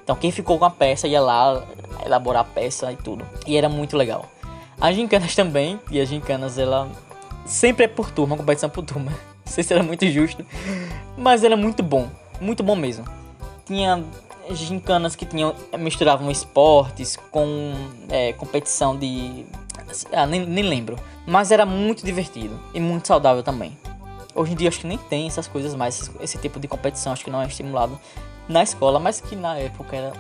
Então 0.01 0.15
quem 0.15 0.31
ficou 0.31 0.57
com 0.57 0.63
a 0.63 0.69
peça 0.69 1.05
ia 1.05 1.19
lá 1.19 1.65
elaborar 2.05 2.43
a 2.43 2.45
peça 2.45 2.89
e 2.89 2.95
tudo. 2.95 3.25
E 3.45 3.57
era 3.57 3.67
muito 3.67 3.97
legal. 3.97 4.25
As 4.79 4.95
gincanas 4.95 5.36
também, 5.36 5.81
e 5.91 5.99
as 5.99 6.07
gincanas 6.07 6.57
ela 6.57 6.89
sempre 7.45 7.84
é 7.84 7.88
por 7.89 8.10
turma, 8.10 8.38
competição 8.38 8.69
por 8.69 8.86
turma. 8.86 9.12
Não 9.45 9.51
sei 9.53 9.65
se 9.65 9.73
era 9.73 9.84
muito 9.84 10.07
justo, 10.07 10.45
mas 11.17 11.43
era 11.43 11.57
muito 11.57 11.84
bom, 11.84 12.07
muito 12.39 12.63
bom 12.63 12.77
mesmo. 12.77 13.03
Tinha 13.65 14.01
gincanas 14.51 15.13
que 15.13 15.25
tinham 15.25 15.53
misturavam 15.77 16.31
esportes 16.31 17.17
com 17.31 17.73
é, 18.07 18.31
competição 18.31 18.97
de 18.97 19.45
ah, 20.12 20.25
nem, 20.25 20.45
nem 20.45 20.63
lembro, 20.63 20.97
mas 21.25 21.51
era 21.51 21.65
muito 21.65 22.06
divertido 22.06 22.60
e 22.73 22.80
muito 22.80 23.08
saudável 23.08 23.43
também. 23.43 23.77
Hoje 24.34 24.54
em 24.54 24.56
dia 24.56 24.69
acho 24.69 24.80
que 24.80 24.88
nem 24.88 24.97
tem 24.97 25.27
essas 25.27 25.47
coisas 25.47 25.75
mais, 25.75 26.10
esse 26.21 26.38
tipo 26.38 26.60
de 26.60 26.67
competição 26.67 27.12
acho 27.12 27.23
que 27.23 27.30
não 27.30 27.41
é 27.41 27.47
estimulado 27.47 27.99
na 28.47 28.63
escola, 28.63 28.99
mas 28.99 29.19
que 29.21 29.36
na 29.36 29.58
época 29.58 29.95
era. 29.95 30.13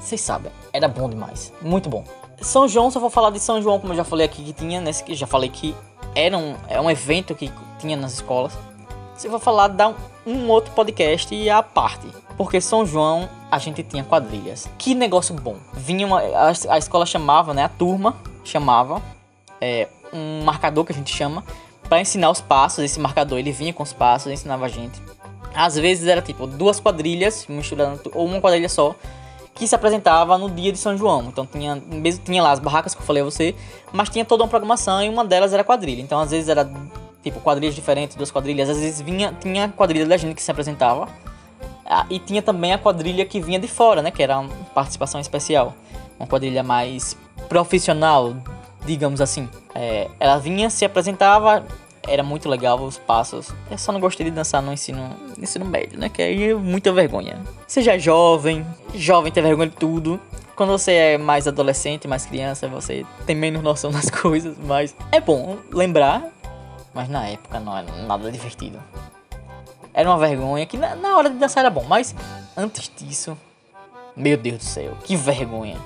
Vocês 0.00 0.20
sabem, 0.20 0.52
era 0.72 0.86
bom 0.86 1.08
demais. 1.08 1.52
Muito 1.62 1.88
bom. 1.88 2.04
São 2.40 2.68
João, 2.68 2.90
só 2.90 3.00
vou 3.00 3.08
falar 3.10 3.30
de 3.30 3.40
São 3.40 3.62
João, 3.62 3.80
como 3.80 3.92
eu 3.92 3.96
já 3.96 4.04
falei 4.04 4.26
aqui 4.26 4.44
que 4.44 4.52
tinha, 4.52 4.80
né? 4.80 4.92
Que 4.92 5.14
já 5.14 5.26
falei 5.26 5.48
que 5.48 5.74
era 6.14 6.36
um, 6.36 6.54
é 6.68 6.80
um 6.80 6.90
evento 6.90 7.34
que 7.34 7.50
tinha 7.78 7.96
nas 7.96 8.14
escolas. 8.14 8.52
Se 9.16 9.26
eu 9.26 9.30
vou 9.30 9.40
falar, 9.40 9.68
dá 9.68 9.88
um, 9.88 9.94
um 10.26 10.50
outro 10.50 10.72
podcast 10.72 11.48
à 11.48 11.62
parte. 11.62 12.06
Porque 12.36 12.60
São 12.60 12.84
João 12.84 13.28
a 13.50 13.58
gente 13.58 13.82
tinha 13.82 14.04
quadrilhas. 14.04 14.68
Que 14.76 14.94
negócio 14.94 15.34
bom. 15.34 15.56
Vinha 15.72 16.06
uma, 16.06 16.20
a, 16.20 16.52
a 16.70 16.78
escola 16.78 17.06
chamava, 17.06 17.54
né? 17.54 17.64
A 17.64 17.68
turma 17.68 18.16
chamava 18.48 19.02
é, 19.60 19.88
um 20.12 20.44
marcador 20.44 20.84
que 20.84 20.92
a 20.92 20.94
gente 20.94 21.14
chama 21.14 21.44
para 21.88 22.00
ensinar 22.00 22.30
os 22.30 22.40
passos. 22.40 22.84
Esse 22.84 23.00
marcador 23.00 23.38
ele 23.38 23.52
vinha 23.52 23.72
com 23.72 23.82
os 23.82 23.92
passos, 23.92 24.32
ensinava 24.32 24.66
a 24.66 24.68
gente. 24.68 25.00
Às 25.54 25.76
vezes 25.76 26.06
era 26.06 26.20
tipo 26.20 26.46
duas 26.46 26.80
quadrilhas 26.80 27.46
misturando 27.48 28.10
ou 28.14 28.26
uma 28.26 28.40
quadrilha 28.40 28.68
só 28.68 28.94
que 29.54 29.68
se 29.68 29.74
apresentava 29.74 30.36
no 30.36 30.50
dia 30.50 30.72
de 30.72 30.78
São 30.78 30.96
João. 30.96 31.24
Então 31.28 31.46
tinha, 31.46 31.76
mesmo 31.76 32.24
tinha 32.24 32.42
lá 32.42 32.50
as 32.50 32.58
barracas 32.58 32.94
que 32.94 33.00
eu 33.00 33.06
falei 33.06 33.22
a 33.22 33.24
você, 33.24 33.54
mas 33.92 34.08
tinha 34.08 34.24
toda 34.24 34.42
uma 34.42 34.48
programação 34.48 35.00
e 35.02 35.08
uma 35.08 35.24
delas 35.24 35.52
era 35.52 35.62
quadrilha. 35.62 36.02
Então 36.02 36.18
às 36.18 36.32
vezes 36.32 36.48
era 36.48 36.68
tipo 37.22 37.40
quadrilhas 37.40 37.74
diferentes, 37.74 38.16
duas 38.16 38.30
quadrilhas, 38.30 38.68
às 38.68 38.78
vezes 38.78 39.00
vinha 39.00 39.32
tinha 39.40 39.68
quadrilha 39.68 40.06
da 40.06 40.16
gente 40.16 40.34
que 40.34 40.42
se 40.42 40.50
apresentava. 40.50 41.08
Ah, 41.86 42.06
e 42.10 42.18
tinha 42.18 42.42
também 42.42 42.72
a 42.72 42.78
quadrilha 42.78 43.24
que 43.26 43.40
vinha 43.40 43.58
de 43.58 43.68
fora, 43.68 44.00
né, 44.00 44.10
que 44.10 44.22
era 44.22 44.38
uma 44.38 44.48
participação 44.74 45.20
especial, 45.20 45.74
uma 46.18 46.26
quadrilha 46.26 46.62
mais 46.62 47.16
profissional, 47.48 48.34
digamos 48.84 49.20
assim. 49.20 49.48
É, 49.74 50.08
ela 50.20 50.38
vinha, 50.38 50.70
se 50.70 50.84
apresentava, 50.84 51.64
era 52.06 52.22
muito 52.22 52.48
legal 52.48 52.80
os 52.80 52.98
passos. 52.98 53.52
Eu 53.70 53.78
só 53.78 53.92
não 53.92 54.00
gostei 54.00 54.24
de 54.24 54.30
dançar 54.30 54.62
no 54.62 54.72
ensino, 54.72 55.10
no 55.36 55.42
ensino 55.42 55.64
médio, 55.64 55.98
né? 55.98 56.08
Que 56.08 56.22
aí 56.22 56.50
é 56.50 56.54
muita 56.54 56.92
vergonha. 56.92 57.40
Seja 57.66 57.98
jovem, 57.98 58.66
jovem 58.94 59.32
tem 59.32 59.42
vergonha 59.42 59.68
de 59.68 59.76
tudo. 59.76 60.20
Quando 60.54 60.70
você 60.70 60.92
é 60.92 61.18
mais 61.18 61.48
adolescente, 61.48 62.06
mais 62.06 62.26
criança, 62.26 62.68
você 62.68 63.04
tem 63.26 63.34
menos 63.34 63.62
noção 63.62 63.90
das 63.90 64.08
coisas, 64.10 64.56
mas 64.58 64.94
é 65.10 65.20
bom 65.20 65.56
lembrar. 65.72 66.30
Mas 66.92 67.08
na 67.08 67.26
época 67.26 67.58
não 67.58 67.76
era 67.76 67.90
nada 68.06 68.30
divertido. 68.30 68.78
Era 69.92 70.08
uma 70.08 70.18
vergonha 70.18 70.64
que 70.66 70.76
na, 70.76 70.94
na 70.94 71.16
hora 71.16 71.30
de 71.30 71.36
dançar 71.36 71.62
era 71.62 71.70
bom, 71.70 71.84
mas 71.84 72.14
antes 72.56 72.90
disso, 72.96 73.36
meu 74.16 74.36
Deus 74.36 74.58
do 74.58 74.64
céu, 74.64 74.96
que 75.04 75.16
vergonha. 75.16 75.78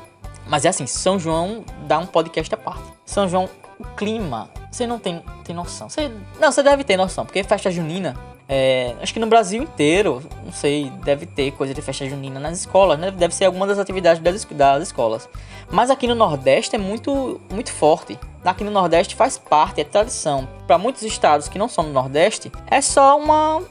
Mas 0.48 0.64
é 0.64 0.68
assim, 0.68 0.86
São 0.86 1.18
João 1.18 1.64
dá 1.86 1.98
um 1.98 2.06
podcast 2.06 2.52
à 2.54 2.56
parte. 2.56 2.84
São 3.04 3.28
João, 3.28 3.48
o 3.78 3.84
clima 3.96 4.50
você 4.70 4.86
não 4.86 4.98
tem, 4.98 5.22
tem 5.44 5.54
noção. 5.54 5.88
Você, 5.88 6.10
não, 6.40 6.52
você 6.52 6.62
deve 6.62 6.84
ter 6.84 6.96
noção, 6.96 7.24
porque 7.24 7.42
festa 7.42 7.70
junina. 7.70 8.16
É, 8.50 8.94
acho 9.02 9.12
que 9.12 9.20
no 9.20 9.26
Brasil 9.26 9.62
inteiro, 9.62 10.22
não 10.42 10.52
sei, 10.52 10.90
deve 11.04 11.26
ter 11.26 11.52
coisa 11.52 11.74
de 11.74 11.82
festa 11.82 12.08
junina 12.08 12.40
nas 12.40 12.60
escolas, 12.60 12.98
né? 12.98 13.10
Deve 13.10 13.34
ser 13.34 13.44
alguma 13.44 13.66
das 13.66 13.78
atividades 13.78 14.22
das, 14.22 14.44
das 14.44 14.82
escolas. 14.84 15.28
Mas 15.70 15.90
aqui 15.90 16.06
no 16.06 16.14
Nordeste 16.14 16.76
é 16.76 16.78
muito, 16.78 17.40
muito 17.50 17.70
forte. 17.72 18.18
Aqui 18.44 18.64
no 18.64 18.70
Nordeste 18.70 19.14
faz 19.14 19.36
parte, 19.36 19.80
é 19.80 19.84
tradição. 19.84 20.48
Para 20.66 20.78
muitos 20.78 21.02
estados 21.02 21.48
que 21.48 21.58
não 21.58 21.68
são 21.68 21.84
do 21.84 21.90
Nordeste, 21.90 22.50
é 22.70 22.80
só 22.80 23.18
uma 23.18 23.62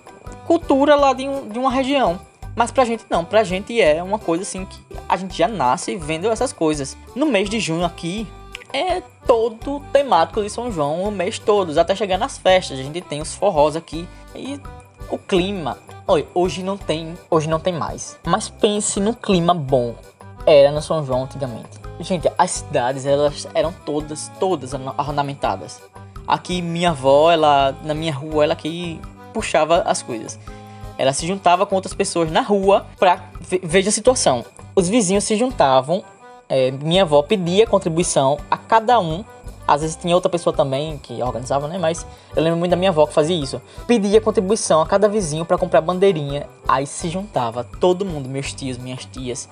cultura 0.46 0.96
lá 0.96 1.14
de, 1.14 1.28
um, 1.28 1.48
de 1.48 1.58
uma 1.58 1.72
região. 1.72 2.20
Mas 2.58 2.72
pra 2.72 2.84
gente 2.86 3.06
não, 3.08 3.24
pra 3.24 3.44
gente 3.44 3.80
é 3.80 4.02
uma 4.02 4.18
coisa 4.18 4.42
assim 4.42 4.66
que 4.66 4.80
a 5.08 5.16
gente 5.16 5.38
já 5.38 5.48
nasce 5.48 5.96
vendo 5.96 6.28
essas 6.28 6.52
coisas. 6.52 6.98
No 7.16 7.28
mês 7.28 7.52
de 7.52 7.60
junho 7.60 7.86
aqui, 7.86 8.28
é 8.74 9.00
todo 9.28 9.80
temático 9.94 10.42
de 10.42 10.50
São 10.50 10.72
João 10.72 11.04
o 11.04 11.12
mês 11.12 11.38
todo, 11.38 11.80
até 11.80 11.96
chegar 11.96 12.18
nas 12.18 12.40
festas. 12.40 12.80
A 12.80 12.82
gente 12.82 13.00
tem 13.02 13.22
os 13.22 13.36
forrós 13.36 13.76
aqui 13.76 14.08
e 14.36 14.60
o 15.08 15.20
clima. 15.20 15.78
Oi, 16.08 16.28
hoje 16.34 16.64
não 16.64 16.80
tem, 16.80 17.16
hoje 17.30 17.48
não 17.48 17.60
tem 17.60 17.74
mais. 17.74 18.18
Mas 18.26 18.50
pense 18.50 19.00
no 19.00 19.14
clima 19.14 19.54
bom. 19.54 19.94
Era 20.44 20.72
no 20.72 20.82
São 20.82 21.06
João 21.06 21.26
antigamente. 21.26 21.70
Gente, 22.00 22.28
as 22.40 22.50
cidades 22.50 23.06
elas 23.06 23.48
eram 23.54 23.72
todas, 23.86 24.32
todas 24.40 24.74
ornamentadas. 24.74 25.80
Aqui 26.28 26.60
minha 26.64 26.90
avó, 26.90 27.32
ela 27.32 27.76
na 27.84 27.94
minha 27.94 28.14
rua, 28.16 28.46
ela 28.46 28.56
que 28.56 29.00
puxava 29.32 29.84
as 29.84 30.02
coisas. 30.02 30.40
Ela 30.98 31.14
se 31.14 31.28
juntava 31.28 31.66
com 31.66 31.76
outras 31.76 31.94
pessoas 31.94 32.32
na 32.32 32.42
rua 32.42 32.86
pra 33.00 33.30
veja 33.64 33.90
a 33.90 33.92
situação. 33.92 34.44
Os 34.76 34.90
vizinhos 34.90 35.24
se 35.24 35.36
juntavam 35.36 36.04
é, 36.50 36.72
minha 36.72 37.04
avó 37.04 37.22
pedia 37.22 37.68
contribuição 37.68 38.38
a 38.50 38.58
cada 38.58 39.00
um. 39.00 39.24
Às 39.68 39.82
vezes 39.82 39.98
tinha 39.98 40.16
outra 40.16 40.30
pessoa 40.30 40.56
também 40.56 40.98
que 40.98 41.22
organizava, 41.22 41.68
né? 41.68 41.78
Mas 41.78 42.06
eu 42.34 42.42
lembro 42.42 42.58
muito 42.58 42.72
da 42.72 42.78
minha 42.78 42.90
avó 42.90 43.06
que 43.06 43.14
fazia 43.14 43.36
isso. 43.36 43.62
Pedia 43.86 44.22
contribuição 44.22 44.82
a 44.82 44.88
cada 44.88 45.10
vizinho 45.10 45.44
para 45.44 45.58
comprar 45.58 45.82
bandeirinha. 45.82 46.48
Aí 46.66 46.88
se 46.88 47.10
juntava 47.10 47.66
todo 47.66 48.06
mundo, 48.06 48.30
meus 48.30 48.54
tios, 48.54 48.78
minhas 48.78 49.04
tias, 49.04 49.50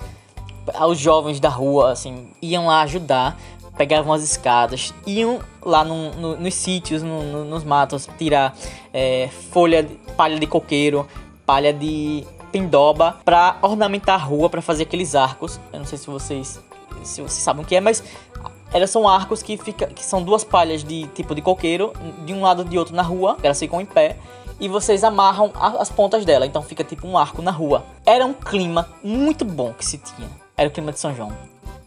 os 0.87 0.97
jovens 0.97 1.41
da 1.41 1.49
rua, 1.49 1.91
assim, 1.91 2.29
iam 2.41 2.67
lá 2.67 2.81
ajudar 2.83 3.37
pegavam 3.77 4.13
as 4.13 4.23
escadas, 4.23 4.93
iam 5.05 5.39
lá 5.61 5.83
no, 5.83 6.11
no, 6.11 6.37
nos 6.37 6.53
sítios, 6.53 7.03
no, 7.03 7.43
nos 7.45 7.63
matos, 7.63 8.07
tirar 8.17 8.55
é, 8.93 9.29
folha, 9.51 9.87
palha 10.15 10.39
de 10.39 10.47
coqueiro, 10.47 11.07
palha 11.45 11.73
de 11.73 12.25
pindoba, 12.51 13.17
para 13.23 13.57
ornamentar 13.61 14.15
a 14.15 14.23
rua, 14.23 14.49
para 14.49 14.61
fazer 14.61 14.83
aqueles 14.83 15.15
arcos. 15.15 15.59
Eu 15.73 15.79
não 15.79 15.85
sei 15.85 15.97
se 15.97 16.07
vocês 16.07 16.61
se 17.03 17.21
vocês 17.21 17.33
sabem 17.33 17.63
o 17.63 17.67
que 17.67 17.75
é, 17.75 17.81
mas 17.81 18.03
elas 18.73 18.89
são 18.89 19.07
arcos 19.07 19.41
que, 19.43 19.57
fica, 19.57 19.87
que 19.87 20.03
são 20.03 20.23
duas 20.23 20.43
palhas 20.43 20.83
de 20.83 21.07
tipo 21.09 21.35
de 21.35 21.41
coqueiro, 21.41 21.93
de 22.25 22.33
um 22.33 22.41
lado 22.41 22.63
e 22.63 22.65
de 22.65 22.77
outro 22.77 22.95
na 22.95 23.03
rua, 23.03 23.37
elas 23.43 23.59
ficam 23.59 23.79
em 23.79 23.85
pé, 23.85 24.17
e 24.59 24.67
vocês 24.67 25.03
amarram 25.03 25.51
as 25.55 25.89
pontas 25.89 26.23
dela, 26.23 26.45
então 26.45 26.61
fica 26.61 26.83
tipo 26.83 27.07
um 27.07 27.17
arco 27.17 27.41
na 27.41 27.51
rua. 27.51 27.85
Era 28.05 28.25
um 28.25 28.33
clima 28.33 28.87
muito 29.03 29.43
bom 29.43 29.73
que 29.73 29.85
se 29.85 29.97
tinha. 29.97 30.29
Era 30.55 30.69
o 30.69 30.71
clima 30.71 30.93
de 30.93 30.99
São 30.99 31.13
João. 31.13 31.31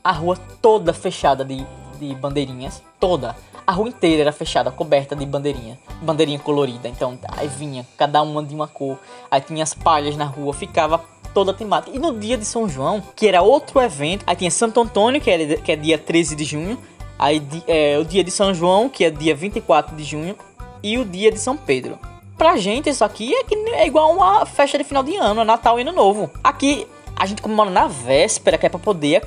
A 0.04 0.12
rua 0.12 0.38
toda 0.60 0.92
fechada 0.92 1.44
de, 1.44 1.66
de 1.98 2.14
bandeirinhas, 2.14 2.82
toda. 3.00 3.34
A 3.68 3.72
rua 3.72 3.90
inteira 3.90 4.22
era 4.22 4.32
fechada, 4.32 4.70
coberta 4.70 5.14
de 5.14 5.26
bandeirinha, 5.26 5.78
bandeirinha 6.00 6.38
colorida. 6.38 6.88
Então 6.88 7.18
aí 7.36 7.48
vinha 7.48 7.86
cada 7.98 8.22
uma 8.22 8.42
de 8.42 8.54
uma 8.54 8.66
cor. 8.66 8.98
Aí 9.30 9.42
tinha 9.42 9.62
as 9.62 9.74
palhas 9.74 10.16
na 10.16 10.24
rua, 10.24 10.54
ficava 10.54 11.04
toda 11.34 11.50
a 11.50 11.54
temática. 11.54 11.94
E 11.94 12.00
no 12.00 12.18
dia 12.18 12.38
de 12.38 12.46
São 12.46 12.66
João, 12.66 13.02
que 13.14 13.28
era 13.28 13.42
outro 13.42 13.78
evento, 13.82 14.24
aí 14.26 14.34
tinha 14.34 14.50
Santo 14.50 14.80
Antônio, 14.80 15.20
que, 15.20 15.30
era, 15.30 15.58
que 15.58 15.70
é 15.70 15.76
dia 15.76 15.98
13 15.98 16.34
de 16.34 16.44
junho, 16.44 16.78
aí 17.18 17.42
é, 17.66 17.98
o 17.98 18.06
dia 18.06 18.24
de 18.24 18.30
São 18.30 18.54
João, 18.54 18.88
que 18.88 19.04
é 19.04 19.10
dia 19.10 19.34
24 19.34 19.94
de 19.94 20.02
junho, 20.02 20.34
e 20.82 20.96
o 20.96 21.04
dia 21.04 21.30
de 21.30 21.38
São 21.38 21.54
Pedro. 21.54 21.98
Pra 22.38 22.56
gente, 22.56 22.88
isso 22.88 23.04
aqui 23.04 23.34
é, 23.34 23.44
que 23.44 23.54
é 23.54 23.86
igual 23.86 24.14
uma 24.14 24.46
festa 24.46 24.78
de 24.78 24.84
final 24.84 25.02
de 25.02 25.14
ano, 25.14 25.42
é 25.42 25.44
Natal 25.44 25.78
e 25.78 25.82
Ano 25.82 25.92
Novo. 25.92 26.30
Aqui 26.42 26.86
a 27.18 27.26
gente 27.26 27.42
comemora 27.42 27.68
na 27.68 27.88
véspera, 27.88 28.56
que 28.56 28.64
é 28.64 28.68
pra 28.68 28.78
poder, 28.78 29.26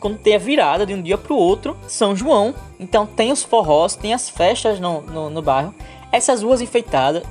quando 0.00 0.18
tem 0.18 0.34
a 0.34 0.38
virada 0.38 0.86
de 0.86 0.94
um 0.94 1.02
dia 1.02 1.18
pro 1.18 1.36
outro, 1.36 1.76
São 1.86 2.16
João. 2.16 2.54
Então 2.80 3.04
tem 3.04 3.30
os 3.30 3.42
forrós, 3.42 3.94
tem 3.94 4.14
as 4.14 4.30
festas 4.30 4.80
no, 4.80 5.02
no, 5.02 5.28
no 5.28 5.42
bairro, 5.42 5.74
essas 6.10 6.42
ruas 6.42 6.62
enfeitadas, 6.62 7.22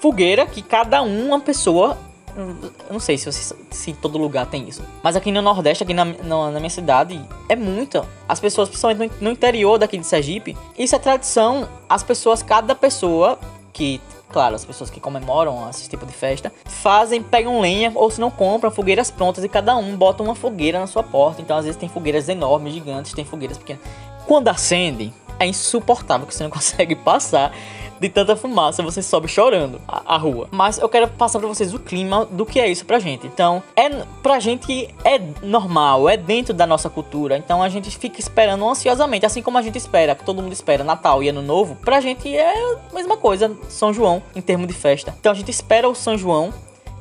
fogueira 0.00 0.46
que 0.46 0.62
cada 0.62 1.02
uma 1.02 1.38
pessoa 1.40 1.98
eu 2.36 2.92
não 2.92 2.98
sei 2.98 3.16
se, 3.16 3.30
você, 3.30 3.54
se 3.70 3.92
todo 3.92 4.18
lugar 4.18 4.46
tem 4.46 4.68
isso. 4.68 4.82
Mas 5.02 5.14
aqui 5.14 5.30
no 5.30 5.40
Nordeste, 5.40 5.84
aqui 5.84 5.94
na, 5.94 6.04
na, 6.04 6.50
na 6.50 6.58
minha 6.58 6.70
cidade, 6.70 7.20
é 7.48 7.54
muita. 7.54 8.04
As 8.28 8.40
pessoas, 8.40 8.68
principalmente 8.68 9.14
no, 9.20 9.28
no 9.28 9.30
interior 9.30 9.78
daqui 9.78 9.96
de 9.96 10.04
Sergipe, 10.04 10.56
isso 10.76 10.96
é 10.96 10.98
tradição. 10.98 11.68
As 11.88 12.02
pessoas, 12.02 12.42
cada 12.42 12.74
pessoa 12.74 13.38
que 13.72 14.00
claro, 14.34 14.56
as 14.56 14.64
pessoas 14.64 14.90
que 14.90 14.98
comemoram 14.98 15.70
esse 15.70 15.88
tipo 15.88 16.04
de 16.04 16.12
festa, 16.12 16.52
fazem, 16.64 17.22
pegam 17.22 17.60
lenha 17.60 17.92
ou 17.94 18.10
se 18.10 18.20
não 18.20 18.32
compram 18.32 18.68
fogueiras 18.68 19.08
prontas 19.08 19.44
e 19.44 19.48
cada 19.48 19.76
um 19.76 19.96
bota 19.96 20.24
uma 20.24 20.34
fogueira 20.34 20.80
na 20.80 20.88
sua 20.88 21.04
porta. 21.04 21.40
Então 21.40 21.56
às 21.56 21.64
vezes 21.64 21.78
tem 21.78 21.88
fogueiras 21.88 22.28
enormes, 22.28 22.74
gigantes, 22.74 23.12
tem 23.12 23.24
fogueiras 23.24 23.56
pequenas. 23.56 23.80
Quando 24.26 24.48
acende, 24.48 25.12
é 25.38 25.46
insuportável 25.46 26.26
que 26.26 26.34
você 26.34 26.42
não 26.42 26.50
consegue 26.50 26.96
passar 26.96 27.54
de 28.00 28.08
tanta 28.08 28.36
fumaça, 28.36 28.82
você 28.82 29.02
sobe 29.02 29.28
chorando 29.28 29.80
a, 29.86 30.14
a, 30.14 30.18
rua. 30.18 30.48
Mas 30.50 30.78
eu 30.78 30.88
quero 30.88 31.08
passar 31.08 31.38
para 31.38 31.48
vocês 31.48 31.74
o 31.74 31.78
clima 31.78 32.24
do 32.26 32.44
que 32.44 32.60
é 32.60 32.68
isso 32.68 32.84
pra 32.84 32.98
gente. 32.98 33.26
Então, 33.26 33.62
é 33.76 33.88
pra 34.22 34.40
gente 34.40 34.88
é 35.04 35.20
normal, 35.42 36.08
é 36.08 36.16
dentro 36.16 36.54
da 36.54 36.66
nossa 36.66 36.88
cultura. 36.90 37.36
Então 37.36 37.62
a 37.62 37.68
gente 37.68 37.90
fica 37.96 38.20
esperando 38.20 38.66
ansiosamente, 38.68 39.26
assim 39.26 39.42
como 39.42 39.58
a 39.58 39.62
gente 39.62 39.76
espera, 39.76 40.14
que 40.14 40.24
todo 40.24 40.42
mundo 40.42 40.52
espera 40.52 40.84
Natal 40.84 41.22
e 41.22 41.28
Ano 41.28 41.42
Novo, 41.42 41.76
pra 41.76 42.00
gente 42.00 42.34
é 42.34 42.76
a 42.90 42.94
mesma 42.94 43.16
coisa, 43.16 43.56
São 43.68 43.92
João 43.92 44.22
em 44.34 44.40
termos 44.40 44.66
de 44.66 44.74
festa. 44.74 45.14
Então 45.18 45.32
a 45.32 45.34
gente 45.34 45.50
espera 45.50 45.88
o 45.88 45.94
São 45.94 46.16
João 46.16 46.52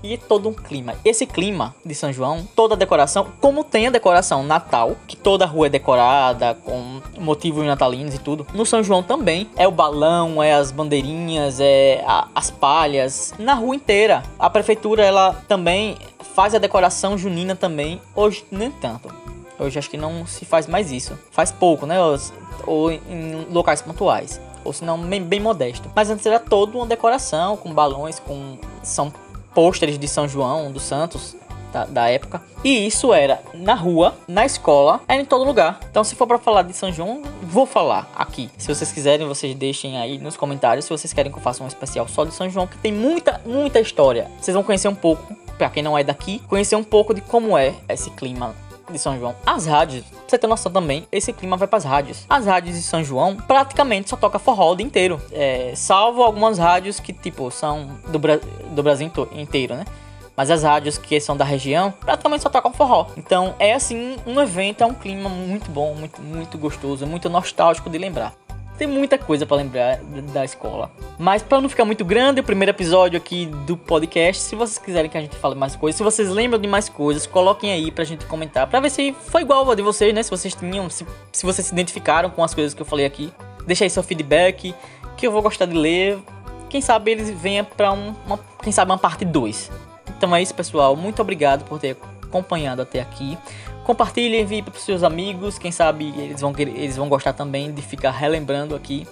e 0.04 0.18
todo 0.18 0.50
um 0.50 0.54
clima. 0.54 0.96
Esse 1.06 1.26
clima 1.26 1.74
de 1.84 1.96
São 1.96 2.12
João, 2.12 2.46
toda 2.56 2.76
a 2.76 2.78
decoração, 2.78 3.28
como 3.40 3.64
tem 3.64 3.88
a 3.88 3.90
decoração 3.90 4.44
Natal, 4.44 4.98
que 5.08 5.16
toda 5.16 5.46
a 5.46 5.48
rua 5.48 5.68
é 5.68 5.70
decorada 5.70 6.56
com 6.56 7.02
motivos 7.18 7.66
natalinos 7.66 8.14
e 8.14 8.20
tudo. 8.20 8.46
No 8.54 8.66
São 8.66 8.84
João 8.84 9.02
também 9.02 9.50
é 9.56 9.68
o 9.68 9.72
balão, 9.72 10.44
é 10.44 10.54
as 10.54 10.72
bandeirinhas, 10.72 11.60
é 11.60 12.04
a, 12.06 12.28
as 12.36 12.52
palhas 12.52 13.34
na 13.40 13.54
rua 13.54 13.76
inteira. 13.76 14.24
A 14.38 14.50
prefeitura 14.50 15.04
ela 15.04 15.42
também 15.48 15.98
faz 16.36 16.54
a 16.54 16.60
decoração 16.60 17.18
junina 17.18 17.56
também. 17.56 18.02
Hoje 18.14 18.46
nem 18.52 18.70
tanto. 18.70 19.10
Hoje 19.58 19.80
acho 19.80 19.90
que 19.90 19.98
não 19.98 20.26
se 20.26 20.44
faz 20.44 20.68
mais 20.68 20.92
isso. 20.92 21.18
Faz 21.32 21.52
pouco, 21.52 21.86
né? 21.86 21.98
Ou 22.66 22.92
em 22.92 23.48
locais 23.50 23.82
pontuais 23.82 24.42
ou 24.64 24.72
se 24.72 24.84
não 24.84 24.98
bem, 24.98 25.22
bem 25.22 25.40
modesto. 25.40 25.90
Mas 25.96 26.10
antes 26.10 26.26
era 26.26 26.40
toda 26.40 26.78
uma 26.78 26.86
decoração 26.86 27.58
com 27.58 27.74
balões, 27.74 28.20
com 28.20 28.58
são 28.82 29.12
pôsteres 29.54 29.98
de 29.98 30.08
São 30.08 30.28
João, 30.28 30.72
dos 30.72 30.84
Santos, 30.84 31.36
da, 31.72 31.86
da, 31.86 32.10
época. 32.10 32.42
E 32.64 32.86
isso 32.86 33.12
era 33.14 33.42
na 33.54 33.74
rua, 33.74 34.16
na 34.28 34.46
escola, 34.46 35.02
era 35.08 35.22
em 35.22 35.26
todo 35.26 35.44
lugar. 35.44 35.80
Então, 35.90 36.04
se 36.04 36.16
for 36.16 36.28
para 36.28 36.38
falar 36.38 36.62
de 36.62 36.74
São 36.74 36.92
João, 36.92 37.24
vou 37.42 37.66
falar 37.66 38.12
aqui. 38.16 38.50
Se 38.58 38.68
vocês 38.74 38.92
quiserem, 38.92 39.28
vocês 39.28 39.56
deixem 39.56 39.98
aí 39.98 40.20
nos 40.20 40.38
comentários 40.38 40.86
se 40.86 40.92
vocês 40.92 41.12
querem 41.12 41.32
que 41.32 41.38
eu 41.38 41.42
faça 41.42 41.64
um 41.64 41.68
especial 41.68 42.08
só 42.08 42.24
de 42.24 42.34
São 42.34 42.50
João, 42.50 42.68
que 42.68 42.78
tem 42.78 42.94
muita, 42.94 43.42
muita 43.46 43.80
história. 43.80 44.30
Vocês 44.40 44.54
vão 44.54 44.64
conhecer 44.64 44.88
um 44.88 44.96
pouco, 44.96 45.36
para 45.58 45.70
quem 45.70 45.82
não 45.82 45.98
é 45.98 46.04
daqui, 46.04 46.40
conhecer 46.48 46.76
um 46.76 46.84
pouco 46.84 47.14
de 47.14 47.22
como 47.22 47.58
é 47.58 47.74
esse 47.90 48.12
clima 48.12 48.56
de 48.94 49.00
São 49.00 49.20
João. 49.20 49.36
As 49.46 49.66
rádios, 49.66 50.06
pra 50.06 50.20
você 50.28 50.38
ter 50.38 50.48
noção 50.48 50.72
também, 50.72 51.08
esse 51.12 51.34
clima 51.34 51.58
vai 51.58 51.68
pras 51.68 51.84
rádios. 51.84 52.26
As 52.30 52.46
rádios 52.46 52.76
de 52.76 52.82
São 52.82 53.04
João 53.04 53.36
praticamente 53.36 54.10
só 54.10 54.16
toca 54.16 54.40
forró 54.40 54.72
o 54.72 54.76
dia 54.76 54.86
inteiro. 54.86 55.22
É, 55.32 55.74
salvo 55.76 56.24
algumas 56.24 56.58
rádios 56.58 57.00
que, 57.00 57.12
tipo, 57.12 57.52
são 57.52 57.98
do, 58.08 58.20
Bra 58.20 58.40
do 58.74 58.82
Brasil 58.82 59.12
inteiro, 59.34 59.76
né? 59.76 59.86
Mas 60.36 60.50
as 60.50 60.64
rádios 60.64 60.98
que 60.98 61.20
são 61.20 61.38
da 61.38 61.46
região 61.46 61.92
praticamente 61.92 62.42
só 62.42 62.50
tocam 62.50 62.74
forró. 62.74 63.08
Então 63.18 63.54
é 63.60 63.74
assim, 63.74 64.18
um 64.26 64.42
evento, 64.42 64.82
é 64.82 64.86
um 64.86 64.94
clima 64.94 65.30
muito 65.30 65.70
bom, 65.70 65.94
muito, 65.94 66.22
muito 66.22 66.58
gostoso, 66.58 67.06
muito 67.06 67.30
nostálgico 67.30 67.90
de 67.90 67.98
lembrar. 67.98 68.34
Tem 68.84 68.92
muita 68.92 69.18
coisa 69.18 69.46
para 69.46 69.56
lembrar 69.56 70.02
da 70.34 70.44
escola. 70.44 70.92
Mas 71.18 71.42
para 71.42 71.62
não 71.62 71.70
ficar 71.70 71.86
muito 71.86 72.04
grande, 72.04 72.42
o 72.42 72.44
primeiro 72.44 72.70
episódio 72.70 73.18
aqui 73.18 73.46
do 73.66 73.78
podcast, 73.78 74.44
se 74.44 74.58
vocês 74.58 74.78
quiserem 74.78 75.10
que 75.10 75.18
a 75.18 75.22
gente 75.22 75.38
fale 75.38 75.56
mais 75.56 75.74
coisas, 75.74 75.96
se 75.96 76.04
vocês 76.04 76.28
lembram 76.28 76.60
de 76.60 76.68
mais 76.68 76.90
coisas, 76.90 77.26
coloquem 77.26 77.72
aí 77.72 77.92
pra 77.92 78.04
gente 78.04 78.26
comentar, 78.26 78.68
para 78.68 78.82
ver 78.82 78.90
se 78.90 79.14
foi 79.14 79.44
igual 79.44 79.72
a 79.72 79.74
de 79.74 79.82
vocês, 79.82 80.14
né? 80.14 80.22
Se 80.22 80.30
vocês 80.30 80.54
tinham, 80.54 80.90
se, 80.90 81.08
se 81.32 81.46
vocês 81.46 81.66
se 81.66 81.72
identificaram 81.72 82.30
com 82.30 82.44
as 82.44 82.54
coisas 82.54 82.74
que 82.74 82.82
eu 82.82 82.86
falei 82.86 83.06
aqui. 83.06 83.32
Deixa 83.66 83.86
aí 83.86 83.90
seu 83.90 84.04
feedback, 84.04 84.76
que 85.16 85.26
eu 85.26 85.32
vou 85.32 85.42
gostar 85.42 85.66
de 85.66 85.78
ler. 85.78 86.20
Quem 86.70 86.82
sabe 86.82 87.12
eles 87.12 87.30
venham 87.30 87.64
pra 87.64 87.94
um, 87.94 88.14
uma, 88.26 88.38
quem 88.62 88.74
sabe 88.74 88.92
uma 88.92 88.98
parte 88.98 89.24
2. 89.24 89.72
Então 90.18 90.36
é 90.36 90.42
isso, 90.42 90.54
pessoal. 90.54 90.94
Muito 90.94 91.22
obrigado 91.22 91.64
por 91.64 91.80
ter 91.80 91.96
acompanhado 92.22 92.82
até 92.82 93.00
aqui. 93.00 93.38
Compartilhe, 93.84 94.40
envie 94.40 94.62
para 94.62 94.74
os 94.74 94.84
seus 94.84 95.04
amigos, 95.04 95.58
quem 95.58 95.72
sabe 95.72 96.14
eles 96.18 96.42
vão, 96.42 96.54
eles 96.58 96.96
vão 96.96 97.10
gostar 97.10 97.34
também 97.34 97.72
de 97.72 97.82
ficar 97.82 98.12
relembrando 98.12 98.76
aqui 98.76 99.06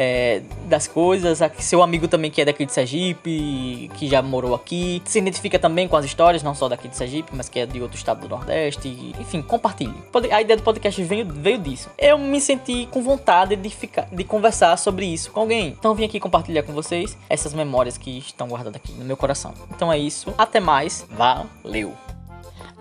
é, 0.00 0.40
das 0.66 0.86
coisas. 0.86 1.40
Seu 1.58 1.82
amigo 1.82 2.08
também 2.08 2.30
que 2.30 2.40
é 2.40 2.44
daqui 2.44 2.64
de 2.64 2.72
Sergipe, 2.72 3.90
que 3.94 4.08
já 4.08 4.22
morou 4.22 4.54
aqui, 4.54 5.02
se 5.04 5.18
identifica 5.18 5.58
também 5.58 5.86
com 5.86 5.96
as 5.96 6.06
histórias, 6.06 6.42
não 6.42 6.54
só 6.54 6.68
daqui 6.68 6.88
de 6.88 6.96
Sergipe, 6.96 7.30
mas 7.34 7.50
que 7.50 7.60
é 7.60 7.66
de 7.66 7.82
outro 7.82 7.98
estado 7.98 8.20
do 8.20 8.28
Nordeste. 8.28 8.88
Enfim, 9.20 9.42
compartilhe. 9.42 9.94
A 10.32 10.40
ideia 10.40 10.56
do 10.56 10.62
podcast 10.62 11.02
veio, 11.02 11.26
veio 11.26 11.58
disso. 11.58 11.90
Eu 11.98 12.16
me 12.16 12.40
senti 12.40 12.88
com 12.90 13.02
vontade 13.02 13.56
de, 13.56 13.68
ficar, 13.68 14.08
de 14.10 14.24
conversar 14.24 14.76
sobre 14.78 15.04
isso 15.04 15.30
com 15.30 15.40
alguém. 15.40 15.76
Então 15.78 15.94
vim 15.94 16.04
aqui 16.04 16.18
compartilhar 16.18 16.62
com 16.62 16.72
vocês 16.72 17.16
essas 17.28 17.52
memórias 17.52 17.98
que 17.98 18.18
estão 18.18 18.48
guardadas 18.48 18.76
aqui 18.76 18.92
no 18.92 19.04
meu 19.04 19.18
coração. 19.18 19.52
Então 19.70 19.92
é 19.92 19.98
isso. 19.98 20.32
Até 20.38 20.60
mais. 20.60 21.06
Valeu! 21.10 22.09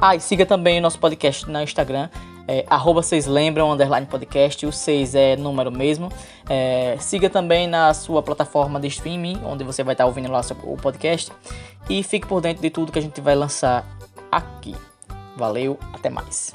Ah, 0.02 0.16
e 0.16 0.20
siga 0.20 0.46
também 0.46 0.80
o 0.80 0.82
nosso 0.82 1.00
podcast 1.00 1.50
no 1.50 1.62
Instagram, 1.62 2.10
é, 2.52 2.66
arroba 2.68 3.04
vocês 3.04 3.28
lembram, 3.28 3.72
underline 3.72 4.08
podcast, 4.08 4.66
o 4.66 4.72
6 4.72 5.14
é 5.14 5.36
número 5.36 5.72
mesmo. 5.72 6.12
É, 6.50 6.98
siga 7.00 7.30
também 7.30 7.68
na 7.68 7.94
sua 7.94 8.24
plataforma 8.24 8.80
de 8.80 8.88
streaming, 8.88 9.40
onde 9.46 9.64
você 9.64 9.84
vai 9.84 9.94
estar 9.94 10.08
ouvindo 10.08 10.32
lá 10.32 10.42
o 10.64 10.76
podcast. 10.76 11.32
E 11.88 12.02
fique 12.02 12.26
por 12.26 12.42
dentro 12.42 12.64
de 12.64 12.72
tudo 12.72 12.92
que 12.92 12.98
a 12.98 13.02
gente 13.04 13.22
vai 13.22 13.36
lançar 13.36 13.86
aqui. 14.32 14.76
Valeu, 15.38 15.78
até 15.94 16.10
mais. 16.10 16.52